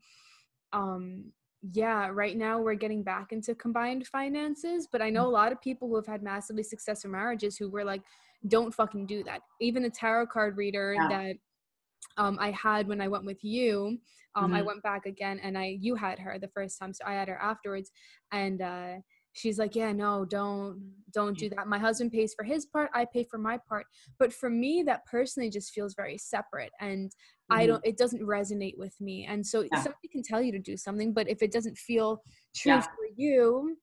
um 0.73 1.31
yeah, 1.73 2.09
right 2.13 2.37
now 2.37 2.59
we're 2.61 2.75
getting 2.75 3.01
back 3.03 3.31
into 3.31 3.55
combined 3.55 4.07
finances, 4.07 4.87
but 4.91 5.01
I 5.01 5.09
know 5.09 5.27
a 5.27 5.29
lot 5.29 5.51
of 5.51 5.59
people 5.59 5.87
who 5.87 5.95
have 5.95 6.05
had 6.05 6.21
massively 6.21 6.63
successful 6.63 7.09
marriages 7.09 7.57
who 7.57 7.69
were 7.69 7.83
like, 7.83 8.03
don't 8.47 8.73
fucking 8.73 9.07
do 9.07 9.23
that. 9.23 9.41
Even 9.59 9.81
the 9.83 9.89
tarot 9.89 10.27
card 10.27 10.55
reader 10.55 10.95
Yeah. 10.95 11.09
that 11.09 11.35
um, 12.17 12.37
I 12.39 12.51
had 12.51 12.87
when 12.87 13.01
I 13.01 13.07
went 13.07 13.25
with 13.25 13.43
you, 13.43 13.97
um, 14.35 14.53
I 14.53 14.61
Mhm. 14.61 14.65
went 14.67 14.83
back 14.83 15.05
again 15.07 15.39
and 15.39 15.57
I 15.57 15.77
you 15.81 15.95
had 15.95 16.19
her 16.19 16.37
the 16.39 16.47
first 16.49 16.77
time, 16.79 16.93
so 16.93 17.03
I 17.05 17.13
had 17.13 17.27
her 17.27 17.41
afterwards, 17.41 17.91
and 18.31 18.61
uh, 18.61 18.93
she's 19.37 19.59
like, 19.59 19.75
yeah, 19.75 19.91
no, 19.91 20.25
don't 20.25 20.93
don't 21.13 21.37
do 21.37 21.49
that. 21.49 21.67
My 21.67 21.79
husband 21.79 22.11
pays 22.11 22.33
for 22.33 22.43
his 22.43 22.65
part, 22.65 22.89
I 22.93 23.05
pay 23.05 23.23
for 23.23 23.37
my 23.37 23.57
part, 23.69 23.85
but 24.19 24.33
for 24.33 24.49
me, 24.49 24.83
that 24.85 25.05
personally 25.05 25.49
just 25.49 25.71
feels 25.71 25.95
very 25.95 26.17
separate, 26.17 26.71
and 26.81 27.11
I 27.49 27.63
Mhm. 27.63 27.67
don't. 27.67 27.85
It 27.85 27.97
doesn't 27.97 28.21
resonate 28.21 28.77
with 28.77 28.99
me, 28.99 29.25
and 29.25 29.45
so 29.45 29.63
Yeah. 29.63 29.81
somebody 29.83 30.07
can 30.09 30.23
tell 30.23 30.41
you 30.41 30.51
to 30.51 30.59
do 30.59 30.75
something, 30.77 31.13
but 31.13 31.29
if 31.29 31.41
it 31.41 31.51
doesn't 31.51 31.77
feel 31.77 32.21
true 32.55 32.73
Yeah. 32.73 32.81
for 32.81 33.05
you, 33.15 33.77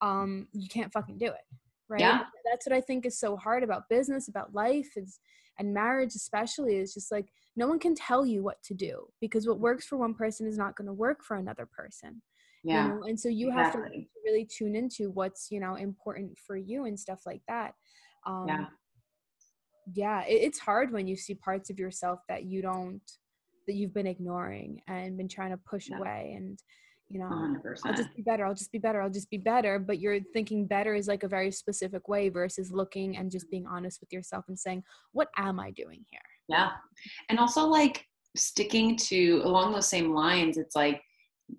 um, 0.00 0.48
you 0.52 0.68
can't 0.68 0.92
fucking 0.92 1.18
do 1.18 1.26
it, 1.26 1.46
right? 1.88 2.00
Yeah. 2.00 2.24
That's 2.50 2.66
what 2.66 2.74
I 2.76 2.80
think 2.80 3.06
is 3.06 3.18
so 3.18 3.36
hard 3.36 3.62
about 3.62 3.88
business, 3.88 4.28
about 4.28 4.54
life 4.54 4.96
is 4.96 5.20
and 5.58 5.74
marriage 5.74 6.14
especially 6.14 6.76
is 6.76 6.94
just 6.94 7.10
like 7.10 7.26
no 7.56 7.66
one 7.66 7.80
can 7.80 7.94
tell 7.94 8.24
you 8.24 8.42
what 8.44 8.62
to 8.62 8.74
do 8.74 9.08
because 9.20 9.46
what 9.48 9.58
works 9.58 9.84
for 9.86 9.96
one 9.96 10.14
person 10.14 10.46
is 10.46 10.56
not 10.56 10.76
going 10.76 10.86
to 10.86 10.92
work 10.92 11.24
for 11.24 11.36
another 11.36 11.66
person 11.66 12.22
yeah 12.64 12.88
you 12.88 12.94
know? 12.94 13.02
and 13.04 13.18
so 13.18 13.28
you 13.28 13.48
exactly. 13.48 13.82
have 13.82 13.90
to 13.92 14.04
really 14.24 14.44
tune 14.44 14.74
into 14.74 15.10
what's 15.10 15.48
you 15.50 15.60
know 15.60 15.74
important 15.76 16.36
for 16.38 16.56
you 16.56 16.84
and 16.84 16.98
stuff 16.98 17.20
like 17.26 17.42
that 17.48 17.72
um 18.26 18.46
yeah 18.48 18.64
yeah 19.94 20.22
it, 20.24 20.42
it's 20.42 20.58
hard 20.58 20.92
when 20.92 21.06
you 21.06 21.16
see 21.16 21.34
parts 21.34 21.70
of 21.70 21.78
yourself 21.78 22.20
that 22.28 22.44
you 22.44 22.62
don't 22.62 23.02
that 23.66 23.74
you've 23.74 23.94
been 23.94 24.06
ignoring 24.06 24.80
and 24.88 25.16
been 25.16 25.28
trying 25.28 25.50
to 25.50 25.58
push 25.58 25.88
yeah. 25.90 25.98
away 25.98 26.34
and 26.36 26.58
you 27.08 27.18
know 27.18 27.26
100%. 27.26 27.80
i'll 27.84 27.94
just 27.94 28.14
be 28.14 28.22
better 28.22 28.44
i'll 28.44 28.54
just 28.54 28.72
be 28.72 28.78
better 28.78 29.00
i'll 29.00 29.10
just 29.10 29.30
be 29.30 29.38
better 29.38 29.78
but 29.78 29.98
you're 29.98 30.20
thinking 30.34 30.66
better 30.66 30.94
is 30.94 31.08
like 31.08 31.22
a 31.22 31.28
very 31.28 31.50
specific 31.50 32.08
way 32.08 32.28
versus 32.28 32.70
looking 32.70 33.16
and 33.16 33.30
just 33.30 33.50
being 33.50 33.66
honest 33.66 34.00
with 34.00 34.12
yourself 34.12 34.44
and 34.48 34.58
saying 34.58 34.82
what 35.12 35.28
am 35.36 35.58
i 35.58 35.70
doing 35.70 36.04
here 36.10 36.20
yeah 36.48 36.70
and 37.28 37.38
also 37.38 37.66
like 37.66 38.04
sticking 38.36 38.94
to 38.94 39.40
along 39.44 39.72
those 39.72 39.88
same 39.88 40.14
lines 40.14 40.58
it's 40.58 40.76
like 40.76 41.02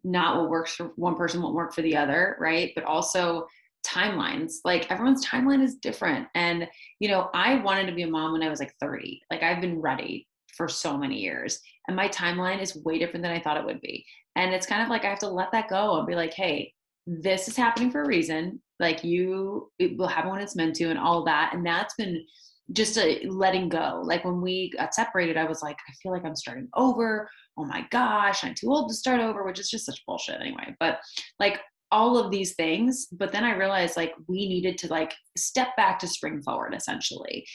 not 0.04 0.38
what 0.38 0.50
works 0.50 0.76
for 0.76 0.92
one 0.96 1.16
person 1.16 1.42
won't 1.42 1.56
work 1.56 1.74
for 1.74 1.82
the 1.82 1.96
other 1.96 2.38
right? 2.40 2.72
But 2.76 2.84
also 2.84 3.48
timelines 3.86 4.56
like 4.66 4.92
everyone's 4.92 5.26
timeline 5.26 5.64
is 5.64 5.76
different. 5.76 6.28
And 6.36 6.68
you 7.00 7.08
know 7.10 7.30
i 7.34 7.56
wanted 7.56 7.88
to 7.88 7.94
be 7.94 8.04
a 8.04 8.08
mom 8.08 8.34
when 8.34 8.44
i 8.44 8.50
was 8.50 8.60
like 8.60 8.74
30 8.82 9.22
like 9.32 9.42
i've 9.42 9.62
been 9.62 9.80
ready 9.80 10.28
for 10.58 10.68
so 10.68 10.98
many 10.98 11.18
years 11.18 11.62
and 11.88 11.96
my 11.96 12.10
timeline 12.10 12.62
is 12.62 12.76
way 12.84 13.00
different 13.00 13.24
than 13.24 13.32
i 13.32 13.40
thought 13.40 13.58
it 13.58 13.66
would 13.66 13.82
be. 13.82 14.06
And 14.36 14.54
it's 14.54 14.66
kind 14.68 14.84
of 14.84 14.90
like 14.90 15.06
i 15.06 15.10
have 15.10 15.20
to 15.20 15.30
let 15.30 15.52
that 15.54 15.70
go 15.70 15.98
and 15.98 16.08
be 16.08 16.16
like 16.16 16.34
hey 16.34 16.74
this 17.08 17.48
is 17.48 17.56
happening 17.56 17.90
for 17.90 18.04
a 18.04 18.08
reason. 18.08 18.62
Like 18.80 19.04
you 19.04 19.72
it 19.80 19.98
will 19.98 20.08
happen 20.08 20.30
when 20.30 20.42
it's 20.42 20.56
meant 20.56 20.76
to 20.76 20.90
and 20.90 21.00
all 21.00 21.24
that. 21.26 21.54
And 21.54 21.66
that's 21.66 21.96
been 21.96 22.24
just 22.72 22.98
a 22.98 23.26
letting 23.28 23.68
go. 23.68 24.02
Like 24.04 24.24
when 24.24 24.42
we 24.42 24.72
got 24.78 24.94
separated 24.94 25.38
i 25.38 25.46
was 25.46 25.62
like 25.62 25.78
i 25.90 25.94
feel 26.02 26.12
like 26.12 26.24
i'm 26.26 26.36
starting 26.36 26.70
over 26.76 27.30
oh 27.60 27.66
my 27.66 27.86
gosh 27.92 28.44
i'm 28.44 28.56
too 28.56 28.72
old 28.72 28.90
to 28.90 28.96
start 28.96 29.20
over 29.20 29.44
which 29.44 29.60
is 29.60 29.70
just 29.70 29.86
such 29.86 30.04
bullshit 30.08 30.40
anyway. 30.40 30.76
But 30.80 31.00
like 31.40 31.60
all 31.92 32.18
of 32.18 32.30
these 32.30 32.54
things 32.54 33.08
but 33.12 33.32
then 33.32 33.44
i 33.44 33.56
realized 33.56 33.98
like 33.98 34.14
we 34.28 34.48
needed 34.48 34.78
to 34.78 34.88
like 34.90 35.12
step 35.36 35.70
back 35.76 35.98
to 36.00 36.08
spring 36.08 36.42
forward 36.42 36.74
essentially. 36.74 37.46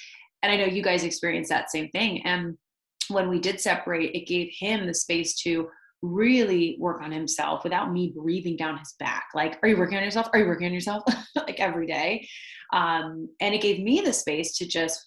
And 0.42 0.52
i 0.52 0.56
know 0.56 0.66
you 0.66 0.82
guys 0.82 1.04
experienced 1.04 1.50
that 1.50 1.70
same 1.70 1.88
thing. 1.90 2.24
And 2.24 2.56
when 3.08 3.28
we 3.28 3.38
did 3.38 3.60
separate 3.60 4.14
it 4.14 4.26
gave 4.26 4.50
him 4.58 4.86
the 4.86 4.94
space 4.94 5.36
to 5.42 5.68
really 6.02 6.76
work 6.78 7.00
on 7.00 7.10
himself 7.10 7.64
without 7.64 7.90
me 7.90 8.12
breathing 8.14 8.56
down 8.56 8.78
his 8.78 8.94
back. 8.98 9.24
Like 9.34 9.58
are 9.62 9.68
you 9.68 9.78
working 9.78 9.96
on 9.96 10.04
yourself? 10.04 10.28
Are 10.32 10.38
you 10.38 10.46
working 10.46 10.66
on 10.66 10.74
yourself? 10.74 11.02
Like 11.36 11.60
every 11.60 11.86
day. 11.86 12.26
Um, 12.72 13.28
and 13.40 13.54
it 13.54 13.60
gave 13.60 13.80
me 13.80 14.00
the 14.00 14.14
space 14.14 14.56
to 14.56 14.66
just 14.66 15.04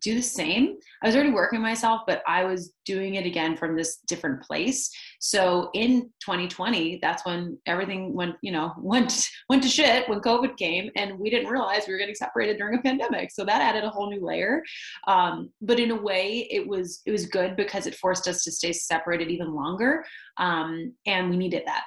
do 0.00 0.14
the 0.14 0.22
same. 0.22 0.76
I 1.02 1.06
was 1.06 1.14
already 1.14 1.30
working 1.30 1.60
myself, 1.60 2.02
but 2.06 2.22
I 2.26 2.44
was 2.44 2.72
doing 2.84 3.14
it 3.14 3.26
again 3.26 3.56
from 3.56 3.76
this 3.76 3.98
different 4.06 4.42
place. 4.42 4.90
So 5.20 5.70
in 5.74 6.10
2020, 6.24 6.98
that's 7.02 7.24
when 7.24 7.58
everything 7.66 8.14
went, 8.14 8.36
you 8.42 8.52
know, 8.52 8.74
went 8.78 9.28
went 9.48 9.62
to 9.62 9.68
shit 9.68 10.08
when 10.08 10.20
COVID 10.20 10.56
came, 10.56 10.90
and 10.96 11.18
we 11.18 11.30
didn't 11.30 11.50
realize 11.50 11.82
we 11.86 11.92
were 11.92 11.98
getting 11.98 12.14
separated 12.14 12.58
during 12.58 12.78
a 12.78 12.82
pandemic. 12.82 13.30
So 13.30 13.44
that 13.44 13.60
added 13.60 13.84
a 13.84 13.90
whole 13.90 14.10
new 14.10 14.24
layer. 14.24 14.62
Um, 15.06 15.50
but 15.60 15.78
in 15.78 15.90
a 15.90 16.00
way, 16.00 16.48
it 16.50 16.66
was 16.66 17.02
it 17.06 17.12
was 17.12 17.26
good 17.26 17.56
because 17.56 17.86
it 17.86 17.94
forced 17.94 18.28
us 18.28 18.44
to 18.44 18.52
stay 18.52 18.72
separated 18.72 19.28
even 19.30 19.54
longer, 19.54 20.04
um, 20.36 20.94
and 21.06 21.30
we 21.30 21.36
needed 21.36 21.62
that 21.66 21.84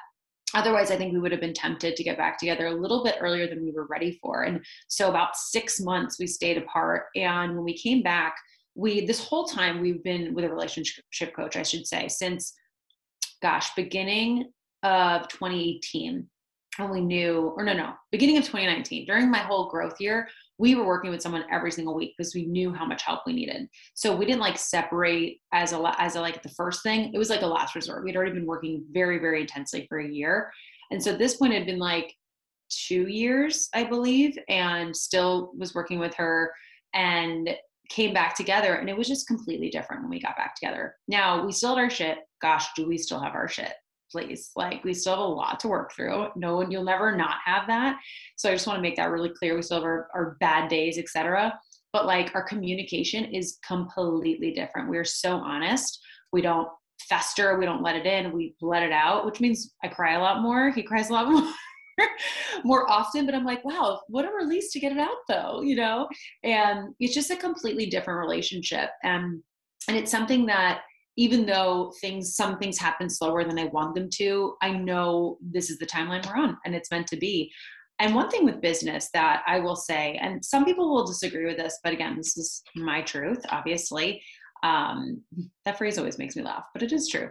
otherwise 0.53 0.91
i 0.91 0.95
think 0.95 1.13
we 1.13 1.19
would 1.19 1.31
have 1.31 1.41
been 1.41 1.53
tempted 1.53 1.95
to 1.95 2.03
get 2.03 2.17
back 2.17 2.37
together 2.37 2.67
a 2.67 2.73
little 2.73 3.03
bit 3.03 3.15
earlier 3.19 3.47
than 3.47 3.63
we 3.63 3.71
were 3.71 3.87
ready 3.87 4.19
for. 4.21 4.43
And 4.43 4.63
so 4.87 5.09
about 5.09 5.35
six 5.35 5.79
months 5.79 6.17
we 6.19 6.27
stayed 6.27 6.57
apart. 6.57 7.05
And 7.15 7.55
when 7.55 7.63
we 7.63 7.77
came 7.77 8.01
back 8.01 8.35
we 8.75 9.05
this 9.05 9.23
whole 9.23 9.45
time 9.45 9.81
we've 9.81 10.03
been 10.03 10.33
with 10.33 10.45
a 10.45 10.49
relationship 10.49 11.35
coach 11.35 11.55
i 11.55 11.63
should 11.63 11.85
say 11.85 12.07
since 12.07 12.53
gosh 13.41 13.73
beginning 13.75 14.45
of 14.83 15.27
2018 15.27 16.27
and 16.79 16.89
we 16.89 17.01
knew 17.01 17.53
or 17.57 17.63
no 17.63 17.73
no 17.73 17.93
beginning 18.11 18.37
of 18.37 18.43
2019 18.45 19.05
during 19.05 19.29
my 19.29 19.39
whole 19.39 19.69
growth 19.69 19.99
year 19.99 20.27
we 20.57 20.75
were 20.75 20.85
working 20.85 21.11
with 21.11 21.21
someone 21.21 21.45
every 21.51 21.71
single 21.71 21.95
week 21.95 22.13
because 22.17 22.35
we 22.35 22.45
knew 22.45 22.73
how 22.73 22.85
much 22.85 23.03
help 23.03 23.21
we 23.25 23.33
needed. 23.33 23.67
So 23.95 24.15
we 24.15 24.25
didn't 24.25 24.41
like 24.41 24.57
separate 24.57 25.37
as 25.51 25.73
a 25.73 25.95
as 25.97 26.15
a 26.15 26.21
like 26.21 26.43
the 26.43 26.49
first 26.49 26.83
thing. 26.83 27.13
It 27.13 27.17
was 27.17 27.29
like 27.29 27.41
a 27.41 27.47
last 27.47 27.75
resort. 27.75 28.03
We'd 28.03 28.15
already 28.15 28.33
been 28.33 28.45
working 28.45 28.83
very 28.91 29.17
very 29.17 29.41
intensely 29.41 29.85
for 29.87 29.99
a 29.99 30.07
year, 30.07 30.51
and 30.91 31.01
so 31.01 31.11
at 31.11 31.19
this 31.19 31.37
point 31.37 31.53
had 31.53 31.65
been 31.65 31.79
like 31.79 32.13
two 32.69 33.07
years, 33.07 33.69
I 33.73 33.83
believe, 33.83 34.37
and 34.47 34.95
still 34.95 35.51
was 35.57 35.75
working 35.75 35.99
with 35.99 36.13
her 36.15 36.51
and 36.93 37.49
came 37.89 38.13
back 38.13 38.35
together 38.35 38.75
and 38.75 38.89
it 38.89 38.97
was 38.97 39.07
just 39.07 39.27
completely 39.27 39.69
different 39.69 40.01
when 40.01 40.09
we 40.09 40.21
got 40.21 40.37
back 40.37 40.55
together. 40.55 40.95
Now 41.09 41.45
we 41.45 41.51
still 41.51 41.75
had 41.75 41.81
our 41.81 41.89
shit. 41.89 42.19
Gosh, 42.41 42.65
do 42.75 42.87
we 42.87 42.97
still 42.97 43.19
have 43.19 43.35
our 43.35 43.49
shit? 43.49 43.73
Please. 44.11 44.51
Like 44.55 44.83
we 44.83 44.93
still 44.93 45.13
have 45.13 45.19
a 45.19 45.23
lot 45.23 45.59
to 45.61 45.67
work 45.67 45.93
through. 45.93 46.27
No 46.35 46.57
one, 46.57 46.71
you'll 46.71 46.83
never 46.83 47.15
not 47.15 47.37
have 47.45 47.67
that. 47.67 47.99
So 48.35 48.49
I 48.49 48.53
just 48.53 48.67
want 48.67 48.77
to 48.77 48.81
make 48.81 48.95
that 48.97 49.11
really 49.11 49.29
clear. 49.29 49.55
We 49.55 49.61
still 49.61 49.77
have 49.77 49.83
our, 49.83 50.09
our 50.13 50.37
bad 50.39 50.69
days, 50.69 50.97
etc. 50.97 51.57
But 51.93 52.05
like 52.05 52.33
our 52.35 52.43
communication 52.43 53.25
is 53.25 53.57
completely 53.65 54.51
different. 54.51 54.89
We're 54.89 55.03
so 55.03 55.37
honest. 55.37 55.99
We 56.31 56.41
don't 56.41 56.67
fester. 57.01 57.57
We 57.57 57.65
don't 57.65 57.83
let 57.83 57.95
it 57.95 58.05
in. 58.05 58.31
We 58.31 58.55
let 58.61 58.83
it 58.83 58.91
out, 58.91 59.25
which 59.25 59.39
means 59.39 59.73
I 59.83 59.87
cry 59.87 60.13
a 60.13 60.19
lot 60.19 60.41
more. 60.41 60.71
He 60.71 60.83
cries 60.83 61.09
a 61.09 61.13
lot 61.13 61.27
more. 61.31 61.51
more 62.63 62.89
often 62.89 63.25
but 63.25 63.35
i'm 63.35 63.43
like 63.43 63.63
wow 63.65 63.99
what 64.07 64.25
a 64.25 64.29
release 64.29 64.71
to 64.71 64.79
get 64.79 64.93
it 64.93 64.97
out 64.97 65.17
though 65.27 65.61
you 65.61 65.75
know 65.75 66.07
and 66.43 66.95
it's 66.99 67.13
just 67.13 67.29
a 67.29 67.35
completely 67.35 67.85
different 67.85 68.19
relationship 68.19 68.89
and 69.03 69.43
and 69.87 69.97
it's 69.97 70.09
something 70.09 70.45
that 70.45 70.81
even 71.17 71.45
though 71.45 71.93
things 72.01 72.35
some 72.35 72.57
things 72.57 72.77
happen 72.77 73.09
slower 73.09 73.43
than 73.43 73.59
i 73.59 73.65
want 73.65 73.95
them 73.95 74.09
to 74.09 74.55
i 74.61 74.71
know 74.71 75.37
this 75.41 75.69
is 75.69 75.77
the 75.77 75.85
timeline 75.85 76.25
we're 76.27 76.41
on 76.41 76.57
and 76.65 76.75
it's 76.75 76.91
meant 76.91 77.07
to 77.07 77.17
be. 77.17 77.51
And 77.99 78.15
one 78.15 78.31
thing 78.31 78.45
with 78.45 78.61
business 78.61 79.09
that 79.13 79.43
i 79.45 79.59
will 79.59 79.75
say 79.75 80.17
and 80.21 80.43
some 80.43 80.65
people 80.65 80.93
will 80.93 81.05
disagree 81.05 81.45
with 81.45 81.57
this 81.57 81.79
but 81.83 81.93
again 81.93 82.17
this 82.17 82.37
is 82.37 82.63
my 82.75 83.01
truth 83.01 83.41
obviously. 83.49 84.21
Um, 84.63 85.23
that 85.65 85.79
phrase 85.79 85.97
always 85.97 86.19
makes 86.19 86.35
me 86.35 86.43
laugh 86.43 86.63
but 86.73 86.83
it 86.83 86.93
is 86.93 87.09
true. 87.09 87.29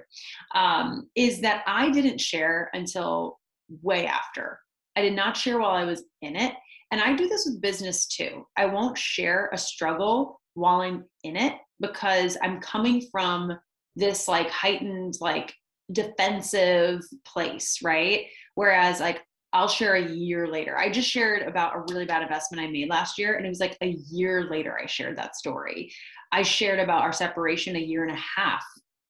Um, 0.54 1.08
is 1.14 1.40
that 1.40 1.62
i 1.66 1.90
didn't 1.90 2.20
share 2.20 2.70
until 2.74 3.38
way 3.82 4.06
after. 4.06 4.58
I 4.96 5.02
did 5.02 5.14
not 5.14 5.36
share 5.36 5.58
while 5.58 5.70
i 5.70 5.84
was 5.84 6.04
in 6.22 6.36
it. 6.36 6.54
And 6.92 7.00
i 7.00 7.14
do 7.16 7.28
this 7.28 7.46
with 7.46 7.60
business 7.62 8.06
too. 8.06 8.46
I 8.56 8.66
won't 8.66 8.98
share 8.98 9.48
a 9.52 9.58
struggle 9.58 10.40
while 10.54 10.80
i'm 10.80 11.04
in 11.24 11.36
it 11.36 11.54
because 11.80 12.36
i'm 12.42 12.60
coming 12.60 13.02
from 13.10 13.58
this 14.00 14.26
like 14.26 14.50
heightened 14.50 15.14
like 15.20 15.54
defensive 15.92 17.02
place 17.24 17.78
right 17.82 18.26
whereas 18.54 19.00
like 19.00 19.22
I'll 19.52 19.68
share 19.68 19.96
a 19.96 20.08
year 20.08 20.46
later. 20.46 20.78
I 20.78 20.90
just 20.90 21.10
shared 21.10 21.42
about 21.42 21.74
a 21.74 21.80
really 21.92 22.04
bad 22.04 22.22
investment 22.22 22.62
I 22.62 22.70
made 22.70 22.88
last 22.88 23.18
year, 23.18 23.34
and 23.34 23.44
it 23.44 23.48
was 23.48 23.58
like 23.58 23.76
a 23.82 23.96
year 24.10 24.48
later 24.48 24.78
I 24.80 24.86
shared 24.86 25.18
that 25.18 25.34
story. 25.34 25.92
I 26.30 26.42
shared 26.42 26.78
about 26.78 27.02
our 27.02 27.12
separation 27.12 27.74
a 27.74 27.80
year 27.80 28.04
and 28.04 28.16
a 28.16 28.20
half 28.38 28.62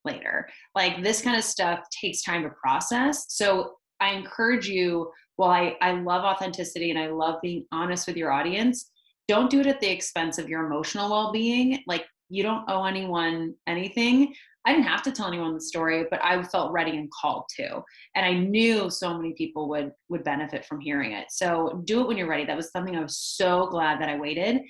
later. 0.03 0.49
Like 0.73 1.03
this 1.03 1.21
kind 1.21 1.37
of 1.37 1.43
stuff 1.43 1.81
takes 1.91 2.23
time 2.23 2.43
to 2.43 2.49
process. 2.49 3.25
So 3.29 3.75
I 3.99 4.13
encourage 4.13 4.67
you, 4.67 5.11
while 5.35 5.51
I, 5.51 5.77
I 5.81 5.91
love 5.91 6.23
authenticity 6.23 6.89
and 6.89 6.99
I 6.99 7.07
love 7.07 7.39
being 7.41 7.65
honest 7.71 8.07
with 8.07 8.17
your 8.17 8.31
audience, 8.31 8.89
don't 9.27 9.49
do 9.49 9.59
it 9.59 9.67
at 9.67 9.79
the 9.79 9.89
expense 9.89 10.39
of 10.39 10.49
your 10.49 10.65
emotional 10.65 11.09
well 11.09 11.31
being. 11.31 11.83
Like 11.85 12.05
you 12.29 12.41
don't 12.41 12.67
owe 12.67 12.85
anyone 12.85 13.53
anything. 13.67 14.33
I 14.65 14.73
didn't 14.73 14.87
have 14.87 15.01
to 15.03 15.11
tell 15.11 15.27
anyone 15.27 15.53
the 15.53 15.61
story, 15.61 16.05
but 16.09 16.23
I 16.23 16.41
felt 16.43 16.71
ready 16.71 16.97
and 16.97 17.09
called 17.11 17.45
to. 17.57 17.81
And 18.15 18.25
I 18.25 18.33
knew 18.33 18.89
so 18.89 19.17
many 19.17 19.33
people 19.33 19.67
would 19.69 19.91
would 20.09 20.23
benefit 20.23 20.65
from 20.65 20.79
hearing 20.79 21.13
it. 21.13 21.27
So 21.29 21.81
do 21.85 22.01
it 22.01 22.07
when 22.07 22.17
you're 22.17 22.27
ready. 22.27 22.45
That 22.45 22.57
was 22.57 22.71
something 22.71 22.95
I 22.95 23.01
was 23.01 23.17
so 23.17 23.67
glad 23.67 23.99
that 24.01 24.09
I 24.09 24.19
waited. 24.19 24.61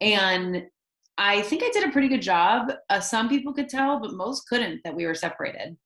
And 0.00 0.64
I 1.16 1.42
think 1.42 1.62
I 1.64 1.70
did 1.70 1.88
a 1.88 1.92
pretty 1.92 2.08
good 2.08 2.22
job. 2.22 2.72
Uh, 2.90 3.00
some 3.00 3.28
people 3.28 3.52
could 3.52 3.68
tell, 3.68 4.00
but 4.00 4.12
most 4.12 4.46
couldn't 4.48 4.80
that 4.84 4.94
we 4.94 5.06
were 5.06 5.14
separated. 5.14 5.76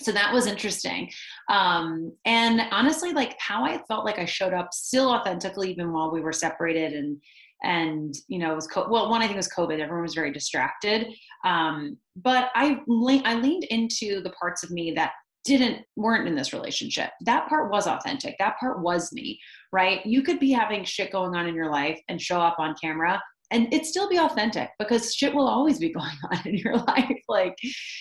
So 0.00 0.12
that 0.12 0.32
was 0.32 0.46
interesting. 0.46 1.10
Um, 1.50 2.12
and 2.24 2.60
honestly, 2.70 3.12
like 3.12 3.34
how 3.38 3.64
I 3.64 3.82
felt 3.88 4.04
like 4.04 4.18
I 4.18 4.26
showed 4.26 4.52
up 4.52 4.74
still 4.74 5.10
authentically, 5.10 5.70
even 5.70 5.92
while 5.92 6.12
we 6.12 6.20
were 6.20 6.34
separated 6.34 6.92
and 6.92 7.20
and 7.62 8.14
you 8.28 8.38
know 8.38 8.52
it 8.52 8.56
was 8.56 8.66
co- 8.66 8.88
well 8.88 9.10
one 9.10 9.22
i 9.22 9.26
think 9.26 9.36
was 9.36 9.48
covid 9.48 9.80
everyone 9.80 10.02
was 10.02 10.14
very 10.14 10.32
distracted 10.32 11.08
um, 11.44 11.96
but 12.16 12.50
i 12.54 12.78
le- 12.86 13.22
i 13.24 13.34
leaned 13.34 13.64
into 13.64 14.20
the 14.22 14.30
parts 14.30 14.62
of 14.62 14.70
me 14.70 14.92
that 14.92 15.12
didn't 15.44 15.84
weren't 15.94 16.26
in 16.26 16.34
this 16.34 16.52
relationship. 16.52 17.10
That 17.20 17.48
part 17.48 17.70
was 17.70 17.86
authentic. 17.86 18.34
That 18.40 18.58
part 18.58 18.82
was 18.82 19.12
me 19.12 19.38
right? 19.72 20.04
You 20.06 20.22
could 20.22 20.40
be 20.40 20.50
having 20.50 20.84
shit 20.84 21.12
going 21.12 21.36
on 21.36 21.46
in 21.46 21.54
your 21.54 21.70
life 21.70 22.00
and 22.08 22.20
show 22.20 22.40
up 22.40 22.56
on 22.58 22.74
camera 22.82 23.22
and 23.50 23.72
it 23.72 23.86
still 23.86 24.08
be 24.08 24.18
authentic 24.18 24.70
because 24.78 25.14
shit 25.14 25.34
will 25.34 25.48
always 25.48 25.78
be 25.78 25.92
going 25.92 26.16
on 26.32 26.40
in 26.46 26.54
your 26.56 26.76
life 26.76 27.20
like 27.28 27.56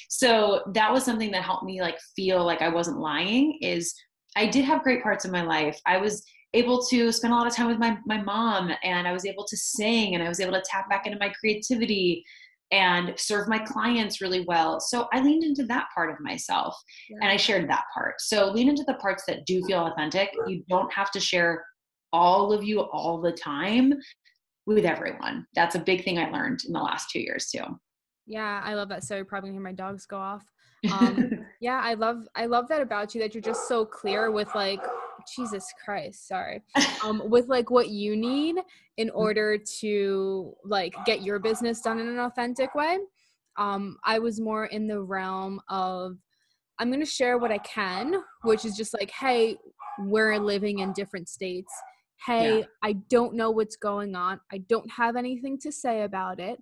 so 0.09 0.63
that 0.73 0.91
was 0.91 1.03
something 1.03 1.31
that 1.31 1.43
helped 1.43 1.63
me 1.63 1.81
like 1.81 1.97
feel 2.15 2.43
like 2.43 2.61
i 2.61 2.69
wasn't 2.69 2.97
lying 2.97 3.57
is 3.61 3.93
i 4.35 4.45
did 4.45 4.65
have 4.65 4.83
great 4.83 5.03
parts 5.03 5.25
of 5.25 5.31
my 5.31 5.41
life. 5.41 5.79
I 5.85 5.97
was 5.97 6.23
able 6.55 6.83
to 6.85 7.11
spend 7.11 7.33
a 7.33 7.35
lot 7.35 7.47
of 7.47 7.53
time 7.53 7.67
with 7.67 7.77
my, 7.77 7.97
my 8.05 8.21
mom 8.21 8.71
and 8.83 9.07
I 9.07 9.11
was 9.11 9.25
able 9.25 9.45
to 9.45 9.57
sing 9.57 10.15
and 10.15 10.23
I 10.23 10.29
was 10.29 10.39
able 10.39 10.53
to 10.53 10.63
tap 10.65 10.89
back 10.89 11.05
into 11.05 11.19
my 11.19 11.29
creativity. 11.29 12.23
and 12.71 13.13
serve 13.15 13.47
my 13.47 13.59
clients 13.59 14.21
really 14.21 14.43
well. 14.47 14.79
So 14.79 15.07
I 15.13 15.21
leaned 15.21 15.43
into 15.43 15.65
that 15.67 15.85
part 15.93 16.09
of 16.09 16.19
myself 16.19 16.75
yeah. 17.09 17.17
and 17.21 17.29
I 17.29 17.37
shared 17.37 17.69
that 17.69 17.83
part. 17.93 18.15
So 18.19 18.49
lean 18.51 18.69
into 18.69 18.83
the 18.87 18.95
parts 18.95 19.23
that 19.27 19.45
do 19.45 19.63
feel 19.67 19.85
authentic. 19.85 20.29
You 20.47 20.63
don't 20.67 20.91
have 20.91 21.11
to 21.11 21.19
share 21.19 21.63
all 22.11 22.51
of 22.51 22.63
you 22.63 22.79
all 22.79 23.21
the 23.21 23.31
time 23.31 23.93
with 24.65 24.85
everyone. 24.85 25.45
That's 25.53 25.75
a 25.75 25.79
big 25.79 26.03
thing 26.03 26.17
I 26.17 26.29
learned 26.31 26.61
in 26.65 26.73
the 26.73 26.79
last 26.79 27.11
two 27.11 27.19
years 27.19 27.51
too. 27.51 27.79
Yeah, 28.25 28.61
I 28.63 28.73
love 28.73 28.89
that. 28.89 29.03
So 29.03 29.15
you're 29.15 29.25
probably 29.25 29.49
gonna 29.49 29.59
hear 29.59 29.63
my 29.63 29.73
dogs 29.73 30.05
go 30.05 30.17
off. 30.17 30.43
Um, 30.91 31.45
yeah, 31.61 31.79
I 31.83 31.93
love 31.93 32.27
I 32.35 32.47
love 32.47 32.67
that 32.69 32.81
about 32.81 33.13
you 33.13 33.21
that 33.21 33.35
you're 33.35 33.41
just 33.41 33.67
so 33.67 33.85
clear 33.85 34.31
with 34.31 34.53
like 34.55 34.81
Jesus 35.35 35.65
Christ, 35.83 36.27
sorry. 36.27 36.63
Um, 37.03 37.21
with 37.29 37.47
like 37.49 37.69
what 37.69 37.89
you 37.89 38.15
need 38.15 38.55
in 38.97 39.09
mm. 39.09 39.15
order 39.15 39.59
to 39.81 40.53
like 40.63 40.95
get 41.05 41.21
your 41.21 41.37
business 41.37 41.81
done 41.81 41.99
in 41.99 42.07
an 42.07 42.17
authentic 42.17 42.73
way. 42.73 42.97
Um, 43.57 43.97
I 44.03 44.17
was 44.17 44.39
more 44.39 44.65
in 44.65 44.87
the 44.87 45.01
realm 45.01 45.61
of 45.69 46.17
I'm 46.79 46.89
gonna 46.89 47.05
share 47.05 47.37
what 47.37 47.51
I 47.51 47.59
can, 47.59 48.23
which 48.43 48.65
is 48.65 48.75
just 48.75 48.93
like, 48.93 49.11
hey, 49.11 49.57
we're 49.99 50.39
living 50.39 50.79
in 50.79 50.93
different 50.93 51.29
states. 51.29 51.71
Hey, 52.25 52.59
yeah. 52.59 52.65
I 52.81 52.93
don't 53.09 53.35
know 53.35 53.51
what's 53.51 53.75
going 53.75 54.15
on. 54.15 54.39
I 54.51 54.59
don't 54.59 54.89
have 54.91 55.15
anything 55.15 55.59
to 55.59 55.71
say 55.71 56.03
about 56.03 56.39
it, 56.39 56.61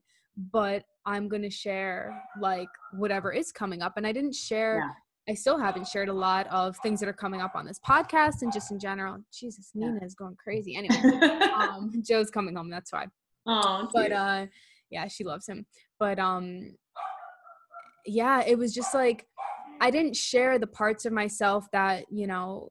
but 0.52 0.84
I'm 1.06 1.28
going 1.28 1.42
to 1.42 1.50
share 1.50 2.22
like 2.40 2.70
whatever 2.94 3.32
is 3.32 3.52
coming 3.52 3.82
up. 3.82 3.94
And 3.98 4.06
I 4.08 4.12
didn't 4.12 4.36
share, 4.36 4.80
yeah. 4.80 4.94
I 5.30 5.34
still 5.34 5.58
haven't 5.58 5.88
shared 5.88 6.10
a 6.10 6.14
lot 6.14 6.48
of 6.48 6.76
things 6.78 7.00
that 7.00 7.08
are 7.08 7.14
coming 7.14 7.40
up 7.40 7.56
on 7.56 7.66
this 7.66 7.80
podcast 7.80 8.42
and 8.42 8.52
just 8.52 8.72
in 8.72 8.80
general. 8.80 9.20
Jesus, 9.32 9.72
Nina 9.74 10.00
is 10.04 10.16
going 10.16 10.36
crazy. 10.36 10.76
Anyway, 10.78 11.30
um, 11.54 11.94
Joe's 12.06 12.30
coming 12.30 12.56
home. 12.56 12.70
That's 12.70 12.92
why. 12.92 13.08
Oh, 13.46 13.88
but 13.94 14.12
uh, 14.12 14.48
yeah, 14.90 15.08
she 15.08 15.24
loves 15.24 15.48
him. 15.48 15.66
But 16.00 16.20
um, 16.20 16.76
yeah, 18.06 18.44
it 18.46 18.58
was 18.58 18.74
just 18.74 18.94
like 18.94 19.26
I 19.80 19.92
didn't 19.92 20.16
share 20.16 20.60
the 20.60 20.68
parts 20.68 21.06
of 21.06 21.14
myself 21.14 21.68
that 21.72 22.06
you 22.10 22.28
know 22.28 22.70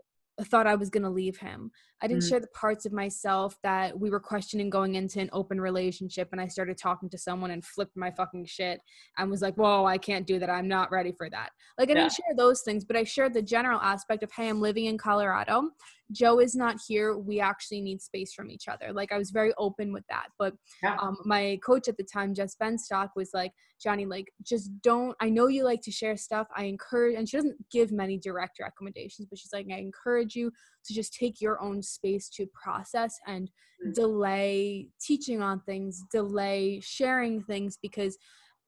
thought 0.49 0.67
I 0.67 0.75
was 0.75 0.91
going 0.91 1.03
to 1.03 1.11
leave 1.11 1.39
him. 1.39 1.71
I 2.03 2.09
didn't 2.09 2.25
mm. 2.25 2.29
share 2.29 2.41
the 2.41 2.49
parts 2.49 2.85
of 2.85 2.93
myself 2.93 3.57
that 3.63 3.99
we 3.99 4.11
were 4.11 4.21
questioning 4.21 4.71
going 4.71 4.97
into 4.97 5.21
an 5.21 5.31
open 5.33 5.61
relationship. 5.61 6.29
And 6.33 6.41
I 6.41 6.49
started 6.49 6.77
talking 6.77 7.09
to 7.11 7.19
someone 7.19 7.53
and 7.53 7.65
flipped 7.65 7.97
my 7.97 8.11
fucking 8.11 8.47
shit 8.47 8.81
and 9.19 9.31
was 9.31 9.43
like, 9.43 9.55
whoa, 9.55 9.85
I 9.85 9.99
can't 9.99 10.27
do 10.27 10.39
that. 10.39 10.51
I'm 10.51 10.69
not 10.69 10.91
ready 10.91 11.13
for 11.13 11.31
that. 11.31 11.51
Like, 11.79 11.89
I 11.89 11.93
yeah. 11.93 12.01
didn't 12.01 12.13
share 12.13 12.37
those 12.37 12.63
things, 12.63 12.85
but 12.85 12.97
I 12.97 13.05
shared 13.05 13.35
the 13.35 13.43
general 13.43 13.81
aspect 13.81 14.23
of, 14.23 14.33
hey, 14.33 14.49
I'm 14.49 14.61
living 14.61 14.87
in 14.87 14.99
Colorado. 14.99 15.71
Joe 16.13 16.39
is 16.39 16.55
not 16.55 16.77
here. 16.87 17.17
We 17.17 17.41
actually 17.41 17.81
need 17.81 18.01
space 18.01 18.33
from 18.33 18.51
each 18.51 18.69
other. 18.69 18.93
Like, 18.93 19.13
I 19.13 19.19
was 19.19 19.31
very 19.31 19.53
open 19.59 19.93
with 19.93 20.05
that. 20.09 20.27
But 20.39 20.55
yeah. 20.83 20.97
um, 21.01 21.17
my 21.25 21.59
coach 21.65 21.89
at 21.89 21.97
the 21.97 22.05
time, 22.05 22.35
Jess 22.35 22.57
Benstock, 22.61 23.09
was 23.17 23.31
like, 23.35 23.53
Johnny, 23.83 24.07
like, 24.07 24.27
just 24.43 24.71
don't. 24.83 25.17
I 25.21 25.29
know 25.29 25.49
you 25.49 25.65
like 25.65 25.83
to 25.83 25.91
share 25.91 26.17
stuff. 26.17 26.47
I 26.57 26.65
encourage, 26.65 27.17
and 27.17 27.29
she 27.29 27.37
doesn't 27.37 27.57
give 27.71 27.93
many 27.93 28.19
direct 28.19 28.59
recommendations, 28.61 29.27
but 29.29 29.39
she's 29.39 29.53
like, 29.53 29.67
I 29.73 29.79
encourage 29.79 30.37
you 30.37 30.53
to 30.85 30.95
just 30.95 31.15
take 31.15 31.41
your 31.41 31.61
own 31.61 31.83
space 31.83 32.29
to 32.31 32.47
process 32.53 33.19
and 33.27 33.49
mm-hmm. 33.49 33.93
delay 33.93 34.89
teaching 35.01 35.43
on 35.43 35.61
things, 35.61 36.03
delay 36.13 36.81
sharing 36.83 37.43
things 37.43 37.79
because 37.81 38.17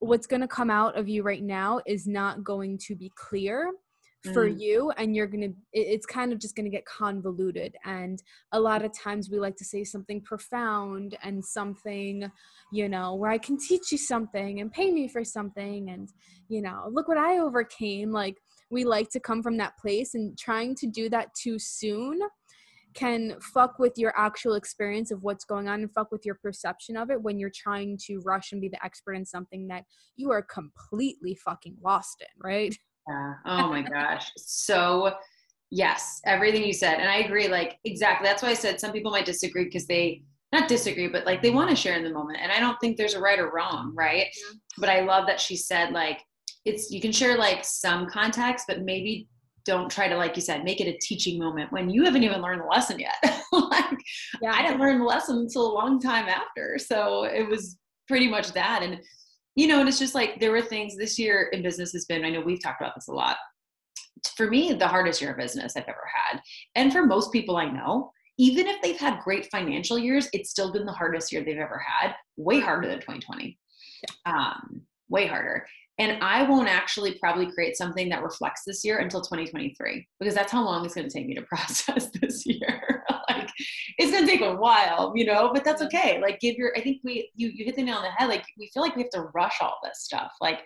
what's 0.01 0.27
going 0.27 0.41
to 0.41 0.49
come 0.49 0.71
out 0.71 0.99
of 0.99 1.09
you 1.09 1.23
right 1.23 1.43
now 1.43 1.81
is 1.87 2.07
not 2.07 2.45
going 2.45 2.79
to 2.87 2.95
be 2.95 3.11
clear 3.17 3.71
for 4.33 4.49
mm. 4.49 4.59
you 4.59 4.91
and 4.97 5.15
you're 5.15 5.27
gonna 5.27 5.49
it's 5.73 6.07
kind 6.07 6.33
of 6.33 6.39
just 6.39 6.57
gonna 6.57 6.71
get 6.71 6.85
convoluted 6.87 7.77
and 7.85 8.23
a 8.53 8.61
lot 8.61 8.85
of 8.85 8.91
times 8.97 9.29
we 9.29 9.39
like 9.39 9.57
to 9.57 9.65
say 9.65 9.85
something 9.85 10.21
profound 10.23 11.17
and 11.23 11.45
something 11.45 12.31
you 12.73 12.89
know 12.89 13.15
where 13.15 13.31
i 13.31 13.37
can 13.37 13.59
teach 13.59 13.93
you 13.93 13.99
something 13.99 14.61
and 14.61 14.73
pay 14.73 14.91
me 14.91 15.07
for 15.07 15.23
something 15.23 15.91
and 15.91 16.11
you 16.49 16.63
know 16.63 16.89
look 16.91 17.07
what 17.07 17.19
i 17.19 17.39
overcame 17.39 18.11
like 18.11 18.39
we 18.71 18.85
like 18.85 19.11
to 19.11 19.21
come 19.21 19.43
from 19.43 19.59
that 19.59 19.77
place 19.77 20.15
and 20.15 20.39
trying 20.39 20.75
to 20.75 20.87
do 20.87 21.09
that 21.11 21.29
too 21.35 21.59
soon 21.59 22.19
can 22.95 23.35
fuck 23.41 23.79
with 23.79 23.99
your 23.99 24.15
actual 24.17 24.55
experience 24.55 25.11
of 25.11 25.23
what's 25.23 25.45
going 25.45 25.69
on 25.69 25.81
and 25.81 25.93
fuck 25.93 26.11
with 26.13 26.25
your 26.25 26.37
perception 26.37 26.97
of 26.97 27.11
it 27.11 27.21
when 27.21 27.39
you're 27.39 27.51
trying 27.55 27.99
to 28.07 28.21
rush 28.25 28.53
and 28.53 28.61
be 28.61 28.69
the 28.69 28.83
expert 28.85 29.15
in 29.15 29.27
something 29.27 29.67
that 29.67 29.85
you 30.17 30.31
are 30.31 30.43
completely 30.43 31.35
fucking 31.35 31.77
lost 31.83 32.21
in, 32.23 32.41
right? 32.43 32.75
Yeah. 33.09 33.35
Oh 33.45 33.69
my 33.69 33.83
gosh. 33.83 34.31
So, 34.37 35.15
yes, 35.71 36.21
everything 36.27 36.65
you 36.65 36.73
said. 36.73 36.99
And 36.99 37.09
I 37.09 37.19
agree, 37.19 37.49
like, 37.49 37.79
exactly. 37.85 38.27
That's 38.27 38.43
why 38.43 38.51
I 38.51 38.55
said 38.55 38.81
some 38.81 38.93
people 38.93 39.11
might 39.11 39.27
disagree 39.27 39.65
because 39.65 39.87
they, 39.87 40.23
not 40.53 40.69
disagree, 40.69 41.09
but 41.09 41.27
like 41.27 41.43
they 41.43 41.51
want 41.51 41.69
to 41.71 41.77
share 41.77 41.97
in 41.97 42.05
the 42.05 42.13
moment. 42.13 42.39
And 42.41 42.53
I 42.53 42.61
don't 42.61 42.79
think 42.81 42.97
there's 42.97 43.15
a 43.15 43.21
right 43.21 43.39
or 43.41 43.51
wrong, 43.51 43.93
right? 43.95 44.27
But 44.79 44.89
I 44.89 45.01
love 45.01 45.27
that 45.27 45.41
she 45.41 45.57
said, 45.57 45.93
like, 45.93 46.21
it's, 46.65 46.91
you 46.91 47.01
can 47.01 47.13
share 47.13 47.37
like 47.37 47.65
some 47.65 48.07
context, 48.07 48.67
but 48.69 48.83
maybe 48.83 49.29
don't 49.65 49.91
try 49.91 50.09
to, 50.09 50.17
like 50.17 50.37
you 50.37 50.43
said, 50.43 50.65
make 50.65 50.81
it 50.81 50.87
a 50.89 50.99
teaching 50.99 51.39
moment 51.39 51.73
when 51.73 51.91
you 51.91 52.05
haven't 52.05 52.23
even 52.23 52.41
learned 52.41 52.61
the 52.63 52.67
lesson 52.67 52.99
yet. 52.99 53.17
like, 53.53 53.99
yeah. 54.41 54.53
I 54.53 54.63
didn't 54.63 54.81
learn 54.81 54.99
the 54.99 55.05
lesson 55.05 55.39
until 55.39 55.73
a 55.73 55.75
long 55.75 56.01
time 56.01 56.29
after. 56.29 56.79
So 56.79 57.25
it 57.25 57.49
was 57.49 57.79
pretty 58.07 58.29
much 58.29 58.53
that. 58.53 58.83
And 58.83 59.01
you 59.55 59.67
know, 59.67 59.81
and 59.81 59.89
it's 59.89 59.99
just 59.99 60.15
like 60.15 60.41
there 60.41 60.51
were 60.51 60.63
things 60.63 60.97
this 60.97 61.19
year 61.19 61.49
in 61.53 61.63
business 61.63 61.93
has 61.93 62.05
been, 62.07 62.25
I 62.25 62.31
know 62.31 62.41
we've 62.41 62.63
talked 62.63 62.81
about 62.81 62.95
this 62.95 63.09
a 63.09 63.13
lot. 63.13 63.37
For 64.37 64.49
me, 64.49 64.73
the 64.73 64.89
hardest 64.89 65.21
year 65.21 65.33
of 65.33 65.39
business 65.39 65.77
I've 65.77 65.85
ever 65.85 66.09
had. 66.13 66.41
And 66.75 66.93
for 66.93 67.05
most 67.05 67.33
people 67.33 67.57
I 67.57 67.71
know, 67.71 68.11
even 68.39 68.67
if 68.67 68.83
they've 68.83 68.99
had 68.99 69.21
great 69.21 69.49
financial 69.51 69.99
years, 69.99 70.29
it's 70.33 70.51
still 70.51 70.73
been 70.73 70.87
the 70.87 70.93
hardest 70.93 71.31
year 71.31 71.45
they've 71.45 71.57
ever 71.57 71.79
had, 71.79 72.15
way 72.37 72.59
harder 72.59 72.89
than 72.89 72.99
2020. 72.99 73.57
Yeah. 74.03 74.33
Um, 74.33 74.83
way 75.09 75.27
harder. 75.27 75.67
And 75.99 76.21
I 76.23 76.43
won't 76.43 76.69
actually 76.69 77.19
probably 77.21 77.51
create 77.53 77.77
something 77.77 78.09
that 78.09 78.23
reflects 78.23 78.63
this 78.67 78.85
year 78.85 78.99
until 78.99 79.21
2023 79.21 80.07
because 80.19 80.35
that's 80.35 80.51
how 80.51 80.65
long 80.65 80.85
it's 80.85 80.95
going 80.95 81.09
to 81.09 81.13
take 81.13 81.27
me 81.27 81.35
to 81.35 81.43
process 81.49 82.11
this 82.21 82.45
year. 82.47 83.05
like 83.29 83.49
it's 83.99 84.11
going 84.11 84.25
to 84.25 84.31
take 84.31 84.41
a 84.41 84.57
while, 84.57 85.13
you 85.15 85.25
know, 85.25 85.51
but 85.55 85.65
that's 85.65 85.83
okay. 85.83 86.21
Like 86.21 86.41
give 86.41 86.57
your 86.57 86.73
I 86.77 86.81
think 86.81 87.01
we 87.05 87.31
you 87.37 87.49
you 87.49 87.65
hit 87.65 87.77
the 87.77 87.83
nail 87.83 87.99
on 87.99 88.03
the 88.03 88.11
head 88.11 88.29
like 88.29 88.45
we 88.59 88.71
feel 88.75 88.83
like 88.83 88.97
we 88.97 89.03
have 89.03 89.11
to 89.11 89.29
rush 89.35 89.59
all 89.61 89.79
this 89.85 90.03
stuff. 90.03 90.33
Like 90.41 90.61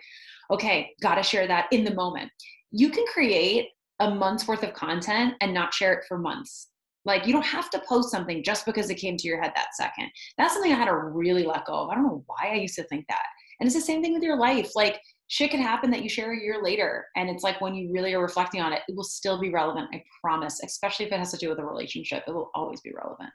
okay, 0.51 0.91
got 1.01 1.15
to 1.15 1.23
share 1.23 1.47
that 1.47 1.67
in 1.71 1.83
the 1.83 1.93
moment. 1.93 2.31
You 2.71 2.89
can 2.89 3.05
create 3.13 3.67
a 3.99 4.09
month's 4.09 4.47
worth 4.47 4.63
of 4.63 4.73
content 4.73 5.35
and 5.41 5.53
not 5.53 5.73
share 5.73 5.93
it 5.93 6.05
for 6.07 6.17
months. 6.17 6.69
Like 7.05 7.25
you 7.25 7.33
don't 7.33 7.45
have 7.45 7.69
to 7.71 7.81
post 7.87 8.11
something 8.11 8.43
just 8.43 8.65
because 8.65 8.89
it 8.89 8.95
came 8.95 9.17
to 9.17 9.27
your 9.27 9.41
head 9.41 9.53
that 9.55 9.75
second. 9.75 10.09
That's 10.37 10.53
something 10.53 10.71
I 10.71 10.75
had 10.75 10.85
to 10.85 10.95
really 10.95 11.45
let 11.45 11.65
go 11.65 11.73
of. 11.73 11.89
I 11.89 11.95
don't 11.95 12.05
know 12.05 12.23
why 12.25 12.51
I 12.51 12.55
used 12.55 12.75
to 12.75 12.83
think 12.83 13.05
that. 13.09 13.23
And 13.59 13.67
it's 13.67 13.75
the 13.75 13.81
same 13.81 14.01
thing 14.01 14.13
with 14.13 14.23
your 14.23 14.37
life. 14.37 14.71
Like 14.75 14.99
shit 15.29 15.51
can 15.51 15.61
happen 15.61 15.91
that 15.91 16.01
you 16.01 16.09
share 16.09 16.33
a 16.33 16.39
year 16.39 16.61
later. 16.61 17.05
And 17.15 17.29
it's 17.29 17.43
like 17.43 17.61
when 17.61 17.75
you 17.75 17.91
really 17.93 18.13
are 18.15 18.21
reflecting 18.21 18.61
on 18.61 18.73
it, 18.73 18.81
it 18.87 18.95
will 18.95 19.03
still 19.03 19.39
be 19.39 19.51
relevant. 19.51 19.89
I 19.93 20.03
promise, 20.21 20.59
especially 20.63 21.05
if 21.05 21.11
it 21.11 21.19
has 21.19 21.31
to 21.31 21.37
do 21.37 21.49
with 21.49 21.59
a 21.59 21.63
relationship, 21.63 22.23
it 22.27 22.31
will 22.31 22.49
always 22.55 22.81
be 22.81 22.91
relevant. 22.91 23.29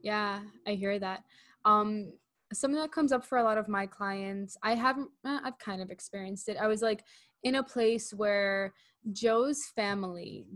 Yeah, 0.00 0.40
I 0.66 0.72
hear 0.72 0.98
that. 1.00 1.24
Um, 1.64 2.12
something 2.52 2.80
that 2.80 2.92
comes 2.92 3.10
up 3.10 3.24
for 3.24 3.38
a 3.38 3.42
lot 3.42 3.58
of 3.58 3.68
my 3.68 3.84
clients, 3.84 4.56
I 4.62 4.76
haven't, 4.76 5.10
eh, 5.26 5.40
I've 5.42 5.58
kind 5.58 5.82
of 5.82 5.90
experienced 5.90 6.48
it. 6.48 6.56
I 6.56 6.68
was 6.68 6.82
like 6.82 7.02
in 7.42 7.56
a 7.56 7.64
place 7.64 8.14
where 8.14 8.72
Joe's 9.12 9.64
family 9.74 10.46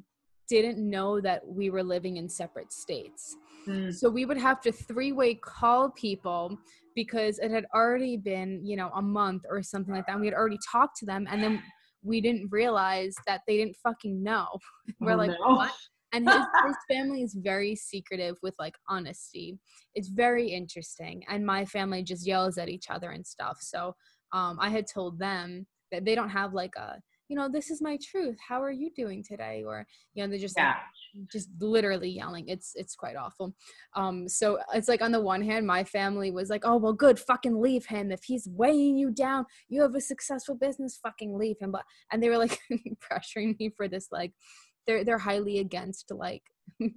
didn't 0.49 0.79
know 0.79 1.21
that 1.21 1.47
we 1.47 1.71
were 1.71 1.83
living 1.83 2.17
in 2.17 2.29
separate 2.29 2.73
states. 2.73 3.37
Mm. 3.67 3.95
So 3.95 4.09
we 4.09 4.25
would 4.25 4.39
have 4.39 4.61
to 4.63 4.73
three 4.73 5.13
way 5.13 5.35
call 5.35 5.91
people 5.91 6.59
because 6.95 7.39
it 7.39 7.51
had 7.51 7.67
already 7.75 8.17
been, 8.17 8.65
you 8.65 8.77
know, 8.77 8.91
a 8.95 9.03
month 9.03 9.43
or 9.49 9.63
something 9.63 9.95
like 9.95 10.07
that. 10.07 10.13
And 10.13 10.21
we 10.21 10.27
had 10.27 10.35
already 10.35 10.59
talked 10.71 10.97
to 10.99 11.07
them 11.07 11.27
and 11.31 11.43
then 11.43 11.63
we 12.03 12.21
didn't 12.21 12.49
realize 12.51 13.15
that 13.27 13.43
they 13.47 13.57
didn't 13.57 13.77
fucking 13.77 14.23
know. 14.23 14.47
We're 15.01 15.13
oh, 15.13 15.17
like, 15.17 15.31
no. 15.31 15.55
what? 15.55 15.73
And 16.13 16.27
his, 16.27 16.43
his 16.67 16.77
family 16.91 17.23
is 17.23 17.37
very 17.39 17.77
secretive 17.77 18.37
with 18.43 18.55
like 18.59 18.75
honesty. 18.89 19.59
It's 19.95 20.09
very 20.09 20.49
interesting. 20.49 21.23
And 21.29 21.45
my 21.45 21.67
family 21.67 22.03
just 22.03 22.27
yells 22.27 22.57
at 22.57 22.71
each 22.71 22.87
other 22.89 23.11
and 23.11 23.27
stuff. 23.27 23.59
So 23.61 23.95
um, 24.33 24.59
I 24.59 24.71
had 24.71 24.87
told 24.87 25.19
them 25.19 25.67
that 25.93 26.07
they 26.07 26.15
don't 26.15 26.31
have 26.31 26.55
like 26.55 26.75
a 26.77 26.97
you 27.29 27.37
know 27.37 27.49
this 27.49 27.71
is 27.71 27.81
my 27.81 27.99
truth. 28.03 28.37
How 28.47 28.63
are 28.63 28.71
you 28.71 28.91
doing 28.95 29.23
today? 29.23 29.65
or 29.67 29.87
you 30.15 30.23
know 30.23 30.29
they're 30.29 30.39
just 30.39 30.57
yeah. 30.57 30.75
like, 31.15 31.29
just 31.31 31.49
literally 31.61 32.11
yelling. 32.11 32.49
It's 32.49 32.73
it's 32.75 32.95
quite 32.95 33.17
awful. 33.17 33.55
Um 33.95 34.29
so 34.29 34.59
it's 34.75 34.89
like 34.89 35.03
on 35.03 35.13
the 35.13 35.21
one 35.21 35.43
hand 35.43 35.67
my 35.67 35.85
family 35.85 36.31
was 36.31 36.51
like 36.51 36.63
oh 36.65 36.77
well 36.77 36.93
good. 36.93 37.19
Fucking 37.19 37.61
leave 37.61 37.87
him. 37.87 38.11
If 38.11 38.25
he's 38.25 38.49
weighing 38.49 38.97
you 38.97 39.11
down 39.11 39.45
you 39.69 39.83
have 39.83 39.95
a 39.95 40.01
successful 40.01 40.55
business 40.55 40.99
fucking 41.03 41.37
leave 41.37 41.57
him. 41.61 41.71
But 41.71 41.85
and 42.13 42.23
they 42.23 42.29
were 42.29 42.39
like 42.39 42.59
pressuring 43.13 43.59
me 43.59 43.71
for 43.77 43.89
this 43.89 44.09
like 44.11 44.33
they're 44.89 45.05
they're 45.05 45.19
highly 45.19 45.59
against 45.59 46.11
like 46.11 46.43
i 46.83 46.89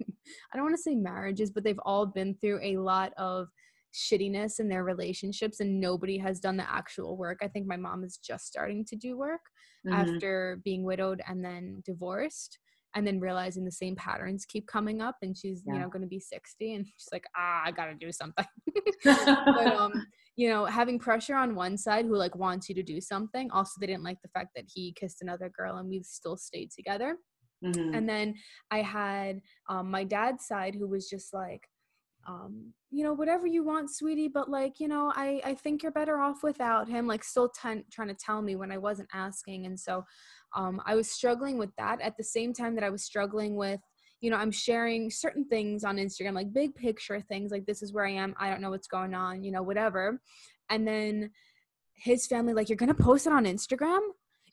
don't 0.54 0.64
want 0.64 0.74
to 0.74 0.82
say 0.82 0.94
marriages 0.94 1.50
but 1.52 1.62
they've 1.62 1.78
all 1.84 2.06
been 2.06 2.34
through 2.34 2.58
a 2.62 2.76
lot 2.78 3.12
of 3.16 3.48
shittiness 3.92 4.58
in 4.60 4.68
their 4.68 4.84
relationships 4.84 5.60
and 5.60 5.80
nobody 5.80 6.18
has 6.18 6.40
done 6.40 6.56
the 6.56 6.70
actual 6.70 7.16
work. 7.16 7.38
I 7.42 7.48
think 7.48 7.66
my 7.66 7.76
mom 7.76 8.04
is 8.04 8.18
just 8.18 8.46
starting 8.46 8.84
to 8.86 8.96
do 8.96 9.16
work 9.18 9.40
mm-hmm. 9.86 9.94
after 9.94 10.60
being 10.64 10.84
widowed 10.84 11.20
and 11.26 11.44
then 11.44 11.82
divorced. 11.84 12.58
and 12.94 13.06
then 13.06 13.20
realizing 13.20 13.64
the 13.64 13.72
same 13.72 13.96
patterns 13.96 14.44
keep 14.44 14.66
coming 14.66 15.00
up 15.00 15.16
and 15.22 15.36
she's 15.36 15.62
yeah. 15.66 15.72
you 15.74 15.80
know 15.80 15.88
going 15.88 16.02
to 16.02 16.08
be 16.08 16.20
60 16.20 16.74
and 16.74 16.86
she's 16.86 17.08
like 17.10 17.24
ah 17.36 17.62
i 17.64 17.70
gotta 17.70 17.94
do 17.94 18.12
something 18.12 18.44
but 19.04 19.66
um 19.76 19.92
you 20.36 20.48
know 20.50 20.66
having 20.66 20.98
pressure 20.98 21.34
on 21.34 21.54
one 21.54 21.78
side 21.78 22.04
who 22.04 22.16
like 22.16 22.36
wants 22.36 22.68
you 22.68 22.74
to 22.74 22.82
do 22.82 23.00
something 23.00 23.50
also 23.50 23.72
they 23.80 23.86
didn't 23.86 24.04
like 24.04 24.20
the 24.22 24.28
fact 24.28 24.50
that 24.54 24.64
he 24.72 24.92
kissed 24.92 25.22
another 25.22 25.50
girl 25.56 25.78
and 25.78 25.88
we 25.88 26.02
still 26.02 26.36
stayed 26.36 26.70
together 26.70 27.16
mm-hmm. 27.64 27.94
and 27.94 28.06
then 28.06 28.34
i 28.70 28.82
had 28.82 29.40
um, 29.70 29.90
my 29.90 30.04
dad's 30.04 30.46
side 30.46 30.74
who 30.74 30.86
was 30.86 31.08
just 31.08 31.32
like 31.32 31.66
um, 32.26 32.72
you 32.90 33.02
know, 33.04 33.12
whatever 33.12 33.46
you 33.46 33.64
want, 33.64 33.90
sweetie, 33.90 34.28
but 34.28 34.50
like, 34.50 34.78
you 34.78 34.88
know, 34.88 35.12
I, 35.14 35.40
I 35.44 35.54
think 35.54 35.82
you're 35.82 35.92
better 35.92 36.18
off 36.18 36.42
without 36.42 36.88
him, 36.88 37.06
like 37.06 37.24
still 37.24 37.48
ten, 37.48 37.84
trying 37.90 38.08
to 38.08 38.14
tell 38.14 38.42
me 38.42 38.56
when 38.56 38.70
I 38.70 38.78
wasn't 38.78 39.08
asking. 39.12 39.66
And 39.66 39.78
so 39.78 40.04
um, 40.54 40.80
I 40.84 40.94
was 40.94 41.10
struggling 41.10 41.58
with 41.58 41.70
that 41.78 42.00
at 42.00 42.16
the 42.16 42.24
same 42.24 42.52
time 42.52 42.74
that 42.74 42.84
I 42.84 42.90
was 42.90 43.02
struggling 43.02 43.56
with, 43.56 43.80
you 44.20 44.30
know, 44.30 44.36
I'm 44.36 44.52
sharing 44.52 45.10
certain 45.10 45.44
things 45.46 45.84
on 45.84 45.96
Instagram, 45.96 46.34
like 46.34 46.52
big 46.52 46.74
picture 46.74 47.20
things, 47.20 47.50
like 47.50 47.66
this 47.66 47.82
is 47.82 47.92
where 47.92 48.06
I 48.06 48.12
am. 48.12 48.34
I 48.38 48.50
don't 48.50 48.60
know 48.60 48.70
what's 48.70 48.86
going 48.86 49.14
on, 49.14 49.42
you 49.42 49.50
know, 49.50 49.62
whatever. 49.62 50.20
And 50.70 50.86
then 50.86 51.30
his 51.94 52.26
family, 52.26 52.54
like, 52.54 52.68
you're 52.68 52.76
going 52.76 52.94
to 52.94 53.02
post 53.02 53.26
it 53.26 53.32
on 53.32 53.46
Instagram? 53.46 54.00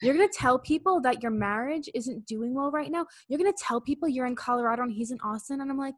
You're 0.02 0.14
going 0.14 0.28
to 0.28 0.34
tell 0.34 0.58
people 0.58 1.00
that 1.02 1.22
your 1.22 1.30
marriage 1.30 1.88
isn't 1.94 2.26
doing 2.26 2.54
well 2.54 2.70
right 2.70 2.90
now? 2.90 3.06
You're 3.28 3.38
going 3.38 3.52
to 3.52 3.62
tell 3.62 3.80
people 3.80 4.08
you're 4.08 4.26
in 4.26 4.34
Colorado 4.34 4.82
and 4.82 4.92
he's 4.92 5.10
in 5.10 5.20
Austin? 5.20 5.60
And 5.60 5.70
I'm 5.70 5.78
like, 5.78 5.94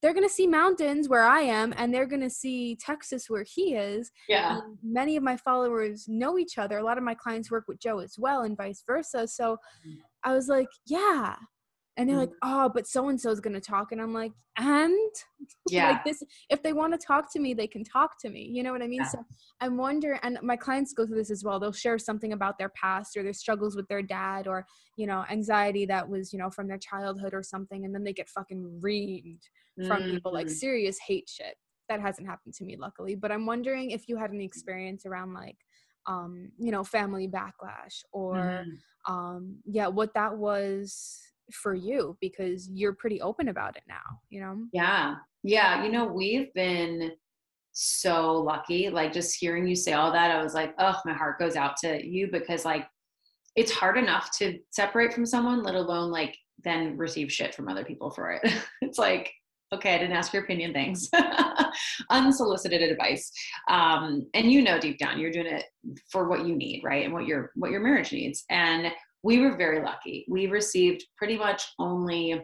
they're 0.00 0.14
going 0.14 0.26
to 0.26 0.32
see 0.32 0.46
mountains 0.46 1.08
where 1.08 1.24
I 1.24 1.40
am 1.40 1.74
and 1.76 1.92
they're 1.92 2.06
going 2.06 2.22
to 2.22 2.30
see 2.30 2.76
Texas 2.76 3.28
where 3.28 3.44
he 3.44 3.74
is. 3.74 4.10
Yeah. 4.28 4.58
And 4.58 4.78
many 4.82 5.16
of 5.16 5.22
my 5.22 5.36
followers 5.36 6.06
know 6.08 6.38
each 6.38 6.58
other. 6.58 6.78
A 6.78 6.84
lot 6.84 6.98
of 6.98 7.04
my 7.04 7.14
clients 7.14 7.50
work 7.50 7.64
with 7.66 7.80
Joe 7.80 7.98
as 7.98 8.14
well 8.18 8.42
and 8.42 8.56
vice 8.56 8.82
versa. 8.86 9.26
So 9.26 9.58
mm. 9.86 9.96
I 10.22 10.34
was 10.34 10.48
like, 10.48 10.68
yeah. 10.86 11.34
And 11.98 12.08
they're 12.08 12.16
mm 12.16 12.20
like, 12.20 12.32
oh, 12.42 12.70
but 12.72 12.86
so 12.86 13.08
and 13.08 13.20
so 13.20 13.30
is 13.30 13.40
going 13.40 13.54
to 13.54 13.60
talk. 13.60 13.90
And 13.90 14.00
I'm 14.00 14.14
like, 14.14 14.32
and? 14.56 14.94
Yeah. 15.70 15.90
like 15.90 16.04
this, 16.04 16.22
if 16.48 16.62
they 16.62 16.72
want 16.72 16.98
to 16.98 17.06
talk 17.06 17.30
to 17.32 17.40
me, 17.40 17.52
they 17.52 17.66
can 17.66 17.84
talk 17.84 18.12
to 18.22 18.30
me. 18.30 18.48
You 18.50 18.62
know 18.62 18.72
what 18.72 18.80
I 18.80 18.86
mean? 18.86 19.00
Yeah. 19.02 19.08
So 19.08 19.18
I'm 19.60 19.76
wondering, 19.76 20.18
and 20.22 20.38
my 20.42 20.56
clients 20.56 20.94
go 20.94 21.06
through 21.06 21.18
this 21.18 21.30
as 21.30 21.44
well. 21.44 21.60
They'll 21.60 21.72
share 21.72 21.98
something 21.98 22.32
about 22.32 22.56
their 22.56 22.70
past 22.70 23.16
or 23.16 23.22
their 23.22 23.34
struggles 23.34 23.76
with 23.76 23.86
their 23.88 24.00
dad 24.00 24.46
or, 24.46 24.64
you 24.96 25.06
know, 25.06 25.24
anxiety 25.30 25.84
that 25.86 26.08
was, 26.08 26.32
you 26.32 26.38
know, 26.38 26.48
from 26.48 26.68
their 26.68 26.78
childhood 26.78 27.34
or 27.34 27.42
something. 27.42 27.84
And 27.84 27.94
then 27.94 28.02
they 28.02 28.14
get 28.14 28.28
fucking 28.28 28.80
reamed 28.82 29.40
from 29.86 30.02
mm-hmm. 30.02 30.10
people 30.12 30.32
like 30.32 30.48
serious 30.48 30.98
hate 31.06 31.28
shit. 31.28 31.56
That 31.88 32.00
hasn't 32.00 32.28
happened 32.28 32.54
to 32.54 32.64
me, 32.64 32.76
luckily. 32.78 33.14
But 33.14 33.32
I'm 33.32 33.44
wondering 33.44 33.90
if 33.90 34.08
you 34.08 34.16
had 34.16 34.30
any 34.30 34.44
experience 34.44 35.04
around 35.04 35.34
like, 35.34 35.56
um, 36.06 36.50
you 36.58 36.70
know, 36.70 36.84
family 36.84 37.28
backlash 37.28 38.02
or, 38.12 38.34
mm-hmm. 38.34 39.12
um, 39.12 39.56
yeah, 39.66 39.88
what 39.88 40.14
that 40.14 40.36
was 40.36 41.20
for 41.52 41.74
you 41.74 42.16
because 42.20 42.68
you're 42.70 42.94
pretty 42.94 43.20
open 43.20 43.48
about 43.48 43.76
it 43.76 43.82
now, 43.88 44.20
you 44.30 44.40
know? 44.40 44.66
Yeah. 44.72 45.16
Yeah. 45.42 45.84
You 45.84 45.90
know, 45.90 46.04
we've 46.04 46.52
been 46.54 47.12
so 47.72 48.32
lucky. 48.40 48.90
Like 48.90 49.12
just 49.12 49.36
hearing 49.38 49.66
you 49.66 49.76
say 49.76 49.92
all 49.92 50.12
that, 50.12 50.30
I 50.30 50.42
was 50.42 50.54
like, 50.54 50.74
oh, 50.78 50.96
my 51.04 51.12
heart 51.12 51.38
goes 51.38 51.56
out 51.56 51.76
to 51.78 52.04
you 52.06 52.28
because 52.30 52.64
like 52.64 52.86
it's 53.56 53.72
hard 53.72 53.96
enough 53.96 54.30
to 54.38 54.58
separate 54.70 55.12
from 55.12 55.26
someone, 55.26 55.62
let 55.62 55.74
alone 55.74 56.10
like 56.10 56.36
then 56.64 56.96
receive 56.96 57.32
shit 57.32 57.54
from 57.54 57.68
other 57.68 57.84
people 57.84 58.10
for 58.10 58.32
it. 58.32 58.52
it's 58.82 58.98
like, 58.98 59.32
okay, 59.72 59.94
I 59.94 59.98
didn't 59.98 60.16
ask 60.16 60.32
your 60.32 60.44
opinion, 60.44 60.72
thanks. 60.72 61.08
Unsolicited 62.10 62.82
advice. 62.82 63.30
Um, 63.68 64.26
and 64.34 64.50
you 64.50 64.62
know 64.62 64.78
deep 64.78 64.98
down 64.98 65.18
you're 65.18 65.30
doing 65.30 65.46
it 65.46 65.64
for 66.10 66.28
what 66.28 66.46
you 66.46 66.56
need, 66.56 66.82
right? 66.82 67.04
And 67.04 67.12
what 67.12 67.26
your 67.26 67.52
what 67.54 67.70
your 67.70 67.80
marriage 67.80 68.12
needs. 68.12 68.44
And 68.50 68.90
we 69.22 69.40
were 69.40 69.56
very 69.56 69.82
lucky. 69.82 70.26
We 70.28 70.46
received 70.46 71.04
pretty 71.16 71.36
much 71.36 71.64
only 71.78 72.40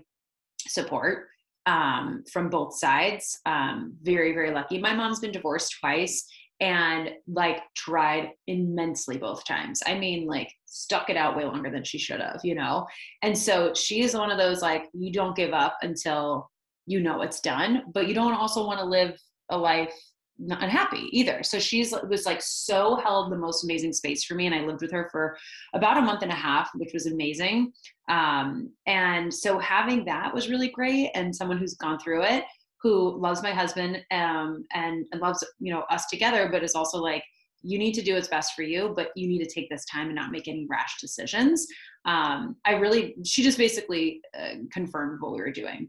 support 0.60 1.28
um, 1.66 2.24
from 2.32 2.50
both 2.50 2.78
sides. 2.78 3.40
Um, 3.46 3.94
very, 4.02 4.32
very 4.32 4.50
lucky. 4.50 4.78
My 4.78 4.94
mom's 4.94 5.20
been 5.20 5.32
divorced 5.32 5.76
twice 5.80 6.26
and 6.60 7.10
like 7.26 7.62
tried 7.76 8.30
immensely 8.46 9.18
both 9.18 9.44
times. 9.44 9.82
I 9.86 9.98
mean, 9.98 10.26
like 10.26 10.52
stuck 10.66 11.10
it 11.10 11.16
out 11.16 11.36
way 11.36 11.44
longer 11.44 11.70
than 11.70 11.84
she 11.84 11.98
should 11.98 12.20
have, 12.20 12.40
you 12.44 12.54
know? 12.54 12.86
And 13.22 13.36
so 13.36 13.74
she 13.74 14.02
is 14.02 14.14
one 14.14 14.30
of 14.30 14.38
those 14.38 14.62
like, 14.62 14.84
you 14.92 15.12
don't 15.12 15.36
give 15.36 15.52
up 15.52 15.76
until 15.82 16.50
you 16.86 17.00
know 17.00 17.22
it's 17.22 17.40
done, 17.40 17.84
but 17.92 18.08
you 18.08 18.14
don't 18.14 18.34
also 18.34 18.66
want 18.66 18.78
to 18.78 18.84
live 18.84 19.18
a 19.50 19.56
life 19.56 19.94
unhappy 20.38 21.08
either. 21.12 21.42
So 21.42 21.58
she's 21.58 21.94
was 22.08 22.26
like 22.26 22.42
so 22.42 22.96
held 22.96 23.30
the 23.30 23.36
most 23.36 23.64
amazing 23.64 23.92
space 23.92 24.24
for 24.24 24.34
me, 24.34 24.46
and 24.46 24.54
I 24.54 24.60
lived 24.60 24.82
with 24.82 24.92
her 24.92 25.08
for 25.10 25.36
about 25.74 25.98
a 25.98 26.02
month 26.02 26.22
and 26.22 26.32
a 26.32 26.36
half, 26.36 26.70
which 26.74 26.92
was 26.92 27.06
amazing. 27.06 27.72
Um, 28.08 28.70
and 28.86 29.32
so 29.32 29.58
having 29.58 30.04
that 30.06 30.34
was 30.34 30.48
really 30.48 30.68
great, 30.68 31.10
and 31.14 31.34
someone 31.34 31.58
who's 31.58 31.74
gone 31.74 31.98
through 31.98 32.24
it, 32.24 32.44
who 32.82 33.18
loves 33.20 33.42
my 33.42 33.52
husband 33.52 34.02
um, 34.10 34.64
and, 34.74 35.06
and 35.12 35.20
loves 35.20 35.44
you 35.58 35.72
know 35.72 35.82
us 35.90 36.06
together, 36.06 36.48
but 36.50 36.62
is 36.62 36.74
also 36.74 36.98
like 36.98 37.24
you 37.64 37.78
need 37.78 37.94
to 37.94 38.02
do 38.02 38.14
what's 38.14 38.28
best 38.28 38.54
for 38.54 38.62
you, 38.62 38.92
but 38.94 39.08
you 39.16 39.26
need 39.26 39.42
to 39.42 39.50
take 39.50 39.70
this 39.70 39.86
time 39.86 40.06
and 40.08 40.14
not 40.14 40.30
make 40.30 40.48
any 40.48 40.66
rash 40.68 41.00
decisions. 41.00 41.66
Um, 42.04 42.56
I 42.66 42.74
really, 42.74 43.16
she 43.24 43.42
just 43.42 43.56
basically 43.56 44.20
uh, 44.38 44.56
confirmed 44.70 45.20
what 45.22 45.32
we 45.32 45.40
were 45.40 45.50
doing, 45.50 45.88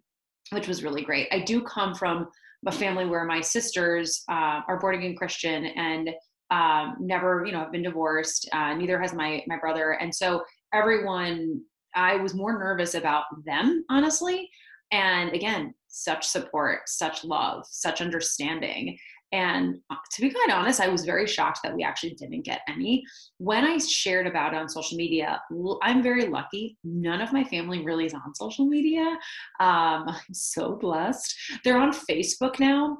which 0.52 0.70
was 0.70 0.84
really 0.84 1.02
great. 1.02 1.28
I 1.32 1.40
do 1.40 1.62
come 1.62 1.94
from 1.94 2.30
a 2.66 2.72
family 2.72 3.06
where 3.06 3.26
my 3.26 3.42
sisters 3.42 4.24
uh, 4.30 4.62
are 4.68 4.80
born 4.80 4.96
again 4.96 5.16
Christian 5.16 5.66
and 5.66 6.10
um, 6.52 6.96
never, 7.00 7.44
you 7.46 7.52
know, 7.52 7.60
have 7.60 7.72
been 7.72 7.84
divorced. 7.84 8.48
Uh, 8.52 8.74
neither 8.76 9.00
has 9.02 9.14
my 9.14 9.44
my 9.48 9.58
brother, 9.58 9.92
and 9.92 10.14
so 10.14 10.44
everyone, 10.74 11.62
I 11.96 12.18
was 12.18 12.34
more 12.34 12.58
nervous 12.60 12.94
about 12.94 13.24
them, 13.46 13.84
honestly. 13.90 14.50
And 14.92 15.34
again, 15.34 15.74
such 15.88 16.26
support, 16.26 16.82
such 16.88 17.24
love, 17.24 17.66
such 17.70 18.02
understanding. 18.02 18.98
And 19.32 19.80
uh, 19.90 19.96
to 20.14 20.22
be 20.22 20.30
quite 20.30 20.50
honest, 20.52 20.80
I 20.80 20.88
was 20.88 21.04
very 21.04 21.28
shocked 21.28 21.60
that 21.64 21.76
we 21.76 21.84
actually 21.84 22.14
didn't 22.14 22.46
get 22.46 22.62
any. 22.68 23.04
When 23.38 23.64
I 23.64 23.78
shared 23.78 24.28
about 24.28 24.54
it 24.54 24.58
on 24.58 24.70
social 24.70 24.98
media, 24.98 25.42
I'm 25.82 26.04
very 26.04 26.28
lucky. 26.28 26.78
None 26.84 27.22
of 27.22 27.34
my 27.34 27.44
family 27.44 27.84
really 27.84 28.06
is 28.06 28.14
on 28.14 28.36
social 28.36 28.66
media. 28.66 29.18
Um, 29.60 30.08
I'm 30.08 30.34
so 30.34 30.76
blessed. 30.76 31.36
They're 31.64 31.80
on 31.80 31.92
Facebook 31.92 32.60
now. 32.60 33.00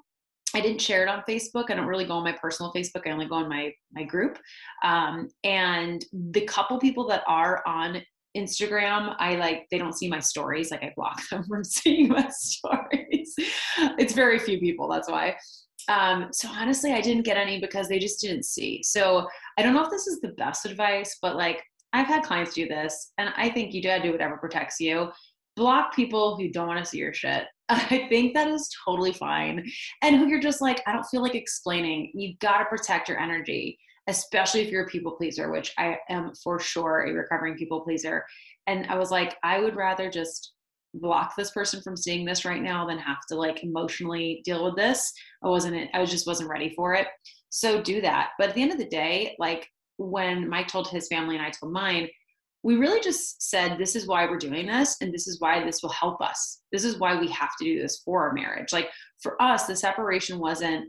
I 0.54 0.62
didn't 0.62 0.82
share 0.82 1.04
it 1.04 1.10
on 1.10 1.22
Facebook. 1.28 1.70
I 1.70 1.76
don't 1.76 1.88
really 1.88 2.06
go 2.06 2.14
on 2.14 2.24
my 2.24 2.32
personal 2.32 2.72
Facebook. 2.72 3.06
I 3.06 3.12
only 3.12 3.28
go 3.28 3.36
on 3.36 3.50
my 3.50 3.74
my 3.92 4.04
group. 4.04 4.40
Um, 4.84 5.28
and 5.44 6.04
the 6.14 6.46
couple 6.46 6.80
people 6.80 7.08
that 7.08 7.24
are 7.28 7.62
on 7.68 8.02
Instagram, 8.36 9.16
I 9.20 9.36
like 9.36 9.68
they 9.72 9.78
don't 9.78 9.98
see 9.98 10.10
my 10.10 10.20
stories. 10.20 10.72
Like 10.72 10.84
I 10.84 10.94
block 10.96 11.22
them 11.30 11.44
from 11.48 11.64
seeing 11.64 12.10
my 12.10 12.28
stories. 12.30 13.34
It's 13.98 14.14
very 14.14 14.40
few 14.40 14.60
people. 14.60 14.88
That's 14.90 15.10
why. 15.10 15.36
Um, 15.88 16.30
so 16.32 16.50
honestly, 16.50 16.94
I 16.94 17.02
didn't 17.02 17.24
get 17.24 17.38
any 17.38 17.60
because 17.60 17.88
they 17.88 18.00
just 18.00 18.20
didn't 18.20 18.44
see. 18.44 18.82
So 18.84 19.28
I 19.58 19.62
don't 19.62 19.74
know 19.74 19.84
if 19.84 19.92
this 19.92 20.08
is 20.08 20.20
the 20.20 20.30
best 20.30 20.66
advice, 20.66 21.18
but 21.22 21.36
like 21.36 21.64
I've 21.94 22.08
had 22.08 22.24
clients 22.24 22.54
do 22.54 22.68
this, 22.68 23.14
and 23.18 23.30
I 23.38 23.50
think 23.50 23.74
you 23.74 23.82
gotta 23.82 24.04
do 24.04 24.12
whatever 24.12 24.38
protects 24.38 24.80
you. 24.80 25.12
Block 25.56 25.96
people 25.96 26.36
who 26.36 26.50
don't 26.50 26.68
want 26.68 26.80
to 26.80 26.86
see 26.86 26.98
your 26.98 27.14
shit. 27.14 27.46
I 27.70 28.08
think 28.10 28.34
that 28.34 28.48
is 28.48 28.70
totally 28.86 29.14
fine. 29.14 29.66
And 30.02 30.18
who 30.18 30.28
you're 30.28 30.42
just 30.42 30.62
like, 30.62 30.82
I 30.86 30.92
don't 30.92 31.06
feel 31.06 31.22
like 31.22 31.36
explaining. 31.36 32.12
You 32.14 32.36
gotta 32.40 32.66
protect 32.66 33.08
your 33.08 33.20
energy, 33.20 33.78
especially 34.08 34.62
if 34.62 34.70
you're 34.70 34.86
a 34.86 34.90
people 34.90 35.14
pleaser, 35.14 35.52
which 35.52 35.74
I 35.78 35.98
am 36.10 36.34
for 36.44 36.60
sure 36.60 37.06
a 37.06 37.14
recovering 37.14 37.56
people 37.56 37.82
pleaser. 37.82 38.24
And 38.68 38.86
I 38.88 38.98
was 38.98 39.12
like, 39.12 39.36
I 39.44 39.60
would 39.60 39.76
rather 39.76 40.10
just 40.10 40.54
block 40.94 41.36
this 41.36 41.52
person 41.52 41.82
from 41.82 41.98
seeing 41.98 42.26
this 42.26 42.46
right 42.46 42.62
now 42.62 42.88
than 42.88 42.98
have 43.00 43.20
to 43.30 43.36
like 43.36 43.64
emotionally 43.64 44.42
deal 44.46 44.64
with 44.64 44.76
this. 44.76 45.12
I 45.44 45.50
wasn't, 45.50 45.90
I 45.94 46.06
just 46.06 46.28
wasn't 46.28 46.50
ready 46.50 46.74
for 46.76 46.94
it. 46.94 47.08
So 47.50 47.82
do 47.82 48.02
that. 48.02 48.32
But 48.38 48.50
at 48.50 48.56
the 48.56 48.62
end 48.62 48.72
of 48.72 48.78
the 48.78 48.86
day, 48.86 49.36
like 49.40 49.68
when 49.98 50.50
Mike 50.50 50.68
told 50.68 50.88
his 50.88 51.08
family 51.08 51.36
and 51.36 51.46
I 51.46 51.50
told 51.50 51.74
mine, 51.74 52.08
we 52.64 52.78
really 52.78 53.02
just 53.02 53.48
said, 53.50 53.78
this 53.78 53.96
is 53.96 54.08
why 54.08 54.26
we're 54.26 54.38
doing 54.38 54.66
this. 54.66 54.98
And 55.02 55.14
this 55.14 55.28
is 55.28 55.40
why 55.40 55.64
this 55.64 55.84
will 55.84 55.92
help 55.92 56.22
us. 56.22 56.62
This 56.72 56.84
is 56.84 56.98
why 56.98 57.20
we 57.20 57.28
have 57.30 57.52
to 57.60 57.66
do 57.66 57.80
this 57.80 58.02
for 58.04 58.28
our 58.28 58.34
marriage. 58.34 58.74
Like 58.74 58.90
for 59.22 59.40
us, 59.42 59.68
the 59.68 59.76
separation 59.76 60.40
wasn't, 60.40 60.86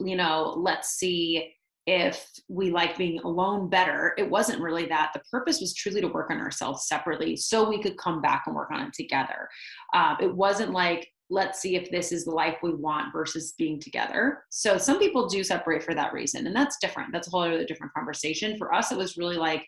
you 0.00 0.16
know, 0.16 0.54
let's 0.56 0.90
see 0.90 1.54
if 1.86 2.24
we 2.48 2.70
like 2.70 2.96
being 2.96 3.18
alone 3.20 3.68
better. 3.68 4.14
It 4.16 4.30
wasn't 4.30 4.62
really 4.62 4.86
that. 4.86 5.10
The 5.12 5.22
purpose 5.30 5.60
was 5.60 5.74
truly 5.74 6.00
to 6.00 6.08
work 6.08 6.30
on 6.30 6.38
ourselves 6.38 6.86
separately 6.86 7.36
so 7.36 7.68
we 7.68 7.82
could 7.82 7.98
come 7.98 8.20
back 8.20 8.44
and 8.46 8.54
work 8.54 8.70
on 8.70 8.82
it 8.82 8.92
together. 8.92 9.48
Um, 9.92 10.16
it 10.20 10.32
wasn't 10.32 10.70
like, 10.70 11.08
let's 11.28 11.60
see 11.60 11.76
if 11.76 11.90
this 11.90 12.12
is 12.12 12.24
the 12.24 12.30
life 12.30 12.58
we 12.62 12.74
want 12.74 13.12
versus 13.12 13.54
being 13.58 13.80
together. 13.80 14.44
So 14.50 14.78
some 14.78 14.98
people 14.98 15.28
do 15.28 15.42
separate 15.42 15.82
for 15.82 15.94
that 15.94 16.12
reason, 16.12 16.46
and 16.46 16.54
that's 16.54 16.78
different. 16.78 17.10
That's 17.12 17.26
a 17.26 17.30
whole 17.30 17.42
other 17.42 17.64
different 17.64 17.94
conversation. 17.94 18.56
For 18.58 18.72
us, 18.74 18.92
it 18.92 18.98
was 18.98 19.16
really 19.16 19.36
like, 19.36 19.66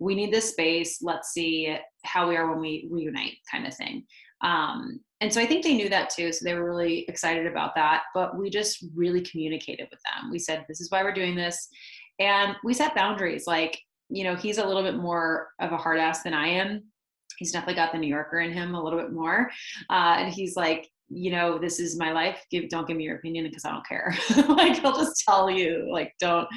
we 0.00 0.16
need 0.16 0.32
this 0.32 0.50
space. 0.50 0.98
Let's 1.02 1.32
see 1.32 1.76
how 2.04 2.28
we 2.28 2.36
are 2.36 2.50
when 2.50 2.60
we 2.60 2.88
reunite, 2.90 3.36
kind 3.50 3.66
of 3.66 3.74
thing. 3.74 4.04
Um, 4.42 5.00
and 5.20 5.32
so 5.32 5.40
I 5.40 5.46
think 5.46 5.64
they 5.64 5.74
knew 5.74 5.88
that 5.88 6.10
too. 6.10 6.32
So 6.32 6.44
they 6.44 6.54
were 6.54 6.64
really 6.64 7.06
excited 7.08 7.46
about 7.46 7.74
that. 7.76 8.02
But 8.14 8.36
we 8.36 8.50
just 8.50 8.84
really 8.94 9.22
communicated 9.22 9.88
with 9.90 10.00
them. 10.04 10.30
We 10.30 10.38
said, 10.38 10.64
this 10.68 10.80
is 10.80 10.90
why 10.90 11.02
we're 11.02 11.12
doing 11.12 11.34
this. 11.34 11.68
And 12.18 12.54
we 12.62 12.74
set 12.74 12.94
boundaries. 12.94 13.46
Like, 13.46 13.80
you 14.08 14.24
know, 14.24 14.36
he's 14.36 14.58
a 14.58 14.66
little 14.66 14.82
bit 14.82 14.96
more 14.96 15.48
of 15.60 15.72
a 15.72 15.76
hard 15.76 15.98
ass 15.98 16.22
than 16.22 16.34
I 16.34 16.48
am. 16.48 16.84
he's 17.38 17.52
definitely 17.52 17.74
got 17.74 17.92
the 17.92 17.98
New 17.98 18.08
Yorker 18.08 18.40
in 18.40 18.52
him 18.52 18.74
a 18.74 18.82
little 18.82 18.98
bit 18.98 19.12
more. 19.12 19.50
Uh, 19.90 20.16
and 20.18 20.32
he's 20.32 20.56
like, 20.56 20.88
you 21.14 21.30
know, 21.30 21.58
this 21.58 21.80
is 21.80 21.98
my 21.98 22.12
life. 22.12 22.44
Give, 22.50 22.68
don't 22.68 22.86
give 22.86 22.96
me 22.96 23.04
your 23.04 23.16
opinion 23.16 23.46
because 23.46 23.64
I 23.64 23.70
don't 23.70 23.86
care. 23.86 24.14
like 24.48 24.80
he'll 24.80 24.96
just 24.96 25.22
tell 25.26 25.50
you, 25.50 25.88
like, 25.90 26.12
don't, 26.20 26.48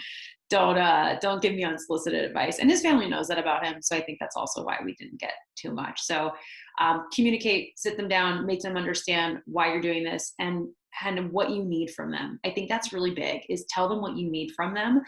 don't, 0.49 0.77
uh, 0.77 1.17
don't 1.21 1.41
give 1.41 1.53
me 1.53 1.63
unsolicited 1.63 2.23
advice. 2.23 2.59
And 2.59 2.69
his 2.69 2.81
family 2.81 3.07
knows 3.09 3.27
that 3.27 3.37
about 3.37 3.65
him. 3.65 3.81
So 3.81 3.95
I 3.95 4.01
think 4.01 4.17
that's 4.19 4.35
also 4.35 4.63
why 4.63 4.77
we 4.83 4.95
didn't 4.95 5.19
get 5.19 5.33
too 5.57 5.71
much. 5.73 6.01
So 6.01 6.31
um, 6.79 7.05
communicate, 7.13 7.77
sit 7.77 7.97
them 7.97 8.07
down, 8.07 8.45
make 8.45 8.61
them 8.61 8.77
understand 8.77 9.39
why 9.45 9.71
you're 9.71 9.81
doing 9.81 10.03
this, 10.03 10.33
and 10.39 10.67
and 11.05 11.31
what 11.31 11.51
you 11.51 11.63
need 11.63 11.91
from 11.91 12.11
them. 12.11 12.39
I 12.43 12.49
think 12.49 12.69
that's 12.69 12.93
really 12.93 13.13
big. 13.13 13.41
Is 13.49 13.65
tell 13.69 13.87
them 13.87 14.01
what 14.01 14.17
you 14.17 14.31
need 14.31 14.51
from 14.55 14.73
them. 14.73 15.01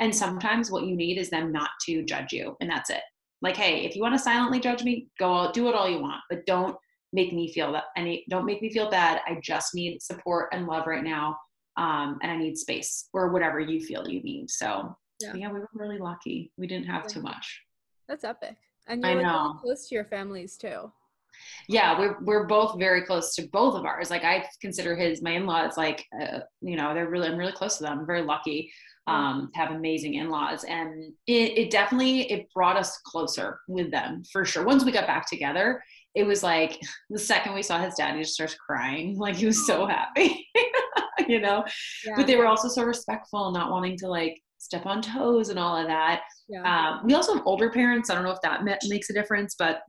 And 0.00 0.14
sometimes 0.14 0.70
what 0.70 0.84
you 0.84 0.96
need 0.96 1.18
is 1.18 1.30
them 1.30 1.52
not 1.52 1.70
to 1.86 2.04
judge 2.04 2.32
you, 2.32 2.56
and 2.60 2.68
that's 2.68 2.90
it. 2.90 3.02
Like, 3.42 3.56
hey, 3.56 3.84
if 3.84 3.94
you 3.94 4.02
want 4.02 4.14
to 4.14 4.18
silently 4.18 4.60
judge 4.60 4.82
me, 4.82 5.08
go 5.18 5.50
do 5.52 5.68
it 5.68 5.74
all 5.74 5.88
you 5.88 6.00
want, 6.00 6.20
but 6.28 6.44
don't 6.46 6.76
make 7.12 7.32
me 7.32 7.52
feel 7.52 7.72
that 7.72 7.84
any 7.96 8.24
don't 8.28 8.44
make 8.44 8.62
me 8.62 8.70
feel 8.72 8.90
bad. 8.90 9.20
I 9.26 9.38
just 9.42 9.74
need 9.74 10.02
support 10.02 10.48
and 10.52 10.66
love 10.66 10.86
right 10.86 11.04
now. 11.04 11.36
Um, 11.76 12.18
and 12.22 12.32
I 12.32 12.36
need 12.36 12.56
space 12.56 13.08
or 13.12 13.30
whatever 13.30 13.60
you 13.60 13.80
feel 13.80 14.08
you 14.08 14.22
need. 14.22 14.50
So 14.50 14.96
yeah, 15.20 15.34
yeah 15.34 15.52
we 15.52 15.60
were 15.60 15.68
really 15.74 15.98
lucky. 15.98 16.52
We 16.56 16.66
didn't 16.66 16.86
have 16.86 17.06
too 17.06 17.20
much. 17.20 17.62
That's 18.08 18.24
epic. 18.24 18.56
And 18.88 19.02
you're 19.04 19.22
like 19.22 19.60
close 19.60 19.88
to 19.88 19.94
your 19.94 20.04
families 20.04 20.56
too. 20.56 20.90
Yeah, 21.68 21.98
we're 21.98 22.18
we're 22.22 22.46
both 22.46 22.78
very 22.78 23.02
close 23.02 23.34
to 23.34 23.48
both 23.52 23.74
of 23.74 23.84
ours. 23.84 24.10
Like 24.10 24.24
I 24.24 24.46
consider 24.60 24.96
his 24.96 25.20
my 25.20 25.32
in-laws 25.32 25.76
like 25.76 26.04
uh, 26.20 26.40
you 26.62 26.76
know 26.76 26.94
they're 26.94 27.10
really 27.10 27.28
I'm 27.28 27.36
really 27.36 27.52
close 27.52 27.76
to 27.78 27.82
them. 27.84 27.98
I'm 27.98 28.06
very 28.06 28.22
lucky 28.22 28.72
um, 29.06 29.50
to 29.52 29.60
have 29.60 29.70
amazing 29.70 30.14
in-laws 30.14 30.64
and 30.64 31.12
it, 31.26 31.58
it 31.58 31.70
definitely 31.70 32.30
it 32.30 32.52
brought 32.52 32.76
us 32.76 32.98
closer 32.98 33.60
with 33.68 33.90
them 33.90 34.22
for 34.32 34.44
sure 34.44 34.64
once 34.64 34.84
we 34.84 34.92
got 34.92 35.06
back 35.06 35.28
together 35.28 35.82
it 36.16 36.26
was 36.26 36.42
like 36.42 36.80
the 37.10 37.18
second 37.18 37.54
we 37.54 37.62
saw 37.62 37.78
his 37.78 37.94
dad 37.94 38.16
he 38.16 38.22
just 38.22 38.34
starts 38.34 38.54
crying 38.54 39.16
like 39.18 39.36
he 39.36 39.46
was 39.46 39.66
so 39.66 39.86
happy 39.86 40.48
you 41.28 41.40
know 41.40 41.64
yeah. 42.04 42.14
but 42.16 42.26
they 42.26 42.36
were 42.36 42.46
also 42.46 42.68
so 42.68 42.82
respectful 42.82 43.52
not 43.52 43.70
wanting 43.70 43.96
to 43.96 44.08
like 44.08 44.40
step 44.58 44.86
on 44.86 45.00
toes 45.00 45.50
and 45.50 45.58
all 45.58 45.76
of 45.76 45.86
that 45.86 46.22
yeah. 46.48 46.62
um, 46.96 47.06
we 47.06 47.14
also 47.14 47.34
have 47.34 47.46
older 47.46 47.70
parents 47.70 48.10
i 48.10 48.14
don't 48.14 48.24
know 48.24 48.30
if 48.30 48.40
that 48.42 48.62
makes 48.88 49.10
a 49.10 49.12
difference 49.12 49.54
but 49.58 49.82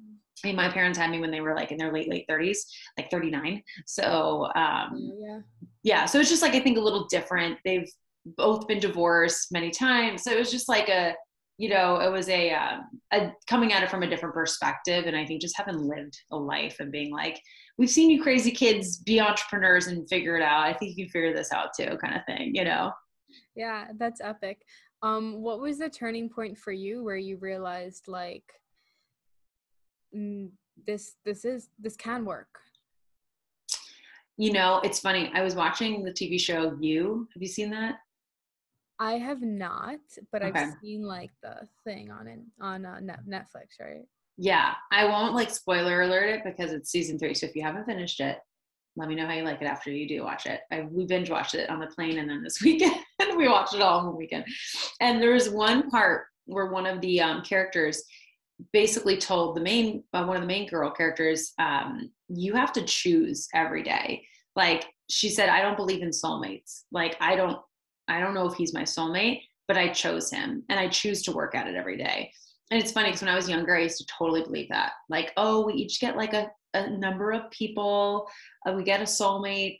I 0.44 0.50
mean, 0.50 0.56
my 0.56 0.70
parents 0.70 1.00
had 1.00 1.10
me 1.10 1.20
when 1.20 1.32
they 1.32 1.42
were 1.42 1.56
like 1.56 1.72
in 1.72 1.80
their 1.80 1.92
late 1.92 2.08
late 2.08 2.28
30s, 2.30 2.60
like 2.96 3.10
39. 3.10 3.64
So 3.88 4.48
um, 4.56 5.12
yeah, 5.20 5.40
yeah. 5.82 6.06
So 6.06 6.20
it's 6.20 6.30
just 6.30 6.44
like 6.44 6.54
I 6.54 6.60
think 6.60 6.78
a 6.78 6.82
little 6.82 7.08
different. 7.08 7.58
They've 7.66 7.90
both 8.36 8.68
been 8.68 8.80
divorced 8.80 9.52
many 9.52 9.72
times. 9.72 10.24
So 10.24 10.32
it 10.32 10.38
was 10.38 10.52
just 10.52 10.70
like 10.70 10.90
a, 10.90 11.16
you 11.58 11.70
know, 11.70 12.00
it 12.00 12.12
was 12.12 12.30
a, 12.30 12.52
um, 12.52 12.84
a 13.12 13.32
coming 13.48 13.74
at 13.74 13.82
it 13.82 13.90
from 13.90 14.04
a 14.04 14.10
different 14.10 14.36
perspective. 14.36 15.06
And 15.08 15.18
I 15.18 15.26
think 15.26 15.42
just 15.42 15.58
having 15.58 15.88
lived 15.88 16.18
a 16.32 16.38
life 16.38 16.78
and 16.80 16.92
being 16.92 17.12
like, 17.12 17.42
we've 17.78 17.90
seen 17.90 18.12
you 18.12 18.22
crazy 18.22 18.52
kids 18.52 18.98
be 18.98 19.20
entrepreneurs 19.20 19.88
and 19.88 20.08
figure 20.08 20.36
it 20.36 20.44
out. 20.44 20.64
I 20.64 20.74
think 20.74 20.96
you 20.96 21.06
can 21.06 21.12
figure 21.12 21.34
this 21.34 21.52
out 21.52 21.70
too, 21.76 21.98
kind 21.98 22.16
of 22.16 22.24
thing, 22.26 22.54
you 22.54 22.64
know? 22.64 22.92
Yeah, 23.56 23.88
that's 23.98 24.22
epic. 24.22 24.62
Um, 25.02 25.42
what 25.42 25.60
was 25.60 25.80
the 25.80 25.90
turning 25.90 26.30
point 26.30 26.58
for 26.58 26.72
you 26.72 27.04
where 27.04 27.18
you 27.18 27.38
realized 27.38 28.08
like, 28.08 28.44
mm, 30.16 30.50
this, 30.86 31.16
this 31.26 31.44
is, 31.44 31.70
this 31.80 31.96
can 31.96 32.24
work? 32.24 32.50
You 34.38 34.54
know, 34.54 34.80
it's 34.84 35.00
funny. 35.00 35.32
I 35.34 35.42
was 35.42 35.56
watching 35.56 36.04
the 36.04 36.12
TV 36.12 36.40
show 36.40 36.78
You. 36.80 37.28
Have 37.34 37.42
you 37.42 37.48
seen 37.48 37.72
that? 37.72 37.96
I 39.00 39.14
have 39.14 39.42
not, 39.42 40.00
but 40.32 40.44
okay. 40.44 40.60
I've 40.60 40.74
seen 40.82 41.04
like 41.04 41.32
the 41.44 41.68
thing 41.84 42.12
on 42.12 42.28
it 42.28 42.40
on 42.60 42.86
uh, 42.86 43.00
Netflix, 43.28 43.80
right? 43.80 44.06
Yeah, 44.38 44.74
I 44.92 45.06
won't 45.06 45.36
like 45.36 45.50
spoiler 45.50 46.02
alert 46.02 46.30
it 46.30 46.42
because 46.44 46.72
it's 46.72 46.92
season 46.92 47.18
three. 47.18 47.34
So 47.34 47.48
if 47.48 47.56
you 47.56 47.64
haven't 47.64 47.86
finished 47.86 48.20
it, 48.20 48.38
let 48.96 49.08
me 49.10 49.16
know 49.16 49.28
how 49.28 49.34
you 49.34 49.44
like 49.44 49.62
it 49.62 49.68
after 49.68 49.92
you 49.92 50.08
do 50.08 50.24
watch 50.24 50.46
it. 50.46 50.62
I, 50.72 50.82
we 50.82 51.06
binge 51.06 51.30
watched 51.30 51.54
it 51.54 51.70
on 51.70 51.80
the 51.80 51.88
plane 51.88 52.18
and 52.18 52.30
then 52.30 52.44
this 52.44 52.62
weekend 52.64 52.96
we 53.38 53.48
watched 53.48 53.76
it 53.76 53.82
all 53.82 54.00
on 54.00 54.06
the 54.06 54.12
weekend. 54.12 54.46
And 55.00 55.22
there 55.22 55.34
was 55.34 55.50
one 55.50 55.90
part 55.90 56.26
where 56.46 56.68
one 56.68 56.86
of 56.86 57.02
the 57.02 57.22
um, 57.22 57.42
characters 57.44 58.04
basically 58.74 59.18
told 59.18 59.56
the 59.56 59.62
main 59.62 60.04
uh, 60.14 60.26
one 60.26 60.36
of 60.36 60.42
the 60.42 60.48
main 60.48 60.68
girl 60.68 60.92
characters, 60.92 61.54
um, 61.60 62.12
"You 62.28 62.54
have 62.54 62.74
to 62.74 62.84
choose 62.84 63.48
every 63.54 63.84
day." 63.84 64.24
Like 64.56 64.88
she 65.10 65.30
said, 65.30 65.50
"I 65.50 65.62
don't 65.62 65.78
believe 65.78 66.02
in 66.02 66.10
soulmates. 66.10 66.84
Like 66.92 67.16
I 67.22 67.36
don't 67.36 67.60
I 68.08 68.20
don't 68.20 68.34
know 68.34 68.48
if 68.48 68.56
he's 68.56 68.74
my 68.74 68.84
soulmate, 68.84 69.42
but 69.68 69.78
I 69.78 69.90
chose 69.90 70.32
him 70.32 70.64
and 70.70 70.80
I 70.80 70.88
choose 70.88 71.24
to 71.24 71.32
work 71.32 71.56
at 71.56 71.68
it 71.68 71.76
every 71.76 71.98
day. 71.98 72.32
And 72.72 72.82
it's 72.82 72.92
funny 72.92 73.10
because 73.10 73.22
when 73.22 73.32
I 73.32 73.36
was 73.36 73.50
younger, 73.50 73.76
I 73.76 73.84
used 73.84 73.98
to 74.00 74.06
totally 74.06 74.44
believe 74.44 74.70
that. 74.70 74.94
Like, 75.10 75.32
oh, 75.38 75.66
we 75.66 75.74
each 75.74 76.00
get 76.00 76.18
like 76.18 76.34
a, 76.34 76.50
a 76.74 76.90
number 76.90 77.32
of 77.32 77.50
people, 77.52 78.28
uh, 78.68 78.74
we 78.74 78.84
get 78.84 79.02
a 79.02 79.06
soulmate 79.06 79.80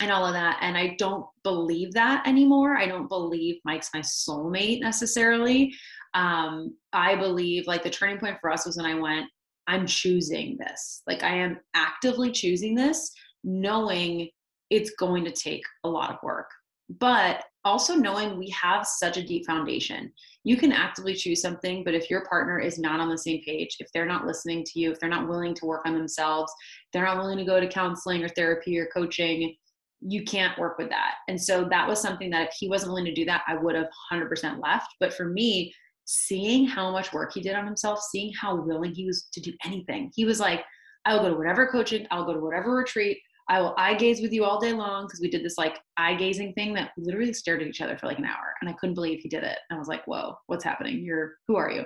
and 0.00 0.10
all 0.10 0.24
of 0.24 0.32
that. 0.32 0.58
And 0.60 0.76
I 0.76 0.94
don't 0.98 1.26
believe 1.42 1.92
that 1.94 2.26
anymore. 2.26 2.76
I 2.76 2.86
don't 2.86 3.08
believe 3.08 3.60
Mike's 3.64 3.90
my 3.92 4.00
soulmate 4.00 4.80
necessarily. 4.80 5.74
Um, 6.14 6.76
I 6.92 7.16
believe 7.16 7.66
like 7.66 7.82
the 7.82 7.90
turning 7.90 8.18
point 8.18 8.38
for 8.40 8.50
us 8.50 8.66
was 8.66 8.76
when 8.76 8.86
I 8.86 8.94
went, 8.94 9.26
I'm 9.66 9.86
choosing 9.86 10.56
this. 10.58 11.02
Like, 11.06 11.22
I 11.22 11.36
am 11.36 11.58
actively 11.74 12.32
choosing 12.32 12.74
this, 12.74 13.12
knowing 13.44 14.28
it's 14.70 14.90
going 14.98 15.24
to 15.24 15.30
take 15.30 15.62
a 15.84 15.88
lot 15.88 16.10
of 16.10 16.16
work. 16.22 16.50
But 16.88 17.44
also 17.64 17.94
knowing 17.94 18.38
we 18.38 18.48
have 18.50 18.86
such 18.86 19.16
a 19.16 19.22
deep 19.22 19.46
foundation. 19.46 20.12
You 20.44 20.56
can 20.56 20.72
actively 20.72 21.14
choose 21.14 21.42
something, 21.42 21.84
but 21.84 21.94
if 21.94 22.08
your 22.08 22.24
partner 22.24 22.58
is 22.58 22.78
not 22.78 23.00
on 23.00 23.10
the 23.10 23.18
same 23.18 23.42
page, 23.44 23.76
if 23.80 23.88
they're 23.92 24.06
not 24.06 24.26
listening 24.26 24.64
to 24.64 24.80
you, 24.80 24.90
if 24.90 24.98
they're 24.98 25.10
not 25.10 25.28
willing 25.28 25.54
to 25.54 25.66
work 25.66 25.82
on 25.84 25.94
themselves, 25.94 26.52
they're 26.92 27.04
not 27.04 27.18
willing 27.18 27.38
to 27.38 27.44
go 27.44 27.60
to 27.60 27.68
counseling 27.68 28.24
or 28.24 28.28
therapy 28.28 28.78
or 28.78 28.86
coaching, 28.86 29.54
you 30.00 30.24
can't 30.24 30.58
work 30.58 30.78
with 30.78 30.88
that. 30.88 31.14
And 31.28 31.40
so 31.40 31.68
that 31.70 31.86
was 31.86 32.00
something 32.00 32.30
that 32.30 32.48
if 32.48 32.54
he 32.58 32.68
wasn't 32.68 32.90
willing 32.90 33.04
to 33.04 33.14
do 33.14 33.26
that, 33.26 33.42
I 33.46 33.56
would 33.56 33.74
have 33.74 33.88
100% 34.12 34.62
left. 34.62 34.94
But 34.98 35.12
for 35.12 35.26
me, 35.26 35.74
seeing 36.06 36.66
how 36.66 36.90
much 36.90 37.12
work 37.12 37.32
he 37.34 37.42
did 37.42 37.54
on 37.54 37.66
himself, 37.66 38.00
seeing 38.10 38.32
how 38.32 38.56
willing 38.56 38.94
he 38.94 39.04
was 39.04 39.28
to 39.32 39.40
do 39.40 39.52
anything, 39.64 40.10
he 40.14 40.24
was 40.24 40.40
like, 40.40 40.64
I 41.04 41.14
will 41.14 41.22
go 41.22 41.30
to 41.30 41.36
whatever 41.36 41.66
coaching, 41.66 42.06
I'll 42.10 42.24
go 42.24 42.34
to 42.34 42.40
whatever 42.40 42.74
retreat, 42.74 43.18
I 43.50 43.60
will 43.60 43.74
eye 43.76 43.94
gaze 43.94 44.22
with 44.22 44.32
you 44.32 44.44
all 44.44 44.60
day 44.60 44.72
long 44.72 45.06
because 45.06 45.20
we 45.20 45.28
did 45.28 45.44
this 45.44 45.58
like 45.58 45.80
eye 45.96 46.14
gazing 46.14 46.52
thing 46.52 46.72
that 46.74 46.92
literally 46.96 47.32
stared 47.32 47.60
at 47.60 47.66
each 47.66 47.80
other 47.80 47.98
for 47.98 48.06
like 48.06 48.20
an 48.20 48.24
hour. 48.24 48.54
And 48.60 48.70
I 48.70 48.74
couldn't 48.74 48.94
believe 48.94 49.18
he 49.20 49.28
did 49.28 49.42
it. 49.42 49.58
And 49.68 49.76
I 49.76 49.78
was 49.78 49.88
like, 49.88 50.04
whoa, 50.04 50.36
what's 50.46 50.62
happening? 50.62 51.04
You're, 51.04 51.34
who 51.48 51.56
are 51.56 51.68
you? 51.68 51.84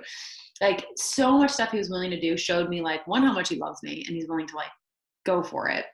Like 0.61 0.85
so 0.99 1.39
much 1.39 1.53
stuff 1.53 1.71
he 1.71 1.79
was 1.79 1.89
willing 1.89 2.11
to 2.11 2.21
do 2.21 2.37
showed 2.37 2.69
me 2.69 2.83
like 2.83 3.07
one, 3.07 3.23
how 3.23 3.33
much 3.33 3.49
he 3.49 3.57
loves 3.57 3.83
me 3.83 4.05
and 4.07 4.15
he's 4.15 4.29
willing 4.29 4.47
to 4.47 4.57
like 4.57 4.69
go 5.25 5.43
for 5.43 5.71
it. 5.71 5.87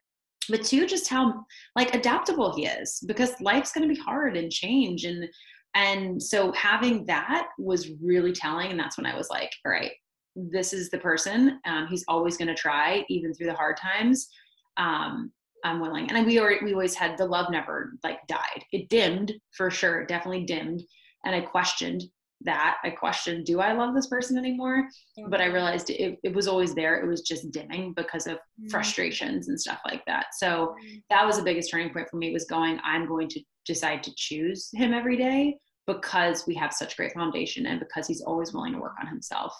But 0.48 0.64
two, 0.64 0.88
just 0.88 1.08
how 1.08 1.44
like 1.76 1.94
adaptable 1.94 2.52
he 2.56 2.66
is 2.66 2.98
because 3.06 3.40
life's 3.40 3.70
going 3.70 3.88
to 3.88 3.94
be 3.94 4.00
hard 4.00 4.36
and 4.36 4.50
change. 4.50 5.04
And, 5.04 5.28
and 5.76 6.20
so 6.20 6.50
having 6.50 7.06
that 7.06 7.46
was 7.60 7.90
really 8.02 8.32
telling. 8.32 8.72
And 8.72 8.80
that's 8.80 8.96
when 8.96 9.06
I 9.06 9.16
was 9.16 9.30
like, 9.30 9.52
all 9.64 9.70
right, 9.70 9.92
this 10.34 10.72
is 10.72 10.90
the 10.90 10.98
person. 10.98 11.60
Um, 11.64 11.86
he's 11.88 12.04
always 12.08 12.36
going 12.36 12.48
to 12.48 12.56
try 12.56 13.04
even 13.08 13.32
through 13.32 13.46
the 13.46 13.54
hard 13.54 13.76
times. 13.76 14.28
Um, 14.76 15.30
I'm 15.64 15.80
willing. 15.80 16.10
And 16.10 16.26
we 16.26 16.38
already, 16.40 16.64
we 16.64 16.72
always 16.72 16.94
had 16.94 17.16
the 17.16 17.26
love 17.26 17.50
never 17.50 17.92
like 18.02 18.26
died. 18.26 18.64
It 18.72 18.88
dimmed 18.88 19.32
for 19.52 19.70
sure, 19.70 20.06
definitely 20.06 20.44
dimmed. 20.44 20.82
And 21.24 21.34
I 21.34 21.40
questioned 21.40 22.04
that. 22.42 22.78
I 22.82 22.90
questioned, 22.90 23.44
do 23.44 23.60
I 23.60 23.72
love 23.72 23.94
this 23.94 24.06
person 24.06 24.38
anymore? 24.38 24.88
But 25.28 25.40
I 25.40 25.46
realized 25.46 25.90
it, 25.90 26.18
it 26.22 26.34
was 26.34 26.48
always 26.48 26.74
there. 26.74 27.00
It 27.00 27.06
was 27.06 27.22
just 27.22 27.50
dimming 27.50 27.92
because 27.94 28.26
of 28.26 28.34
mm-hmm. 28.34 28.68
frustrations 28.68 29.48
and 29.48 29.60
stuff 29.60 29.80
like 29.84 30.04
that. 30.06 30.26
So 30.38 30.74
mm-hmm. 30.82 30.96
that 31.10 31.26
was 31.26 31.36
the 31.36 31.42
biggest 31.42 31.70
turning 31.70 31.92
point 31.92 32.08
for 32.10 32.16
me 32.16 32.32
was 32.32 32.44
going, 32.46 32.80
I'm 32.82 33.06
going 33.06 33.28
to 33.28 33.40
decide 33.66 34.02
to 34.04 34.14
choose 34.16 34.70
him 34.72 34.94
every 34.94 35.16
day 35.16 35.58
because 35.86 36.46
we 36.46 36.54
have 36.54 36.72
such 36.72 36.96
great 36.96 37.12
foundation 37.12 37.66
and 37.66 37.80
because 37.80 38.06
he's 38.06 38.22
always 38.22 38.52
willing 38.52 38.72
to 38.72 38.78
work 38.78 38.94
on 39.00 39.06
himself. 39.06 39.54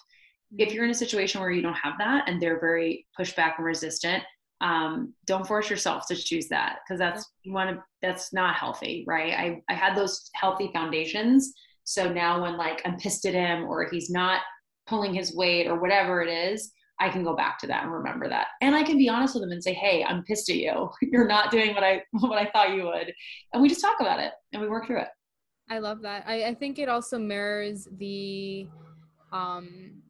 If 0.57 0.69
mm-hmm. 0.69 0.75
you're 0.75 0.85
in 0.85 0.91
a 0.91 0.95
situation 0.95 1.41
where 1.41 1.51
you 1.51 1.63
don't 1.63 1.75
have 1.75 1.95
that 1.99 2.29
and 2.29 2.41
they're 2.41 2.61
very 2.61 3.07
pushback 3.19 3.57
and 3.59 3.67
resistant, 3.67 4.23
um, 4.61 5.15
don't 5.27 5.47
force 5.47 5.71
yourself 5.71 6.07
to 6.09 6.17
choose 6.17 6.49
that 6.49 6.79
because 6.85 6.99
that's 6.99 7.27
you 7.43 7.53
want 7.53 7.71
to 7.71 7.83
that's 8.03 8.33
not 8.33 8.55
healthy 8.55 9.05
right? 9.07 9.33
I, 9.33 9.63
I 9.69 9.75
had 9.75 9.97
those 9.97 10.31
healthy 10.35 10.71
foundations. 10.73 11.53
So 11.85 12.13
now 12.13 12.43
when 12.43 12.57
like 12.57 12.83
i'm 12.85 12.97
pissed 12.97 13.27
at 13.27 13.35
him 13.35 13.65
or 13.65 13.89
he's 13.91 14.11
not 14.11 14.43
pulling 14.87 15.15
his 15.15 15.35
weight 15.35 15.67
or 15.67 15.81
whatever 15.81 16.21
it 16.23 16.29
is 16.29 16.73
i 16.99 17.09
can 17.09 17.23
go 17.25 17.35
back 17.35 17.59
to 17.61 17.67
that 17.69 17.85
and 17.85 17.93
remember 17.93 18.29
that. 18.29 18.49
And 18.61 18.75
i 18.75 18.83
can 18.83 18.99
be 18.99 19.09
honest 19.09 19.35
with 19.35 19.45
him 19.45 19.51
and 19.51 19.63
say 19.63 19.73
hey 19.73 20.05
i'm 20.05 20.23
pissed 20.25 20.51
at 20.51 20.57
you. 20.57 20.91
You're 21.03 21.29
not 21.29 21.51
doing 21.51 21.75
what 21.75 21.85
i 21.85 22.03
what 22.13 22.39
i 22.39 22.51
thought 22.51 22.75
you 22.75 22.85
would. 22.85 23.13
And 23.53 23.63
we 23.63 23.69
just 23.69 23.81
talk 23.81 24.01
about 24.01 24.21
it 24.21 24.33
and 24.53 24.61
we 24.61 24.69
work 24.69 24.87
through 24.87 25.01
it. 25.01 25.09
I 25.69 25.79
love 25.79 26.03
that. 26.03 26.25
I, 26.27 26.45
I 26.47 26.55
think 26.55 26.81
it 26.81 26.89
also 26.89 27.19
mirrors 27.19 27.89
the 27.99 28.67
um 29.33 30.03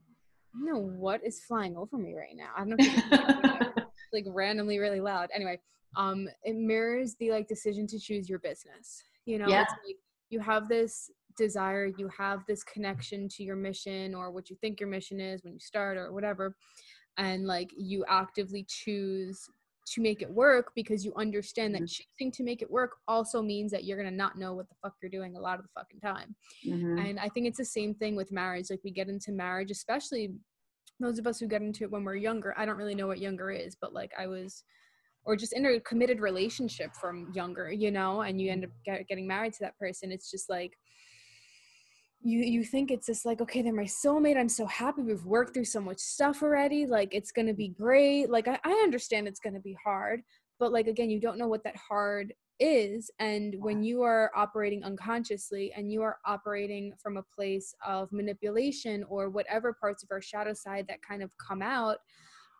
Know 0.54 0.78
what 0.78 1.24
is 1.24 1.40
flying 1.40 1.76
over 1.76 1.96
me 1.96 2.14
right 2.14 2.34
now. 2.34 2.50
I 2.56 2.64
don't 2.64 2.76
know 2.76 3.84
like 4.12 4.24
randomly 4.28 4.78
really 4.78 5.00
loud. 5.00 5.30
Anyway, 5.34 5.60
um, 5.96 6.28
it 6.42 6.56
mirrors 6.56 7.14
the 7.16 7.30
like 7.30 7.48
decision 7.48 7.86
to 7.88 7.98
choose 7.98 8.28
your 8.28 8.38
business. 8.40 9.02
You 9.26 9.38
know, 9.38 9.48
yeah. 9.48 9.62
it's 9.62 9.72
like 9.86 9.96
you 10.30 10.40
have 10.40 10.68
this 10.68 11.10
desire, 11.36 11.86
you 11.86 12.08
have 12.16 12.44
this 12.46 12.62
connection 12.64 13.28
to 13.28 13.42
your 13.42 13.56
mission 13.56 14.14
or 14.14 14.30
what 14.30 14.50
you 14.50 14.56
think 14.60 14.80
your 14.80 14.88
mission 14.88 15.20
is 15.20 15.42
when 15.44 15.52
you 15.52 15.60
start 15.60 15.96
or 15.96 16.12
whatever. 16.12 16.56
and 17.16 17.46
like 17.46 17.70
you 17.76 18.04
actively 18.08 18.64
choose 18.68 19.48
to 19.86 20.00
make 20.00 20.22
it 20.22 20.30
work 20.30 20.72
because 20.74 21.04
you 21.04 21.12
understand 21.16 21.74
that 21.74 21.82
Mhm. 21.82 21.88
choosing 21.88 22.30
to 22.32 22.42
make 22.42 22.62
it 22.62 22.70
work 22.70 22.98
also 23.08 23.42
means 23.42 23.70
that 23.72 23.84
you're 23.84 23.96
gonna 23.96 24.10
not 24.10 24.38
know 24.38 24.54
what 24.54 24.68
the 24.68 24.74
fuck 24.82 24.94
you're 25.02 25.10
doing 25.10 25.36
a 25.36 25.40
lot 25.40 25.58
of 25.58 25.64
the 25.64 25.70
fucking 25.74 26.00
time. 26.00 26.36
Mhm. 26.64 26.98
And 26.98 27.18
I 27.18 27.28
think 27.28 27.46
it's 27.46 27.58
the 27.58 27.64
same 27.64 27.94
thing 27.94 28.14
with 28.16 28.30
marriage. 28.30 28.70
Like 28.70 28.84
we 28.84 28.90
get 28.90 29.08
into 29.08 29.32
marriage, 29.32 29.70
especially 29.70 30.34
those 31.00 31.18
of 31.18 31.26
us 31.26 31.40
who 31.40 31.46
get 31.46 31.62
into 31.62 31.84
it 31.84 31.90
when 31.90 32.04
we're 32.04 32.16
younger. 32.16 32.56
I 32.58 32.66
don't 32.66 32.76
really 32.76 32.94
know 32.94 33.06
what 33.06 33.18
younger 33.18 33.50
is, 33.50 33.74
but 33.74 33.94
like 33.94 34.12
I 34.18 34.26
was, 34.26 34.64
or 35.24 35.34
just 35.34 35.54
in 35.54 35.64
a 35.66 35.80
committed 35.80 36.20
relationship 36.20 36.94
from 36.94 37.32
younger, 37.32 37.72
you 37.72 37.90
know, 37.90 38.20
and 38.22 38.40
you 38.40 38.50
end 38.50 38.64
up 38.64 38.70
get, 38.84 39.06
getting 39.08 39.26
married 39.26 39.54
to 39.54 39.60
that 39.60 39.78
person. 39.78 40.12
It's 40.12 40.30
just 40.30 40.48
like 40.50 40.78
you 42.22 42.40
you 42.40 42.64
think 42.64 42.90
it's 42.90 43.06
just 43.06 43.24
like 43.24 43.40
okay 43.40 43.62
they're 43.62 43.72
my 43.72 43.84
soulmate 43.84 44.36
i'm 44.36 44.48
so 44.48 44.66
happy 44.66 45.02
we've 45.02 45.24
worked 45.24 45.54
through 45.54 45.64
so 45.64 45.80
much 45.80 45.98
stuff 45.98 46.42
already 46.42 46.86
like 46.86 47.14
it's 47.14 47.32
gonna 47.32 47.54
be 47.54 47.68
great. 47.68 48.28
Like 48.28 48.46
i, 48.46 48.58
I 48.64 48.72
understand 48.72 49.26
it's 49.26 49.40
gonna 49.40 49.60
be 49.60 49.76
hard 49.82 50.22
but 50.58 50.72
like 50.72 50.86
again 50.86 51.10
you 51.10 51.20
don't 51.20 51.38
know 51.38 51.48
what 51.48 51.64
that 51.64 51.76
hard 51.76 52.32
is 52.58 53.10
and 53.18 53.54
when 53.58 53.82
you 53.82 54.02
are 54.02 54.30
operating 54.36 54.84
unconsciously 54.84 55.72
and 55.74 55.90
you 55.90 56.02
are 56.02 56.18
operating 56.26 56.92
from 57.02 57.16
a 57.16 57.22
place 57.34 57.74
of 57.86 58.12
manipulation 58.12 59.02
or 59.08 59.30
whatever 59.30 59.72
parts 59.72 60.02
of 60.02 60.10
our 60.12 60.20
shadow 60.20 60.52
side 60.52 60.84
that 60.86 61.00
kind 61.00 61.22
of 61.22 61.30
come 61.38 61.62
out 61.62 61.96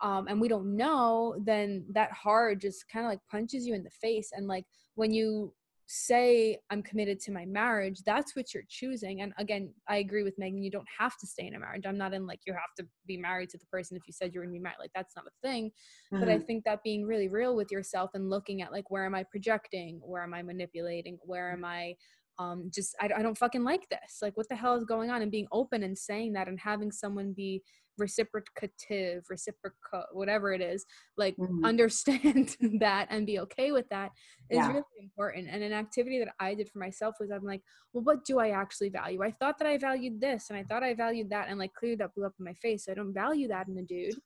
um, 0.00 0.26
and 0.28 0.40
we 0.40 0.48
don't 0.48 0.74
know 0.74 1.36
then 1.44 1.84
that 1.92 2.11
hard 2.12 2.62
just 2.62 2.88
kind 2.88 3.04
of 3.04 3.11
like 3.11 3.20
punches 3.30 3.66
you 3.66 3.74
in 3.74 3.84
the 3.84 3.90
face 3.90 4.30
and 4.34 4.46
like 4.46 4.64
when 4.94 5.12
you 5.12 5.52
say 5.93 6.57
i'm 6.70 6.84
committed 6.84 7.18
to 7.18 7.32
my 7.32 7.45
marriage 7.45 8.01
that's 8.07 8.36
what 8.36 8.55
you're 8.55 8.62
choosing. 8.68 9.22
And 9.22 9.32
again 9.38 9.74
i 9.88 9.97
agree 9.97 10.22
with 10.22 10.38
megan 10.38 10.62
you 10.62 10.70
don't 10.70 10.86
have 10.97 11.18
to 11.18 11.26
stay 11.26 11.49
in 11.49 11.57
a 11.57 11.59
marriage. 11.59 11.84
I'm 11.84 11.99
not 11.99 12.14
in 12.14 12.28
like 12.28 12.38
you 12.47 12.53
have 12.53 12.74
to 12.78 12.86
be 13.07 13.16
married 13.16 13.51
to 13.51 13.59
the 13.59 13.66
person 13.66 13.97
if 13.97 14.05
you 14.07 14.12
said 14.12 14.32
you're 14.32 14.45
to 14.45 14.51
be 14.51 14.61
married. 14.61 14.76
Like 14.78 14.93
that's 14.95 15.16
not 15.16 15.26
a 15.26 15.47
thing. 15.49 15.72
But 16.12 16.28
i 16.28 16.38
Mhm. 16.38 16.47
think 16.47 16.64
that 16.64 16.84
being 16.84 17.05
really 17.05 17.26
real 17.28 17.57
with 17.57 17.72
yourself 17.72 18.11
and 18.14 18.30
looking 18.30 18.62
at 18.62 18.70
like 18.70 18.88
where 18.93 19.05
am 19.05 19.16
i 19.16 19.24
projecting? 19.24 20.01
Where 20.05 20.22
am 20.22 20.32
i 20.32 20.43
manipulating? 20.43 21.18
Where 21.24 21.51
am 21.51 21.64
i 21.64 21.97
um 22.38 22.70
just 22.72 22.95
I, 23.01 23.11
I 23.16 23.22
don't 23.22 23.36
fucking 23.36 23.64
like 23.64 23.88
this. 23.88 24.20
Like 24.22 24.36
what 24.36 24.49
the 24.49 24.55
hell 24.57 24.76
is 24.76 24.84
going 24.84 25.11
on? 25.11 25.22
And 25.22 25.30
being 25.32 25.49
open 25.51 25.82
and 25.82 25.99
saying 25.99 26.34
that 26.34 26.47
and 26.47 26.59
having 26.61 26.93
someone 26.93 27.32
be 27.32 27.62
reciprocative 28.01 29.24
reciprocal 29.30 30.05
whatever 30.12 30.53
it 30.53 30.61
is 30.61 30.84
like 31.16 31.36
Mhm. 31.38 31.64
understand 31.64 32.57
that 32.80 33.07
and 33.11 33.26
be 33.26 33.38
okay 33.38 33.70
with 33.72 33.88
that 33.90 34.11
is 34.51 34.59
Yeah. 34.59 34.68
really 34.68 34.98
important. 35.01 35.48
And 35.51 35.62
an 35.62 35.72
activity 35.72 36.18
that 36.18 36.34
i 36.40 36.55
did 36.55 36.68
for 36.68 36.78
myself 36.78 37.14
was 37.20 37.30
i'm 37.30 37.44
like 37.44 37.62
well 37.92 38.03
what 38.05 38.24
do 38.24 38.38
i 38.38 38.51
actually 38.51 38.88
value? 38.88 39.22
I 39.22 39.30
thought 39.30 39.59
that 39.59 39.68
i 39.68 39.76
valued 39.78 40.20
this 40.20 40.51
and 40.51 40.59
i 40.59 40.64
thought 40.64 40.82
i 40.82 40.94
valued 40.94 41.30
that 41.30 41.48
and 41.48 41.59
like 41.59 41.74
clearly 41.74 41.96
that 41.96 42.14
blew 42.14 42.26
up 42.26 42.34
in 42.38 42.44
my 42.44 42.55
face. 42.55 42.84
So 42.86 42.92
i 42.92 42.94
don't 42.94 43.12
value 43.14 43.48
that 43.48 43.68
in 43.68 43.76
a 43.78 43.82
dude 43.82 44.16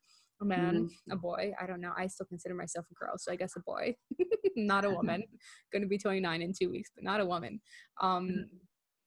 a 0.41 0.45
man 0.45 0.89
a 1.11 1.17
boy 1.17 1.53
i 1.61 1.67
don't 1.67 1.81
know. 1.81 1.93
I 1.97 2.07
still 2.09 2.27
consider 2.27 2.55
myself 2.55 2.87
a 2.91 2.95
girl 2.95 3.15
so 3.19 3.31
i 3.33 3.37
guess 3.37 3.55
a 3.57 3.61
boy 3.61 3.95
not 4.57 4.85
a 4.85 4.91
woman. 4.91 5.23
Going 5.73 5.83
to 5.83 5.89
be 5.89 5.99
29 5.99 6.43
in 6.43 6.53
two 6.53 6.71
weeks 6.71 6.91
but 6.95 7.05
not 7.05 7.21
a 7.21 7.27
woman. 7.27 7.61
Um 8.01 8.47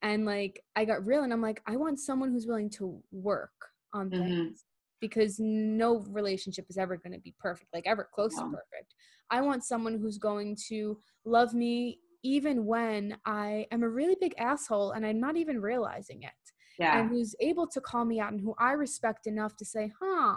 and 0.04 0.26
like 0.26 0.62
i 0.76 0.86
got 0.86 1.06
real 1.06 1.24
and 1.24 1.34
i'm 1.34 1.42
like 1.42 1.62
i 1.68 1.76
want 1.76 2.00
someone 2.00 2.32
who's 2.32 2.46
willing 2.48 2.70
to 2.70 3.02
work 3.12 3.52
on 3.94 4.10
Mhm. 4.10 4.20
things 4.28 4.66
because 5.00 5.40
no 5.40 6.00
relationship 6.10 6.66
is 6.70 6.78
ever 6.78 6.98
going 6.98 7.14
to 7.14 7.20
be 7.20 7.36
perfect 7.40 7.72
like 7.74 7.86
ever 7.86 8.10
close 8.14 8.36
to 8.36 8.42
perfect 8.46 8.96
i 9.30 9.40
want 9.42 9.64
someone 9.64 9.98
who's 10.00 10.18
going 10.18 10.56
to 10.68 10.98
love 11.26 11.54
me 11.54 12.00
even 12.24 12.66
when 12.66 13.16
i 13.26 13.66
am 13.72 13.84
a 13.84 13.90
really 13.90 14.16
big 14.20 14.34
asshole 14.40 14.92
and 14.92 15.06
i'm 15.06 15.20
not 15.20 15.38
even 15.38 15.62
realizing 15.62 16.24
it 16.24 16.32
Yeah. 16.80 17.00
and 17.00 17.10
who's 17.10 17.36
able 17.40 17.68
to 17.68 17.80
call 17.82 18.06
me 18.06 18.20
out 18.20 18.32
and 18.32 18.42
who 18.42 18.56
I 18.60 18.74
respect 18.74 19.28
enough 19.28 19.56
to 19.58 19.66
say, 19.66 19.92
huh, 20.00 20.36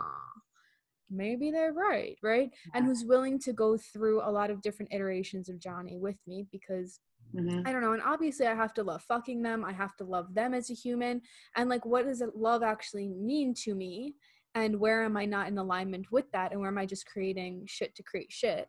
maybe 1.10 1.50
they're 1.50 1.72
right, 1.72 2.16
right? 2.22 2.50
And 2.74 2.86
who's 2.86 3.04
willing 3.04 3.38
to 3.40 3.52
go 3.52 3.76
through 3.76 4.22
a 4.22 4.30
lot 4.30 4.50
of 4.50 4.62
different 4.62 4.92
iterations 4.92 5.48
of 5.48 5.58
Johnny 5.58 5.96
with 5.98 6.16
me 6.26 6.46
because 6.50 7.00
Mhm. 7.34 7.66
I 7.66 7.72
don't 7.72 7.82
know. 7.82 7.92
And 7.92 8.02
obviously, 8.02 8.46
I 8.46 8.54
have 8.54 8.74
to 8.74 8.82
love 8.82 9.02
fucking 9.04 9.42
them. 9.42 9.64
I 9.64 9.72
have 9.72 9.96
to 9.96 10.04
love 10.04 10.34
them 10.34 10.54
as 10.54 10.70
a 10.70 10.74
human. 10.74 11.22
And 11.56 11.68
like, 11.70 11.84
what 11.84 12.04
does 12.06 12.22
love 12.34 12.62
actually 12.62 13.08
mean 13.08 13.54
to 13.64 13.74
me? 13.74 14.16
And 14.54 14.80
where 14.80 15.04
am 15.04 15.16
I 15.16 15.26
not 15.26 15.48
in 15.48 15.58
alignment 15.58 16.10
with 16.10 16.30
that? 16.32 16.50
And 16.52 16.60
where 16.60 16.70
am 16.70 16.78
I 16.78 16.86
just 16.86 17.06
creating 17.06 17.64
shit 17.68 17.94
to 17.94 18.02
create 18.02 18.32
shit? 18.32 18.68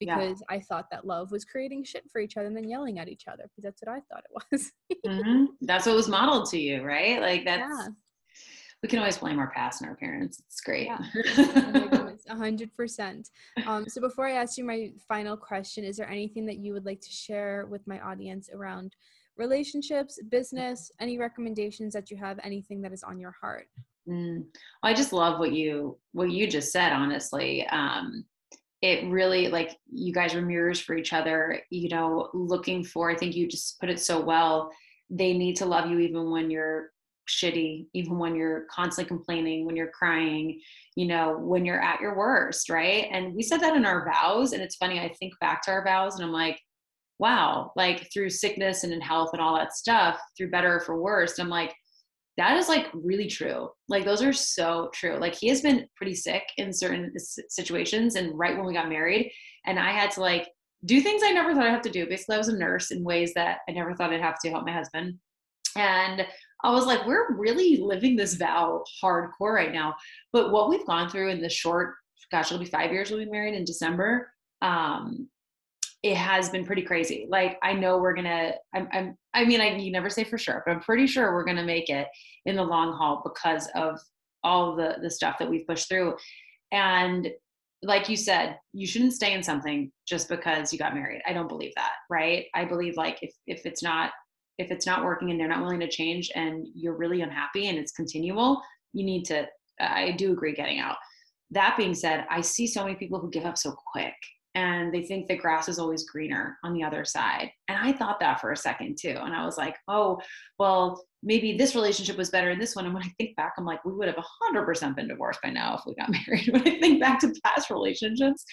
Yeah. 0.00 0.16
Because 0.18 0.42
I 0.48 0.60
thought 0.60 0.90
that 0.90 1.06
love 1.06 1.30
was 1.30 1.44
creating 1.44 1.84
shit 1.84 2.04
for 2.10 2.20
each 2.20 2.36
other 2.36 2.46
and 2.46 2.56
then 2.56 2.68
yelling 2.68 2.98
at 2.98 3.08
each 3.08 3.28
other. 3.28 3.44
Because 3.44 3.62
that's 3.62 3.82
what 3.82 3.94
I 3.94 4.00
thought 4.10 4.24
it 4.24 4.44
was. 4.50 4.72
Mhm. 5.06 5.46
That's 5.62 5.86
what 5.86 5.94
was 5.96 6.08
modeled 6.08 6.48
to 6.50 6.58
you, 6.58 6.82
right? 6.82 7.20
Like 7.20 7.44
that's 7.44 7.60
Yeah. 7.60 7.88
We 8.82 8.88
can 8.88 8.98
always 8.98 9.18
blame 9.18 9.38
our 9.38 9.50
past 9.50 9.80
and 9.80 9.90
our 9.90 9.96
parents. 9.96 10.40
It's 10.46 10.60
great. 10.60 10.86
Yeah. 10.86 10.98
oh 11.38 11.70
my 11.72 11.86
goodness, 11.86 12.22
a 12.28 12.34
hundred 12.34 12.74
percent. 12.74 13.28
Um, 13.66 13.88
so 13.88 14.00
before 14.00 14.26
I 14.26 14.32
ask 14.32 14.56
you 14.56 14.64
my 14.64 14.92
final 15.06 15.36
question, 15.36 15.84
is 15.84 15.96
there 15.96 16.08
anything 16.08 16.46
that 16.46 16.58
you 16.58 16.72
would 16.72 16.86
like 16.86 17.00
to 17.02 17.10
share 17.10 17.66
with 17.66 17.86
my 17.86 18.00
audience 18.00 18.48
around 18.52 18.96
relationships, 19.36 20.18
business, 20.30 20.90
any 20.98 21.18
recommendations 21.18 21.92
that 21.92 22.10
you 22.10 22.16
have, 22.16 22.38
anything 22.42 22.80
that 22.82 22.92
is 22.92 23.02
on 23.02 23.18
your 23.18 23.34
heart? 23.38 23.68
Mm. 24.08 24.44
I 24.82 24.94
just 24.94 25.12
love 25.12 25.38
what 25.38 25.52
you 25.52 25.98
what 26.12 26.30
you 26.30 26.46
just 26.46 26.72
said. 26.72 26.92
Honestly, 26.92 27.66
um, 27.66 28.24
it 28.80 29.10
really 29.10 29.48
like 29.48 29.78
you 29.92 30.12
guys 30.12 30.34
were 30.34 30.40
mirrors 30.40 30.80
for 30.80 30.96
each 30.96 31.12
other. 31.12 31.60
You 31.68 31.90
know, 31.90 32.30
looking 32.32 32.82
for. 32.82 33.10
I 33.10 33.14
think 33.14 33.36
you 33.36 33.46
just 33.46 33.78
put 33.78 33.90
it 33.90 34.00
so 34.00 34.20
well. 34.20 34.70
They 35.10 35.36
need 35.36 35.56
to 35.56 35.66
love 35.66 35.90
you 35.90 35.98
even 35.98 36.30
when 36.30 36.50
you're 36.50 36.92
shitty, 37.30 37.86
even 37.94 38.18
when 38.18 38.34
you're 38.34 38.66
constantly 38.70 39.08
complaining, 39.08 39.64
when 39.64 39.76
you're 39.76 39.90
crying. 39.90 40.60
You 40.96 41.06
know, 41.06 41.38
when 41.38 41.64
you're 41.64 41.80
at 41.80 42.00
your 42.00 42.16
worst, 42.16 42.68
right? 42.68 43.06
And 43.10 43.34
we 43.34 43.42
said 43.42 43.60
that 43.60 43.76
in 43.76 43.86
our 43.86 44.04
vows. 44.04 44.52
And 44.52 44.62
it's 44.62 44.76
funny. 44.76 45.00
I 45.00 45.14
think 45.20 45.32
back 45.40 45.62
to 45.62 45.70
our 45.70 45.84
vows, 45.84 46.16
and 46.16 46.24
I'm 46.24 46.32
like. 46.32 46.60
Wow, 47.22 47.72
like 47.76 48.10
through 48.10 48.30
sickness 48.30 48.82
and 48.82 48.94
in 48.94 49.00
health 49.02 49.34
and 49.34 49.42
all 49.42 49.54
that 49.54 49.74
stuff, 49.74 50.18
through 50.38 50.50
better 50.50 50.76
or 50.76 50.80
for 50.80 50.98
worse. 50.98 51.38
I'm 51.38 51.50
like, 51.50 51.74
that 52.40 52.56
is 52.56 52.70
like 52.70 52.86
really 52.94 53.26
true. 53.26 53.68
Like 53.90 54.06
those 54.06 54.22
are 54.22 54.32
so 54.32 54.88
true. 54.94 55.18
Like 55.18 55.34
he 55.34 55.48
has 55.48 55.60
been 55.60 55.86
pretty 55.96 56.14
sick 56.14 56.44
in 56.56 56.72
certain 56.72 57.12
situations 57.18 58.14
and 58.14 58.36
right 58.38 58.56
when 58.56 58.64
we 58.64 58.72
got 58.72 58.88
married 58.88 59.30
and 59.66 59.78
I 59.78 59.90
had 59.90 60.10
to 60.12 60.22
like 60.22 60.48
do 60.86 61.02
things 61.02 61.22
I 61.22 61.32
never 61.32 61.52
thought 61.52 61.66
I'd 61.66 61.72
have 61.72 61.82
to 61.82 61.90
do. 61.90 62.06
Basically 62.06 62.36
I 62.36 62.38
was 62.38 62.48
a 62.48 62.56
nurse 62.56 62.92
in 62.92 63.04
ways 63.04 63.34
that 63.34 63.58
I 63.68 63.72
never 63.72 63.94
thought 63.94 64.14
I'd 64.14 64.22
have 64.22 64.38
to 64.42 64.50
help 64.50 64.64
my 64.64 64.72
husband. 64.72 65.18
And 65.76 66.26
I 66.64 66.70
was 66.70 66.86
like 66.86 67.06
we're 67.06 67.34
really 67.34 67.78
living 67.78 68.16
this 68.16 68.34
vow 68.34 68.84
hardcore 69.02 69.54
right 69.54 69.72
now. 69.72 69.94
But 70.32 70.52
what 70.52 70.68
we've 70.68 70.86
gone 70.86 71.08
through 71.08 71.30
in 71.30 71.40
the 71.40 71.48
short 71.48 71.94
gosh, 72.30 72.52
it'll 72.52 72.62
be 72.62 72.70
5 72.70 72.92
years 72.92 73.10
we'll 73.10 73.24
be 73.24 73.30
married 73.30 73.54
in 73.54 73.64
December. 73.64 74.32
Um 74.62 75.28
it 76.02 76.16
has 76.16 76.48
been 76.48 76.64
pretty 76.64 76.82
crazy. 76.82 77.26
Like 77.28 77.58
I 77.62 77.72
know 77.74 77.98
we're 77.98 78.14
gonna. 78.14 78.52
I'm. 78.74 78.88
I'm 78.92 79.18
I 79.34 79.44
mean, 79.44 79.60
I 79.60 79.76
you 79.76 79.92
never 79.92 80.08
say 80.08 80.24
for 80.24 80.38
sure, 80.38 80.62
but 80.64 80.72
I'm 80.72 80.80
pretty 80.80 81.06
sure 81.06 81.34
we're 81.34 81.44
gonna 81.44 81.64
make 81.64 81.90
it 81.90 82.08
in 82.46 82.56
the 82.56 82.64
long 82.64 82.94
haul 82.94 83.22
because 83.22 83.68
of 83.74 84.00
all 84.42 84.76
the 84.76 84.96
the 85.02 85.10
stuff 85.10 85.38
that 85.38 85.50
we've 85.50 85.66
pushed 85.66 85.88
through. 85.88 86.16
And 86.72 87.28
like 87.82 88.08
you 88.08 88.16
said, 88.16 88.58
you 88.72 88.86
shouldn't 88.86 89.12
stay 89.12 89.32
in 89.34 89.42
something 89.42 89.92
just 90.06 90.28
because 90.28 90.72
you 90.72 90.78
got 90.78 90.94
married. 90.94 91.22
I 91.26 91.32
don't 91.32 91.48
believe 91.48 91.72
that, 91.76 91.92
right? 92.08 92.46
I 92.54 92.64
believe 92.64 92.96
like 92.96 93.18
if 93.22 93.34
if 93.46 93.66
it's 93.66 93.82
not 93.82 94.12
if 94.58 94.70
it's 94.70 94.86
not 94.86 95.04
working 95.04 95.30
and 95.30 95.40
they're 95.40 95.48
not 95.48 95.62
willing 95.62 95.80
to 95.80 95.88
change 95.88 96.30
and 96.34 96.66
you're 96.74 96.96
really 96.96 97.22
unhappy 97.22 97.68
and 97.68 97.78
it's 97.78 97.92
continual, 97.92 98.60
you 98.92 99.04
need 99.04 99.24
to. 99.24 99.46
I 99.80 100.12
do 100.12 100.32
agree 100.32 100.52
getting 100.52 100.78
out. 100.78 100.96
That 101.52 101.76
being 101.76 101.94
said, 101.94 102.26
I 102.30 102.42
see 102.42 102.66
so 102.66 102.84
many 102.84 102.96
people 102.96 103.18
who 103.18 103.30
give 103.30 103.46
up 103.46 103.56
so 103.56 103.74
quick 103.92 104.14
and 104.54 104.92
they 104.92 105.02
think 105.02 105.28
the 105.28 105.36
grass 105.36 105.68
is 105.68 105.78
always 105.78 106.04
greener 106.04 106.58
on 106.64 106.74
the 106.74 106.82
other 106.82 107.04
side. 107.04 107.50
And 107.68 107.78
I 107.78 107.92
thought 107.92 108.18
that 108.20 108.40
for 108.40 108.50
a 108.50 108.56
second 108.56 108.98
too. 109.00 109.16
And 109.16 109.34
I 109.34 109.44
was 109.44 109.56
like, 109.56 109.76
oh, 109.86 110.20
well, 110.58 111.04
maybe 111.22 111.56
this 111.56 111.76
relationship 111.76 112.16
was 112.16 112.30
better 112.30 112.50
in 112.50 112.58
this 112.58 112.74
one. 112.74 112.84
And 112.84 112.94
when 112.94 113.04
I 113.04 113.12
think 113.16 113.36
back, 113.36 113.52
I'm 113.56 113.64
like, 113.64 113.84
we 113.84 113.92
would 113.92 114.08
have 114.08 114.16
100% 114.52 114.96
been 114.96 115.06
divorced 115.06 115.40
by 115.42 115.50
now 115.50 115.76
if 115.76 115.82
we 115.86 115.94
got 115.94 116.10
married. 116.26 116.48
When 116.50 116.66
I 116.66 116.80
think 116.80 117.00
back 117.00 117.20
to 117.20 117.32
past 117.44 117.70
relationships. 117.70 118.44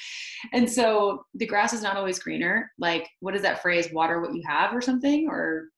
And 0.54 0.70
so 0.70 1.24
the 1.34 1.48
grass 1.48 1.74
is 1.74 1.82
not 1.82 1.98
always 1.98 2.20
greener. 2.20 2.72
Like, 2.78 3.10
what 3.20 3.36
is 3.36 3.41
that 3.41 3.62
phrase? 3.64 3.91
Water 3.91 4.22
what 4.22 4.36
you 4.36 4.43
have 4.48 4.76
or 4.76 4.82
something, 4.82 5.28
or 5.28 5.70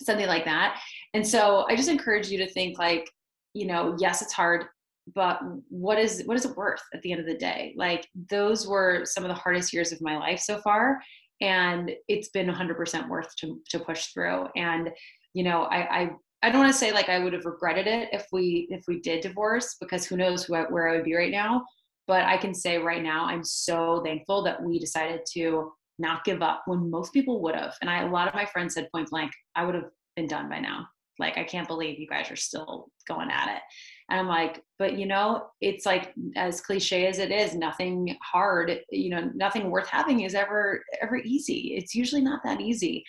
something 0.00 0.26
like 0.26 0.44
that. 0.44 0.80
And 1.14 1.26
so 1.26 1.66
I 1.68 1.76
just 1.76 1.88
encourage 1.88 2.28
you 2.28 2.38
to 2.38 2.50
think 2.50 2.78
like, 2.78 3.10
you 3.54 3.66
know, 3.66 3.96
yes, 3.98 4.22
it's 4.22 4.32
hard 4.32 4.66
but 5.14 5.40
what 5.70 5.98
is 5.98 6.22
what 6.26 6.36
is 6.36 6.44
it 6.44 6.54
worth 6.54 6.82
at 6.92 7.00
the 7.00 7.12
end 7.12 7.20
of 7.22 7.26
the 7.26 7.34
day? 7.34 7.72
Like 7.78 8.06
those 8.28 8.66
were 8.66 9.06
some 9.06 9.24
of 9.24 9.28
the 9.28 9.34
hardest 9.34 9.72
years 9.72 9.90
of 9.90 10.02
my 10.02 10.18
life 10.18 10.38
so 10.38 10.58
far 10.58 11.00
and 11.40 11.92
it's 12.08 12.28
been 12.28 12.48
100% 12.48 13.08
worth 13.08 13.34
to, 13.36 13.60
to 13.70 13.78
push 13.78 14.06
through. 14.06 14.48
And 14.56 14.90
you 15.34 15.44
know 15.44 15.62
i 15.64 16.00
i, 16.00 16.10
I 16.42 16.50
don't 16.50 16.60
want 16.60 16.72
to 16.72 16.78
say 16.78 16.92
like 16.92 17.08
i 17.08 17.18
would 17.18 17.32
have 17.32 17.44
regretted 17.44 17.86
it 17.86 18.08
if 18.12 18.26
we 18.32 18.66
if 18.70 18.84
we 18.88 19.00
did 19.00 19.20
divorce 19.20 19.76
because 19.80 20.06
who 20.06 20.16
knows 20.16 20.44
who 20.44 20.54
I, 20.54 20.62
where 20.62 20.88
i 20.88 20.96
would 20.96 21.04
be 21.04 21.14
right 21.14 21.30
now. 21.30 21.64
But 22.06 22.24
i 22.24 22.36
can 22.38 22.54
say 22.54 22.78
right 22.78 23.02
now 23.02 23.26
i'm 23.26 23.44
so 23.44 24.02
thankful 24.04 24.42
that 24.44 24.62
we 24.62 24.78
decided 24.78 25.20
to 25.34 25.72
not 25.98 26.24
give 26.24 26.42
up 26.42 26.62
when 26.66 26.90
most 26.90 27.12
people 27.12 27.42
would 27.42 27.54
have 27.54 27.74
and 27.80 27.90
i 27.90 28.02
a 28.02 28.10
lot 28.10 28.28
of 28.28 28.34
my 28.34 28.44
friends 28.44 28.74
said 28.74 28.88
point 28.92 29.10
blank 29.10 29.32
i 29.54 29.64
would 29.64 29.74
have 29.74 29.90
been 30.16 30.26
done 30.26 30.48
by 30.48 30.58
now 30.58 30.86
like 31.18 31.36
i 31.38 31.44
can't 31.44 31.68
believe 31.68 31.98
you 31.98 32.06
guys 32.06 32.30
are 32.30 32.36
still 32.36 32.88
going 33.06 33.30
at 33.30 33.48
it 33.56 33.62
And 34.10 34.20
I'm 34.20 34.28
like, 34.28 34.62
but 34.78 34.98
you 34.98 35.06
know, 35.06 35.48
it's 35.60 35.84
like 35.84 36.14
as 36.36 36.60
cliche 36.60 37.06
as 37.06 37.18
it 37.18 37.30
is, 37.30 37.54
nothing 37.54 38.16
hard, 38.22 38.80
you 38.90 39.10
know, 39.10 39.30
nothing 39.34 39.70
worth 39.70 39.88
having 39.88 40.20
is 40.22 40.34
ever 40.34 40.82
ever 41.02 41.16
easy. 41.16 41.74
It's 41.76 41.94
usually 41.94 42.22
not 42.22 42.40
that 42.44 42.60
easy. 42.60 43.04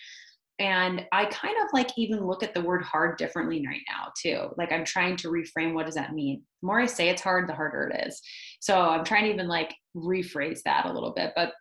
And 0.58 1.06
I 1.10 1.24
kind 1.24 1.56
of 1.64 1.68
like 1.72 1.88
even 1.96 2.26
look 2.26 2.42
at 2.42 2.52
the 2.52 2.60
word 2.60 2.82
hard 2.82 3.16
differently 3.16 3.64
right 3.66 3.80
now 3.90 4.12
too. 4.20 4.50
Like 4.58 4.72
I'm 4.72 4.84
trying 4.84 5.16
to 5.16 5.28
reframe 5.28 5.72
what 5.72 5.86
does 5.86 5.94
that 5.94 6.12
mean? 6.14 6.42
The 6.60 6.66
more 6.66 6.80
I 6.80 6.86
say 6.86 7.08
it's 7.08 7.22
hard, 7.22 7.48
the 7.48 7.54
harder 7.54 7.88
it 7.88 8.06
is. 8.08 8.20
So 8.60 8.78
I'm 8.78 9.04
trying 9.04 9.24
to 9.24 9.30
even 9.30 9.48
like 9.48 9.74
rephrase 9.96 10.60
that 10.64 10.84
a 10.84 10.92
little 10.92 11.12
bit. 11.12 11.32
But 11.34 11.54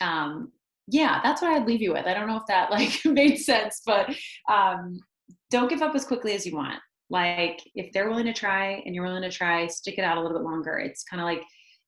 um 0.00 0.52
yeah, 0.86 1.20
that's 1.22 1.40
what 1.40 1.52
I'd 1.52 1.66
leave 1.66 1.82
you 1.82 1.92
with. 1.92 2.06
I 2.06 2.14
don't 2.14 2.26
know 2.26 2.36
if 2.36 2.46
that 2.48 2.70
like 2.76 3.00
made 3.04 3.36
sense, 3.36 3.82
but 3.84 4.14
um 4.48 4.98
don't 5.50 5.68
give 5.68 5.82
up 5.82 5.94
as 5.94 6.04
quickly 6.04 6.32
as 6.32 6.46
you 6.46 6.54
want. 6.54 6.80
Like 7.08 7.60
if 7.74 7.92
they're 7.92 8.08
willing 8.08 8.26
to 8.26 8.32
try 8.32 8.82
and 8.84 8.94
you're 8.94 9.04
willing 9.04 9.22
to 9.22 9.30
try, 9.30 9.66
stick 9.66 9.98
it 9.98 10.04
out 10.04 10.16
a 10.16 10.20
little 10.20 10.38
bit 10.38 10.44
longer. 10.44 10.78
It's 10.78 11.04
kind 11.04 11.20
of 11.20 11.24
like 11.24 11.42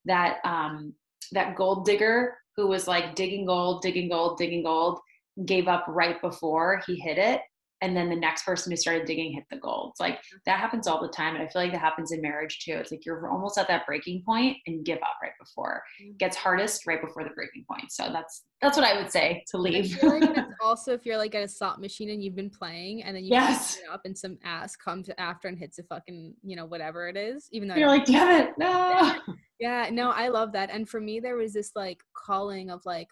that 0.05 0.39
um 0.45 0.95
that 1.33 1.57
gold 1.57 1.85
digger 1.85 2.37
who 2.57 2.67
was 2.67 2.87
like 2.87 3.15
digging 3.15 3.47
gold, 3.47 3.83
digging 3.83 4.09
gold, 4.09 4.39
digging 4.39 4.63
gold 4.63 5.01
gave 5.47 5.69
up 5.69 5.85
right 5.89 6.21
before 6.21 6.83
he 6.87 6.97
hit 6.97 7.17
it 7.17 7.41
and 7.83 7.97
then 7.97 8.09
the 8.09 8.17
next 8.17 8.45
person 8.45 8.71
who 8.71 8.77
started 8.77 9.07
digging 9.07 9.33
hit 9.33 9.45
the 9.51 9.57
gold. 9.57 9.91
It's 9.91 10.01
like 10.01 10.21
that 10.47 10.61
happens 10.61 10.87
all 10.87 11.03
the 11.03 11.09
time. 11.09 11.35
And 11.35 11.43
I 11.43 11.49
feel 11.49 11.61
like 11.61 11.73
that 11.73 11.81
happens 11.81 12.13
in 12.13 12.23
marriage 12.23 12.61
too. 12.61 12.75
It's 12.75 12.93
like 12.93 13.05
you're 13.05 13.29
almost 13.29 13.59
at 13.59 13.67
that 13.69 13.85
breaking 13.87 14.23
point 14.25 14.57
and 14.67 14.85
give 14.85 14.99
up 14.99 15.17
right 15.21 15.33
before. 15.39 15.83
It 15.99 16.17
gets 16.17 16.37
hardest 16.37 16.87
right 16.87 17.03
before 17.03 17.25
the 17.25 17.31
breaking 17.31 17.65
point. 17.69 17.91
So 17.91 18.09
that's 18.13 18.45
that's 18.63 18.77
what 18.79 18.87
I 18.87 18.97
would 18.97 19.11
say 19.11 19.45
to 19.51 19.59
leave. 19.59 20.01
like 20.03 20.23
also 20.63 20.95
if 20.95 21.05
you're 21.05 21.19
like 21.19 21.35
at 21.35 21.43
a 21.43 21.49
slot 21.49 21.81
machine 21.81 22.11
and 22.11 22.23
you've 22.23 22.37
been 22.37 22.51
playing 22.51 23.03
and 23.03 23.17
then 23.17 23.25
you 23.25 23.31
yes. 23.31 23.79
up 23.93 24.03
and 24.05 24.17
some 24.17 24.39
ass 24.45 24.77
comes 24.77 25.11
after 25.19 25.49
and 25.49 25.59
hits 25.59 25.81
a 25.81 25.83
fucking, 25.83 26.35
you 26.45 26.55
know, 26.55 26.65
whatever 26.65 27.09
it 27.09 27.17
is. 27.17 27.49
Even 27.51 27.69
though 27.69 27.75
you're 27.75 27.89
like, 27.89 28.05
damn 28.05 28.43
it, 28.43 28.53
no. 28.59 29.17
Yeah, 29.59 29.89
no, 29.91 30.11
I 30.11 30.29
love 30.29 30.53
that. 30.53 30.71
And 30.73 30.89
for 30.89 31.01
me 31.01 31.19
there 31.19 31.37
was 31.37 31.53
this 31.53 31.73
like 31.75 31.99
calling 32.17 32.71
of 32.71 32.81
like, 32.85 33.09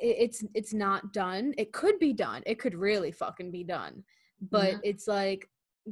it's 0.00 0.44
it's 0.54 0.74
not 0.74 1.12
done. 1.12 1.54
It 1.58 1.72
could 1.72 1.98
be 1.98 2.12
done. 2.12 2.42
It 2.46 2.58
could 2.58 2.74
really 2.74 3.12
fucking 3.12 3.50
be 3.50 3.64
done. 3.64 4.04
But 4.40 4.72
mm-hmm. 4.72 4.80
it's 4.84 5.08
like 5.08 5.48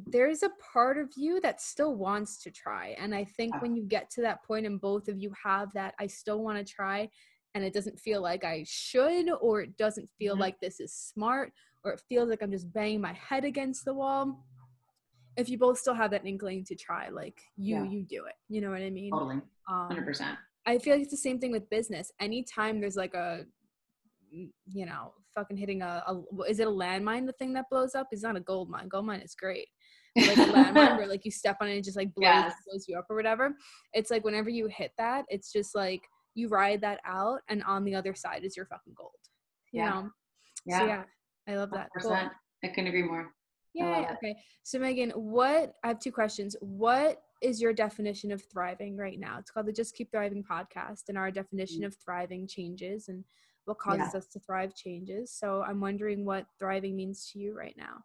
there's 0.07 0.43
a 0.43 0.51
part 0.73 0.99
of 0.99 1.09
you 1.17 1.41
that 1.41 1.61
still 1.61 1.95
wants 1.95 2.43
to 2.43 2.51
try. 2.51 2.97
And 2.99 3.15
i 3.15 3.25
think 3.25 3.61
when 3.63 3.77
you 3.77 3.85
get 3.85 4.11
to 4.11 4.23
that 4.23 4.43
point 4.45 4.67
and 4.67 4.81
both 4.81 5.07
of 5.09 5.19
you 5.19 5.33
have 5.43 5.73
that 5.75 5.95
i 6.01 6.07
still 6.09 6.43
want 6.43 6.59
to 6.59 6.65
try 6.65 7.09
and 7.55 7.63
it 7.63 7.73
doesn't 7.73 8.01
feel 8.01 8.21
like 8.21 8.43
i 8.43 8.65
should 8.67 9.31
or 9.41 9.61
it 9.61 9.77
doesn't 9.77 10.11
feel 10.19 10.35
mm-hmm. 10.35 10.41
like 10.43 10.61
this 10.61 10.81
is 10.81 10.93
smart 10.93 11.53
or 11.85 11.93
it 11.93 12.03
feels 12.09 12.29
like 12.29 12.43
i'm 12.43 12.51
just 12.51 12.73
banging 12.73 13.01
my 13.01 13.13
head 13.13 13.45
against 13.45 13.85
the 13.85 13.95
wall 13.95 14.45
if 15.37 15.49
you 15.49 15.59
both 15.59 15.79
still 15.79 15.95
have 15.95 16.11
that 16.11 16.27
inkling 16.27 16.65
to 16.65 16.75
try 16.75 17.09
like 17.09 17.41
you 17.57 17.77
yeah. 17.77 17.85
you 17.85 18.03
do 18.03 18.25
it. 18.27 18.35
You 18.49 18.61
know 18.61 18.71
what 18.71 18.83
i 18.83 18.91
mean? 18.91 19.11
Totally. 19.13 19.41
100% 19.69 20.21
um, 20.21 20.37
I 20.67 20.79
feel 20.79 20.95
like 20.95 21.03
it's 21.03 21.11
the 21.11 21.17
same 21.17 21.39
thing 21.39 21.53
with 21.53 21.69
business. 21.69 22.11
Anytime 22.21 22.81
there's 22.81 22.97
like 22.97 23.15
a 23.15 23.45
you 24.67 24.87
know, 24.87 25.13
fucking 25.35 25.57
hitting 25.57 25.83
a, 25.83 26.03
a 26.07 26.43
is 26.49 26.61
it 26.61 26.69
a 26.69 26.71
landmine? 26.71 27.27
The 27.27 27.33
thing 27.33 27.53
that 27.55 27.67
blows 27.71 27.95
up 27.95 28.09
is 28.13 28.23
not 28.23 28.37
a 28.37 28.41
gold 28.41 28.69
mine. 28.69 28.89
Gold 28.89 29.07
mine 29.07 29.21
is 29.21 29.35
great. 29.35 29.69
like 30.17 30.37
a 30.37 30.41
landmine 30.41 30.97
where 30.97 31.07
like 31.09 31.25
you 31.25 31.31
step 31.31 31.57
on 31.61 31.69
it 31.69 31.77
and 31.77 31.85
just 31.85 31.97
like 31.97 32.15
blows, 32.15 32.25
yes. 32.25 32.55
blows 32.67 32.85
you 32.89 32.99
up 32.99 33.07
or 33.11 33.17
whatever. 33.17 33.55
It's 33.93 34.11
like 34.11 34.25
whenever 34.25 34.51
you 34.51 34.69
hit 34.69 34.93
that, 34.99 35.25
it's 35.29 35.53
just 35.53 35.75
like 35.75 36.03
you 36.35 36.49
ride 36.49 36.81
that 36.83 37.01
out, 37.07 37.41
and 37.49 37.63
on 37.65 37.85
the 37.85 37.95
other 37.95 38.15
side 38.15 38.45
is 38.45 38.57
your 38.57 38.67
fucking 38.67 38.95
gold. 38.97 39.13
You 39.73 39.83
yeah. 39.83 39.91
know? 39.91 40.11
Yeah. 40.67 40.79
So 40.79 40.87
yeah, 40.87 41.03
I 41.49 41.57
love 41.57 41.71
that. 41.73 41.91
Cool. 42.01 42.13
I 42.13 42.69
couldn't 42.69 42.89
agree 42.89 43.03
more. 43.03 43.31
Yeah. 43.75 44.13
Okay. 44.17 44.37
So 44.63 44.79
Megan, 44.79 45.11
what 45.11 45.75
I 45.83 45.89
have 45.89 45.99
two 45.99 46.13
questions. 46.13 46.57
What 46.61 47.21
is 47.43 47.61
your 47.61 47.73
definition 47.73 48.31
of 48.33 48.43
thriving 48.51 48.97
right 48.97 49.19
now? 49.19 49.39
It's 49.39 49.51
called 49.51 49.67
the 49.67 49.73
Just 49.73 49.97
Keep 49.97 50.11
Thriving 50.13 50.45
podcast, 50.45 51.09
and 51.09 51.19
our 51.19 51.31
definition 51.31 51.79
mm-hmm. 51.79 51.87
of 51.87 51.97
thriving 52.05 52.47
changes. 52.47 53.09
And 53.09 53.25
what 53.65 53.79
causes 53.79 54.11
yeah. 54.13 54.19
us 54.19 54.27
to 54.29 54.41
thrive 54.41 54.75
changes. 54.75 55.33
So 55.33 55.63
I'm 55.63 55.81
wondering 55.81 56.25
what 56.25 56.47
thriving 56.59 56.97
means 56.97 57.31
to 57.33 57.39
you 57.39 57.57
right 57.57 57.75
now. 57.77 58.03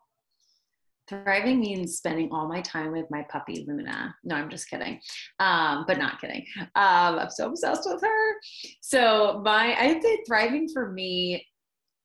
Thriving 1.09 1.59
means 1.59 1.97
spending 1.97 2.29
all 2.31 2.47
my 2.47 2.61
time 2.61 2.91
with 2.91 3.05
my 3.09 3.25
puppy 3.31 3.65
Luna. 3.67 4.15
No, 4.23 4.35
I'm 4.35 4.49
just 4.49 4.69
kidding, 4.69 4.99
um, 5.39 5.85
but 5.87 5.97
not 5.97 6.21
kidding. 6.21 6.45
Um, 6.59 7.19
I'm 7.19 7.31
so 7.31 7.47
obsessed 7.47 7.89
with 7.91 8.01
her. 8.01 8.35
So 8.81 9.41
my, 9.43 9.75
I'd 9.79 10.03
say 10.03 10.19
thriving 10.27 10.69
for 10.71 10.91
me, 10.91 11.45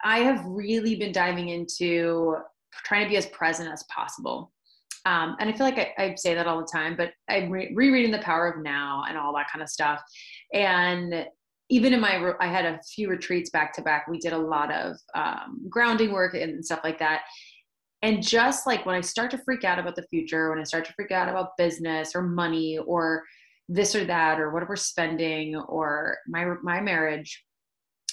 I 0.03 0.21
have 0.21 0.43
really 0.47 0.97
been 0.97 1.13
diving 1.13 1.51
into 1.51 2.37
trying 2.85 3.05
to 3.05 3.11
be 3.11 3.19
as 3.19 3.27
present 3.27 3.71
as 3.71 3.85
possible. 3.95 4.53
Um, 5.07 5.37
and 5.39 5.51
I 5.51 5.53
feel 5.53 5.67
like 5.67 5.79
I, 5.79 5.93
I, 6.03 6.15
say 6.15 6.35
that 6.35 6.47
all 6.47 6.59
the 6.59 6.69
time, 6.73 6.97
but 6.97 7.11
I'm 7.29 7.51
re- 7.51 7.73
rereading 7.75 8.11
The 8.11 8.21
Power 8.21 8.49
of 8.49 8.63
Now 8.63 9.05
and 9.07 9.19
all 9.19 9.35
that 9.35 9.51
kind 9.53 9.63
of 9.63 9.69
stuff. 9.69 10.01
And 10.55 11.27
even 11.71 11.93
in 11.93 12.01
my 12.01 12.33
i 12.41 12.47
had 12.47 12.65
a 12.65 12.81
few 12.95 13.09
retreats 13.09 13.51
back 13.51 13.73
to 13.75 13.83
back. 13.83 14.07
We 14.09 14.19
did 14.19 14.33
a 14.33 14.39
lot 14.39 14.73
of 14.73 14.97
um, 15.15 15.61
grounding 15.69 16.13
work 16.13 16.35
and 16.35 16.65
stuff 16.65 16.81
like 16.85 16.99
that. 16.99 17.23
And 18.03 18.23
just 18.23 18.67
like 18.67 18.85
when 18.85 18.95
i 18.95 19.01
start 19.01 19.31
to 19.31 19.39
freak 19.39 19.65
out 19.65 19.79
about 19.79 19.97
the 19.97 20.07
future 20.11 20.51
when 20.51 20.59
i 20.59 20.65
start 20.65 20.85
to 20.85 20.93
freak 20.93 21.11
out 21.11 21.29
about 21.29 21.57
business 21.57 22.15
or 22.15 22.23
money 22.23 22.79
or 22.79 23.23
this 23.69 23.95
or 23.95 24.05
that 24.05 24.39
or 24.41 24.51
what 24.53 24.69
we're 24.69 24.77
spending 24.77 25.57
or 25.57 26.19
my 26.29 26.55
my 26.63 26.83
marriage 26.83 27.43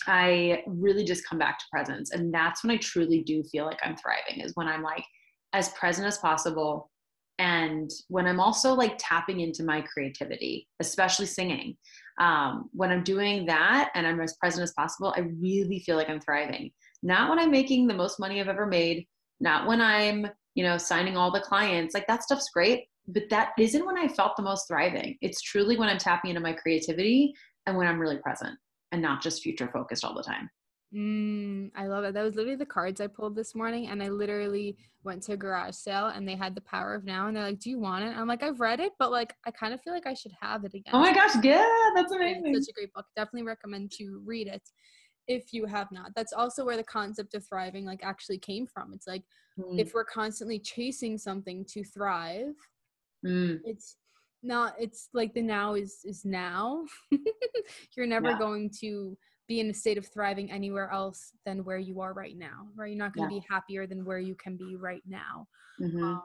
i 0.08 0.64
really 0.66 1.04
just 1.04 1.28
come 1.28 1.38
back 1.38 1.60
to 1.60 1.66
presence. 1.72 2.12
And 2.12 2.34
that's 2.34 2.64
when 2.64 2.72
i 2.72 2.78
truly 2.78 3.22
do 3.22 3.44
feel 3.44 3.66
like 3.66 3.80
i'm 3.84 3.98
thriving 3.98 4.42
is 4.42 4.54
when 4.56 4.68
i'm 4.68 4.82
like 4.82 5.04
as 5.52 5.70
present 5.70 6.08
as 6.08 6.18
possible 6.20 6.90
and 7.38 7.90
when 8.08 8.28
i'm 8.28 8.40
also 8.40 8.74
like 8.74 8.96
tapping 8.98 9.42
into 9.42 9.64
my 9.64 9.82
creativity 9.82 10.70
especially 10.80 11.26
singing 11.26 11.76
um, 12.22 12.70
when 12.72 12.92
I'm 12.92 13.04
doing 13.04 13.48
that 13.48 13.90
and 13.96 14.06
I'm 14.06 14.22
as 14.22 14.36
present 14.36 14.64
as 14.64 14.74
possible, 14.74 15.14
I 15.18 15.22
really 15.42 15.80
feel 15.80 15.98
like 15.98 16.08
I'm 16.08 16.22
thriving. 16.22 16.72
Not 17.02 17.30
when 17.30 17.40
I'm 17.40 17.50
making 17.50 17.88
the 17.88 17.96
most 17.96 18.20
money 18.20 18.40
I've 18.40 18.48
ever 18.48 18.68
made, 18.68 19.08
not 19.40 19.68
when 19.68 19.82
I'm, 19.82 20.28
you 20.54 20.64
know, 20.64 20.78
signing 20.78 21.18
all 21.18 21.32
the 21.32 21.40
clients. 21.40 21.96
Like 21.96 22.06
that 22.06 22.22
stuff's 22.22 22.52
great, 22.54 22.86
but 23.08 23.24
that 23.32 23.54
isn't 23.58 23.86
when 23.86 23.98
I 23.98 24.08
felt 24.08 24.38
the 24.38 24.44
most 24.44 24.68
thriving. 24.68 25.18
It's 25.22 25.42
truly 25.42 25.78
when 25.78 25.90
I'm 25.90 25.98
tapping 25.98 26.30
into 26.30 26.42
my 26.42 26.54
creativity 26.54 27.34
and 27.66 27.76
when 27.76 27.88
I'm 27.88 28.00
really 28.00 28.18
present 28.18 28.56
and 28.92 29.02
not 29.02 29.24
just 29.24 29.42
future 29.42 29.70
focused 29.74 30.06
all 30.06 30.14
the 30.14 30.22
time. 30.22 30.48
Mm, 30.94 31.72
I 31.76 31.88
love 31.88 32.04
it. 32.04 32.14
That 32.14 32.24
was 32.24 32.36
literally 32.36 32.58
the 32.58 32.66
cards 32.66 33.00
I 33.00 33.08
pulled 33.08 33.36
this 33.36 33.56
morning, 33.56 33.88
and 33.88 34.04
I 34.04 34.10
literally 34.10 34.78
went 35.04 35.24
to 35.24 35.34
a 35.34 35.38
garage 35.38 35.76
sale, 35.76 36.08
and 36.08 36.28
they 36.28 36.36
had 36.36 36.54
the 36.54 36.62
Power 36.62 36.96
of 36.96 37.06
Now, 37.06 37.28
and 37.28 37.36
they're 37.36 37.46
like, 37.46 37.60
"Do 37.60 37.70
you 37.70 37.80
want 37.80 38.04
it?" 38.04 38.10
I'm 38.10 38.28
like, 38.28 38.44
"I've 38.44 38.60
read 38.60 38.82
it, 38.82 38.92
but 39.00 39.10
like, 39.10 39.34
I 39.46 39.52
kind 39.52 39.74
of 39.74 39.82
feel 39.82 39.94
like 39.94 40.06
I 40.06 40.14
should 40.14 40.34
have 40.42 40.66
it 40.66 40.74
again." 40.74 40.94
Oh 40.94 41.00
my 41.00 41.14
gosh, 41.14 41.36
yeah, 41.44 41.66
that's 41.96 42.12
amazing. 42.12 42.54
It's 42.54 42.66
such 42.66 42.74
a 42.74 42.76
great 42.76 42.94
book. 42.94 43.06
Definitely 43.16 43.44
recommend 43.44 43.92
to 44.00 44.22
read 44.26 44.48
it 44.48 44.68
if 45.28 45.54
you 45.54 45.66
have 45.66 45.92
not. 45.94 46.12
That's 46.14 46.34
also 46.34 46.66
where 46.66 46.78
the 46.78 46.84
concept 46.84 47.36
of 47.36 47.48
thriving 47.48 47.86
like 47.86 48.04
actually 48.04 48.38
came 48.38 48.68
from. 48.68 48.92
It's 48.94 49.08
like 49.08 49.24
mm. 49.58 49.80
if 49.80 49.94
we're 49.94 50.04
constantly 50.04 50.60
chasing 50.60 51.18
something 51.18 51.66
to 51.70 51.86
thrive, 51.86 52.56
mm. 53.26 53.60
it's 53.64 53.96
not. 54.44 54.76
It's 54.78 55.08
like 55.14 55.34
the 55.34 55.42
now 55.42 55.76
is 55.76 56.00
is 56.04 56.26
now. 56.26 56.84
You're 57.96 58.08
never 58.08 58.32
yeah. 58.32 58.40
going 58.40 58.72
to 58.82 59.18
be 59.48 59.60
in 59.60 59.70
a 59.70 59.74
state 59.74 59.98
of 59.98 60.08
thriving 60.08 60.52
anywhere 60.52 60.90
else 60.92 61.34
than 61.46 61.64
where 61.64 61.78
you 61.78 62.00
are 62.02 62.14
right 62.14 62.38
now 62.38 62.68
right 62.76 62.90
you're 62.90 62.98
not 62.98 63.14
going 63.14 63.28
to 63.28 63.36
yeah. 63.36 63.42
be 63.42 63.46
happier 63.50 63.88
than 63.88 64.06
where 64.06 64.20
you 64.20 64.36
can 64.36 64.56
be 64.56 64.76
right 64.76 65.04
now 65.08 65.48
mm-hmm. 65.80 66.04
um, 66.04 66.22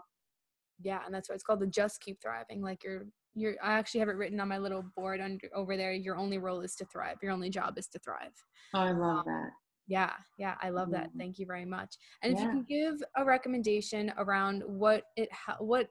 yeah 0.82 1.00
and 1.04 1.14
that's 1.14 1.28
why 1.28 1.34
it's 1.34 1.44
called 1.44 1.60
the 1.60 1.66
just 1.66 2.00
keep 2.00 2.20
thriving 2.22 2.62
like 2.62 2.84
you're 2.84 3.06
you're 3.34 3.54
i 3.62 3.72
actually 3.72 4.00
have 4.00 4.08
it 4.08 4.16
written 4.16 4.40
on 4.40 4.48
my 4.48 4.58
little 4.58 4.84
board 4.96 5.20
under 5.20 5.48
over 5.54 5.76
there 5.76 5.92
your 5.92 6.16
only 6.16 6.38
role 6.38 6.60
is 6.60 6.74
to 6.74 6.84
thrive 6.86 7.16
your 7.22 7.32
only 7.32 7.50
job 7.50 7.78
is 7.78 7.88
to 7.88 7.98
thrive 8.00 8.32
oh 8.74 8.80
i 8.80 8.90
love 8.90 9.18
um, 9.18 9.24
that 9.26 9.50
yeah 9.88 10.12
yeah 10.38 10.54
i 10.60 10.68
love 10.68 10.90
that 10.90 11.08
mm-hmm. 11.08 11.18
thank 11.18 11.38
you 11.38 11.46
very 11.46 11.64
much 11.64 11.96
and 12.22 12.32
yeah. 12.32 12.38
if 12.38 12.44
you 12.44 12.50
can 12.50 12.64
give 12.68 13.02
a 13.16 13.24
recommendation 13.24 14.12
around 14.18 14.62
what 14.66 15.04
it 15.16 15.28
ha- 15.32 15.56
what 15.60 15.88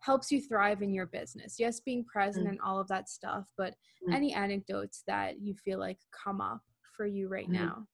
helps 0.00 0.30
you 0.30 0.40
thrive 0.40 0.82
in 0.82 0.92
your 0.92 1.06
business. 1.06 1.56
Yes, 1.58 1.80
being 1.80 2.04
present 2.04 2.46
mm. 2.46 2.50
and 2.50 2.60
all 2.60 2.78
of 2.78 2.88
that 2.88 3.08
stuff, 3.08 3.46
but 3.56 3.74
mm. 4.08 4.14
any 4.14 4.32
anecdotes 4.32 5.02
that 5.06 5.40
you 5.40 5.54
feel 5.64 5.78
like 5.78 5.98
come 6.24 6.40
up 6.40 6.60
for 6.96 7.06
you 7.06 7.28
right 7.28 7.48
mm. 7.48 7.54
now, 7.54 7.86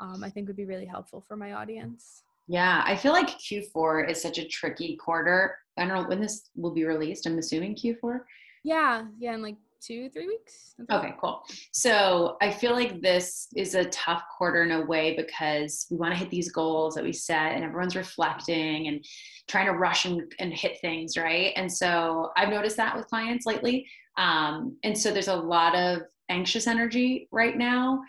um, 0.00 0.24
I 0.24 0.30
think 0.30 0.48
would 0.48 0.56
be 0.56 0.64
really 0.64 0.86
helpful 0.86 1.24
for 1.26 1.36
my 1.36 1.52
audience. 1.52 2.22
Yeah, 2.48 2.82
I 2.84 2.96
feel 2.96 3.12
like 3.12 3.28
Q4 3.28 4.10
is 4.10 4.20
such 4.20 4.38
a 4.38 4.48
tricky 4.48 4.96
quarter. 4.96 5.56
I 5.78 5.86
don't 5.86 5.94
know 5.94 6.08
when 6.08 6.20
this 6.20 6.50
will 6.56 6.74
be 6.74 6.84
released. 6.84 7.26
I'm 7.26 7.38
assuming 7.38 7.76
Q4. 7.76 8.20
Yeah, 8.64 9.04
yeah, 9.18 9.34
in 9.34 9.42
like 9.42 9.56
two, 9.80 10.08
three 10.10 10.26
weeks. 10.26 10.74
Okay, 10.90 11.14
cool. 11.20 11.42
So 11.72 12.36
I 12.40 12.50
feel 12.50 12.72
like 12.72 13.00
this 13.00 13.48
is 13.56 13.74
a 13.74 13.86
tough 13.86 14.22
quarter 14.36 14.62
in 14.62 14.72
a 14.72 14.84
way 14.84 15.16
because 15.16 15.86
we 15.90 15.96
want 15.96 16.12
to 16.12 16.18
hit 16.18 16.30
these 16.30 16.52
goals 16.52 16.94
that 16.94 17.04
we 17.04 17.12
set 17.12 17.52
and 17.52 17.64
everyone's 17.64 17.96
reflecting 17.96 18.88
and 18.88 19.04
trying 19.48 19.66
to 19.66 19.72
rush 19.72 20.04
and, 20.04 20.22
and 20.38 20.52
hit 20.52 20.78
things, 20.80 21.16
right? 21.16 21.52
And 21.56 21.70
so 21.70 22.30
I've 22.36 22.50
noticed 22.50 22.76
that 22.76 22.96
with 22.96 23.06
clients 23.06 23.46
lately. 23.46 23.86
Um, 24.16 24.76
and 24.84 24.96
so 24.96 25.12
there's 25.12 25.28
a 25.28 25.36
lot 25.36 25.74
of 25.74 26.02
anxious 26.28 26.66
energy 26.66 27.28
right 27.32 27.56
now. 27.56 28.00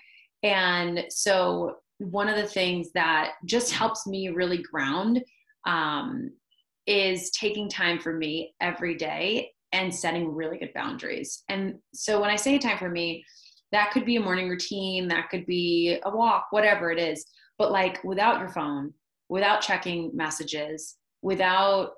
And 0.44 1.06
so 1.10 1.78
one 2.00 2.28
of 2.28 2.36
the 2.36 2.48
things 2.48 2.92
that 2.94 3.34
just 3.46 3.72
helps 3.72 4.08
me 4.08 4.30
really 4.30 4.58
ground 4.58 5.24
um, 5.66 6.32
is 6.88 7.30
taking 7.32 7.70
time 7.70 8.00
for 8.00 8.14
me 8.14 8.56
every 8.60 8.96
day 8.96 9.52
and 9.74 9.94
setting 9.94 10.34
really 10.34 10.58
good 10.58 10.74
boundaries. 10.74 11.44
And 11.50 11.76
so 11.94 12.20
when 12.20 12.30
I 12.30 12.36
say 12.36 12.58
time 12.58 12.78
for 12.78 12.90
me, 12.90 13.24
that 13.72 13.92
could 13.92 14.06
be 14.06 14.18
a 14.18 14.22
morning 14.22 14.50
routine, 14.50 15.08
that 15.08 15.30
could 15.30 15.46
be 15.46 15.98
a 16.04 16.10
walk, 16.10 16.48
whatever 16.52 16.92
it 16.92 17.00
is. 17.00 17.26
But 17.58 17.72
like 17.72 18.04
without 18.04 18.40
your 18.40 18.50
phone, 18.50 18.94
without 19.30 19.62
checking 19.62 20.12
messages, 20.14 20.98
without 21.22 21.92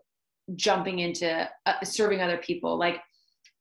jumping 0.56 1.00
into 1.00 1.50
uh, 1.66 1.84
serving 1.84 2.22
other 2.22 2.38
people, 2.38 2.78
like 2.78 3.02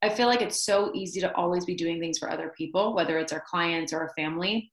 I 0.03 0.09
feel 0.09 0.27
like 0.27 0.43
it's 0.43 0.65
so 0.65 0.91
easy 0.95 1.21
to 1.21 1.35
always 1.37 1.65
be 1.65 1.77
doing 1.77 2.01
things 2.01 2.19
for 2.19 2.31
other 2.31 2.53
people, 2.57 2.95
whether 2.95 3.19
it's 3.19 3.33
our 3.33 3.45
clients 3.49 3.93
or 3.93 4.01
our 4.01 4.13
family. 4.17 4.73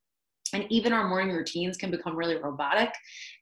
And 0.53 0.65
even 0.69 0.91
our 0.91 1.07
morning 1.07 1.35
routines 1.35 1.77
can 1.77 1.91
become 1.91 2.15
really 2.15 2.35
robotic 2.35 2.91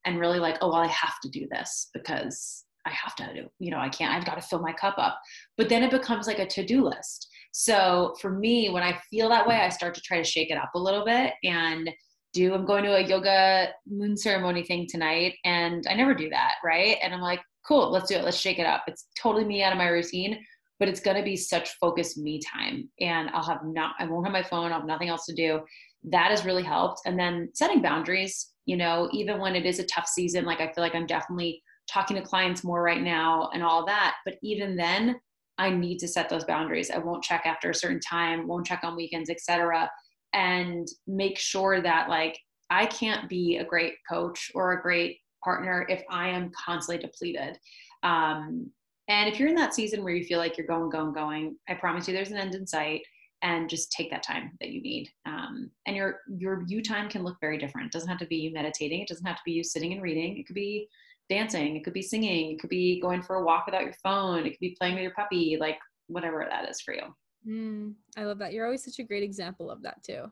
and 0.03 0.19
really 0.19 0.39
like, 0.39 0.57
oh, 0.59 0.67
well, 0.67 0.81
I 0.81 0.87
have 0.87 1.19
to 1.23 1.29
do 1.29 1.47
this 1.49 1.89
because 1.93 2.65
I 2.87 2.91
have 2.91 3.15
to 3.17 3.33
do, 3.33 3.47
you 3.59 3.71
know, 3.71 3.77
I 3.77 3.89
can't, 3.89 4.13
I've 4.13 4.25
got 4.25 4.35
to 4.35 4.47
fill 4.47 4.59
my 4.59 4.73
cup 4.73 4.95
up. 4.97 5.19
But 5.57 5.69
then 5.69 5.83
it 5.83 5.91
becomes 5.91 6.27
like 6.27 6.39
a 6.39 6.47
to 6.47 6.65
do 6.65 6.83
list. 6.83 7.27
So 7.51 8.15
for 8.21 8.31
me, 8.31 8.69
when 8.69 8.83
I 8.83 8.99
feel 9.09 9.29
that 9.29 9.47
way, 9.47 9.55
I 9.57 9.69
start 9.69 9.95
to 9.95 10.01
try 10.01 10.17
to 10.17 10.23
shake 10.23 10.51
it 10.51 10.57
up 10.57 10.71
a 10.75 10.79
little 10.79 11.05
bit 11.05 11.33
and 11.43 11.89
do, 12.33 12.53
I'm 12.53 12.65
going 12.65 12.83
to 12.83 12.95
a 12.95 13.07
yoga 13.07 13.69
moon 13.87 14.15
ceremony 14.17 14.63
thing 14.63 14.87
tonight. 14.87 15.35
And 15.45 15.85
I 15.89 15.95
never 15.95 16.13
do 16.13 16.29
that. 16.29 16.55
Right. 16.63 16.97
And 17.01 17.13
I'm 17.13 17.21
like, 17.21 17.41
cool, 17.67 17.91
let's 17.91 18.09
do 18.09 18.15
it. 18.15 18.23
Let's 18.23 18.37
shake 18.37 18.59
it 18.59 18.65
up. 18.65 18.83
It's 18.87 19.07
totally 19.17 19.45
me 19.45 19.63
out 19.63 19.71
of 19.71 19.77
my 19.77 19.87
routine 19.87 20.39
but 20.79 20.87
it's 20.87 20.99
to 20.99 21.23
be 21.23 21.35
such 21.35 21.71
focused 21.79 22.17
me 22.17 22.39
time 22.39 22.89
and 22.99 23.29
i'll 23.31 23.43
have 23.43 23.63
not 23.63 23.95
i 23.99 24.05
won't 24.05 24.25
have 24.25 24.33
my 24.33 24.43
phone 24.43 24.71
i'll 24.71 24.79
have 24.79 24.87
nothing 24.87 25.09
else 25.09 25.25
to 25.25 25.33
do 25.33 25.59
that 26.03 26.31
has 26.31 26.45
really 26.45 26.63
helped 26.63 27.01
and 27.05 27.19
then 27.19 27.49
setting 27.53 27.81
boundaries 27.81 28.53
you 28.65 28.77
know 28.77 29.09
even 29.11 29.39
when 29.39 29.55
it 29.55 29.65
is 29.65 29.79
a 29.79 29.85
tough 29.85 30.07
season 30.07 30.45
like 30.45 30.61
i 30.61 30.71
feel 30.71 30.83
like 30.83 30.95
i'm 30.95 31.07
definitely 31.07 31.61
talking 31.89 32.17
to 32.17 32.23
clients 32.23 32.63
more 32.63 32.81
right 32.81 33.01
now 33.01 33.49
and 33.53 33.63
all 33.63 33.85
that 33.85 34.15
but 34.25 34.35
even 34.41 34.75
then 34.75 35.15
i 35.57 35.69
need 35.69 35.97
to 35.97 36.07
set 36.07 36.29
those 36.29 36.45
boundaries 36.45 36.91
i 36.91 36.97
won't 36.97 37.23
check 37.23 37.43
after 37.45 37.69
a 37.69 37.75
certain 37.75 37.99
time 37.99 38.47
won't 38.47 38.65
check 38.65 38.81
on 38.83 38.95
weekends 38.95 39.29
etc 39.29 39.89
and 40.33 40.87
make 41.07 41.37
sure 41.37 41.81
that 41.81 42.09
like 42.09 42.37
i 42.69 42.85
can't 42.85 43.29
be 43.29 43.57
a 43.57 43.65
great 43.65 43.93
coach 44.09 44.51
or 44.53 44.73
a 44.73 44.81
great 44.81 45.17
partner 45.43 45.85
if 45.89 46.03
i 46.09 46.27
am 46.27 46.51
constantly 46.65 47.01
depleted 47.01 47.57
um, 48.03 48.71
and 49.07 49.29
if 49.29 49.39
you're 49.39 49.49
in 49.49 49.55
that 49.55 49.73
season 49.73 50.03
where 50.03 50.13
you 50.13 50.25
feel 50.25 50.39
like 50.39 50.57
you're 50.57 50.67
going, 50.67 50.89
going, 50.89 51.13
going, 51.13 51.55
I 51.69 51.75
promise 51.75 52.07
you 52.07 52.13
there's 52.13 52.31
an 52.31 52.37
end 52.37 52.55
in 52.55 52.67
sight 52.67 53.01
and 53.41 53.69
just 53.69 53.91
take 53.91 54.09
that 54.09 54.23
time 54.23 54.51
that 54.59 54.69
you 54.69 54.81
need. 54.81 55.09
Um, 55.25 55.69
and 55.85 55.95
your 55.95 56.21
your 56.27 56.63
you 56.67 56.81
time 56.81 57.09
can 57.09 57.23
look 57.23 57.37
very 57.39 57.57
different. 57.57 57.87
It 57.87 57.91
doesn't 57.93 58.09
have 58.09 58.19
to 58.19 58.25
be 58.25 58.37
you 58.37 58.51
meditating. 58.51 59.01
It 59.01 59.07
doesn't 59.07 59.25
have 59.25 59.37
to 59.37 59.43
be 59.45 59.53
you 59.53 59.63
sitting 59.63 59.93
and 59.93 60.01
reading. 60.01 60.37
It 60.37 60.47
could 60.47 60.55
be 60.55 60.89
dancing. 61.29 61.75
It 61.75 61.83
could 61.83 61.93
be 61.93 62.01
singing. 62.01 62.51
It 62.51 62.59
could 62.59 62.69
be 62.69 62.99
going 62.99 63.21
for 63.21 63.37
a 63.37 63.43
walk 63.43 63.65
without 63.65 63.83
your 63.83 63.95
phone. 64.03 64.45
It 64.45 64.51
could 64.51 64.59
be 64.59 64.75
playing 64.79 64.95
with 64.95 65.03
your 65.03 65.13
puppy. 65.13 65.57
Like 65.59 65.77
whatever 66.07 66.45
that 66.49 66.69
is 66.69 66.81
for 66.81 66.93
you. 66.93 67.03
Mm, 67.47 67.93
I 68.17 68.23
love 68.23 68.39
that. 68.39 68.53
You're 68.53 68.65
always 68.65 68.83
such 68.83 68.99
a 68.99 69.03
great 69.03 69.23
example 69.23 69.69
of 69.69 69.83
that 69.83 70.03
too. 70.03 70.23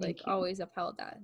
Thank 0.00 0.18
like 0.18 0.26
you. 0.26 0.32
always 0.32 0.60
upheld 0.60 0.98
that. 0.98 1.18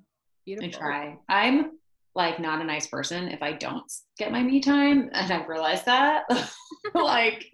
Beautiful. 0.45 0.69
I 0.69 0.73
try. 0.73 1.19
I'm 1.29 1.73
like 2.15 2.41
not 2.41 2.61
a 2.61 2.65
nice 2.65 2.87
person 2.87 3.29
if 3.29 3.43
I 3.43 3.53
don't 3.53 3.91
get 4.19 4.33
my 4.33 4.43
me 4.43 4.61
time. 4.61 5.11
And 5.13 5.33
I've 5.33 5.49
realized 5.49 5.87
that 5.87 6.25
like 6.95 7.47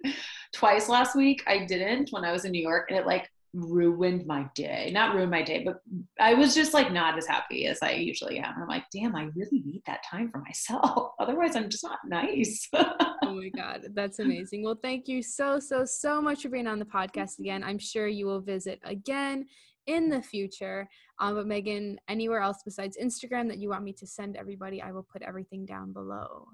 twice 0.53 0.89
last 0.89 1.15
week 1.15 1.43
I 1.47 1.65
didn't 1.65 2.09
when 2.11 2.25
I 2.25 2.31
was 2.31 2.45
in 2.45 2.51
New 2.51 2.61
York 2.61 2.89
and 2.89 2.99
it 2.99 3.05
like 3.05 3.29
ruined 3.53 4.25
my 4.25 4.47
day. 4.55 4.91
Not 4.93 5.15
ruined 5.15 5.31
my 5.31 5.41
day, 5.41 5.63
but 5.63 5.81
I 6.19 6.33
was 6.33 6.53
just 6.53 6.73
like 6.73 6.91
not 6.91 7.17
as 7.17 7.27
happy 7.27 7.65
as 7.67 7.79
I 7.81 7.91
usually 7.91 8.39
am. 8.39 8.53
I'm 8.61 8.67
like, 8.67 8.85
damn, 8.93 9.15
I 9.15 9.29
really 9.35 9.61
need 9.65 9.81
that 9.87 10.03
time 10.09 10.29
for 10.31 10.39
myself. 10.39 11.13
Otherwise 11.19 11.55
I'm 11.55 11.69
just 11.69 11.83
not 11.83 11.99
nice. 12.05 12.67
oh 12.73 13.15
my 13.23 13.49
God. 13.49 13.87
That's 13.93 14.19
amazing. 14.19 14.63
Well, 14.63 14.79
thank 14.81 15.07
you 15.07 15.21
so, 15.23 15.59
so, 15.59 15.85
so 15.85 16.21
much 16.21 16.43
for 16.43 16.49
being 16.49 16.67
on 16.67 16.79
the 16.79 16.85
podcast 16.85 17.39
again. 17.39 17.63
I'm 17.63 17.79
sure 17.79 18.07
you 18.07 18.25
will 18.25 18.41
visit 18.41 18.79
again 18.83 19.45
in 19.87 20.09
the 20.09 20.21
future. 20.21 20.87
Um, 21.19 21.35
but 21.35 21.47
Megan, 21.47 21.97
anywhere 22.07 22.41
else 22.41 22.59
besides 22.63 22.97
Instagram 23.01 23.47
that 23.47 23.57
you 23.57 23.69
want 23.69 23.83
me 23.83 23.93
to 23.93 24.07
send 24.07 24.35
everybody, 24.35 24.81
I 24.81 24.91
will 24.91 25.07
put 25.11 25.23
everything 25.23 25.65
down 25.65 25.93
below. 25.93 26.47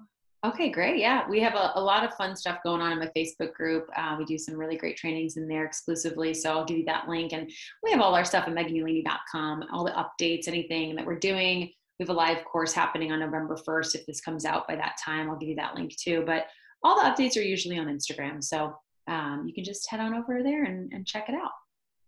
Okay, 0.44 0.68
great. 0.68 0.98
Yeah, 0.98 1.28
we 1.28 1.40
have 1.40 1.54
a, 1.54 1.72
a 1.74 1.80
lot 1.80 2.04
of 2.04 2.14
fun 2.14 2.36
stuff 2.36 2.58
going 2.62 2.80
on 2.80 2.92
in 2.92 2.98
my 2.98 3.10
Facebook 3.16 3.52
group. 3.54 3.88
Uh, 3.96 4.16
we 4.18 4.24
do 4.24 4.38
some 4.38 4.54
really 4.54 4.76
great 4.76 4.96
trainings 4.96 5.36
in 5.36 5.48
there 5.48 5.64
exclusively. 5.64 6.34
So 6.34 6.50
I'll 6.50 6.64
give 6.64 6.78
you 6.78 6.84
that 6.84 7.08
link. 7.08 7.32
And 7.32 7.50
we 7.82 7.90
have 7.90 8.00
all 8.00 8.14
our 8.14 8.24
stuff 8.24 8.46
at 8.46 8.54
meganyelaney.com, 8.54 9.64
all 9.72 9.84
the 9.84 9.92
updates, 9.92 10.46
anything 10.46 10.94
that 10.96 11.06
we're 11.06 11.18
doing. 11.18 11.72
We 11.98 12.04
have 12.04 12.10
a 12.10 12.12
live 12.12 12.44
course 12.44 12.74
happening 12.74 13.10
on 13.10 13.20
November 13.20 13.56
1st. 13.66 13.94
If 13.94 14.06
this 14.06 14.20
comes 14.20 14.44
out 14.44 14.68
by 14.68 14.76
that 14.76 14.96
time, 15.02 15.30
I'll 15.30 15.38
give 15.38 15.48
you 15.48 15.56
that 15.56 15.74
link 15.74 15.96
too. 15.96 16.22
But 16.26 16.46
all 16.82 16.96
the 16.96 17.08
updates 17.08 17.36
are 17.36 17.44
usually 17.44 17.78
on 17.78 17.86
Instagram. 17.86 18.44
So 18.44 18.76
um, 19.08 19.44
you 19.46 19.54
can 19.54 19.64
just 19.64 19.88
head 19.90 20.00
on 20.00 20.14
over 20.14 20.42
there 20.42 20.64
and, 20.64 20.92
and 20.92 21.06
check 21.06 21.28
it 21.28 21.34
out. 21.34 21.52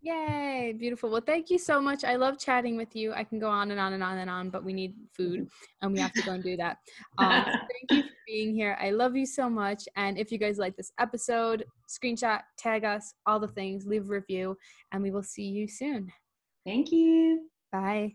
Yay, 0.01 0.75
beautiful. 0.79 1.11
Well, 1.11 1.21
thank 1.21 1.51
you 1.51 1.59
so 1.59 1.81
much. 1.81 2.05
I 2.05 2.15
love 2.15 2.39
chatting 2.39 2.77
with 2.77 2.95
you. 2.95 3.13
I 3.13 3.25
can 3.25 3.39
go 3.39 3.49
on 3.49 3.73
and 3.73 3.81
on 3.81 3.95
and 3.95 4.03
on 4.03 4.19
and 4.19 4.31
on, 4.31 4.49
but 4.49 4.65
we 4.65 4.73
need 4.73 4.95
food 5.13 5.49
and 5.83 5.93
we 5.93 5.99
have 5.99 6.13
to 6.13 6.23
go 6.23 6.33
and 6.33 6.43
do 6.43 6.57
that. 6.57 6.79
Um, 7.19 7.45
thank 7.45 7.91
you 7.91 8.03
for 8.03 8.17
being 8.27 8.55
here. 8.55 8.79
I 8.81 8.91
love 8.91 9.17
you 9.17 9.27
so 9.27 9.51
much. 9.51 9.89
And 9.97 10.17
if 10.19 10.31
you 10.31 10.39
guys 10.39 10.57
like 10.57 10.77
this 10.77 10.93
episode, 11.01 11.65
screenshot, 11.89 12.43
tag 12.57 12.85
us, 12.85 13.15
all 13.27 13.41
the 13.41 13.49
things, 13.49 13.87
leave 13.87 14.05
a 14.05 14.09
review, 14.09 14.57
and 14.93 15.03
we 15.03 15.11
will 15.11 15.23
see 15.25 15.45
you 15.45 15.67
soon. 15.67 16.13
Thank 16.65 16.93
you. 16.93 17.49
Bye. 17.73 18.15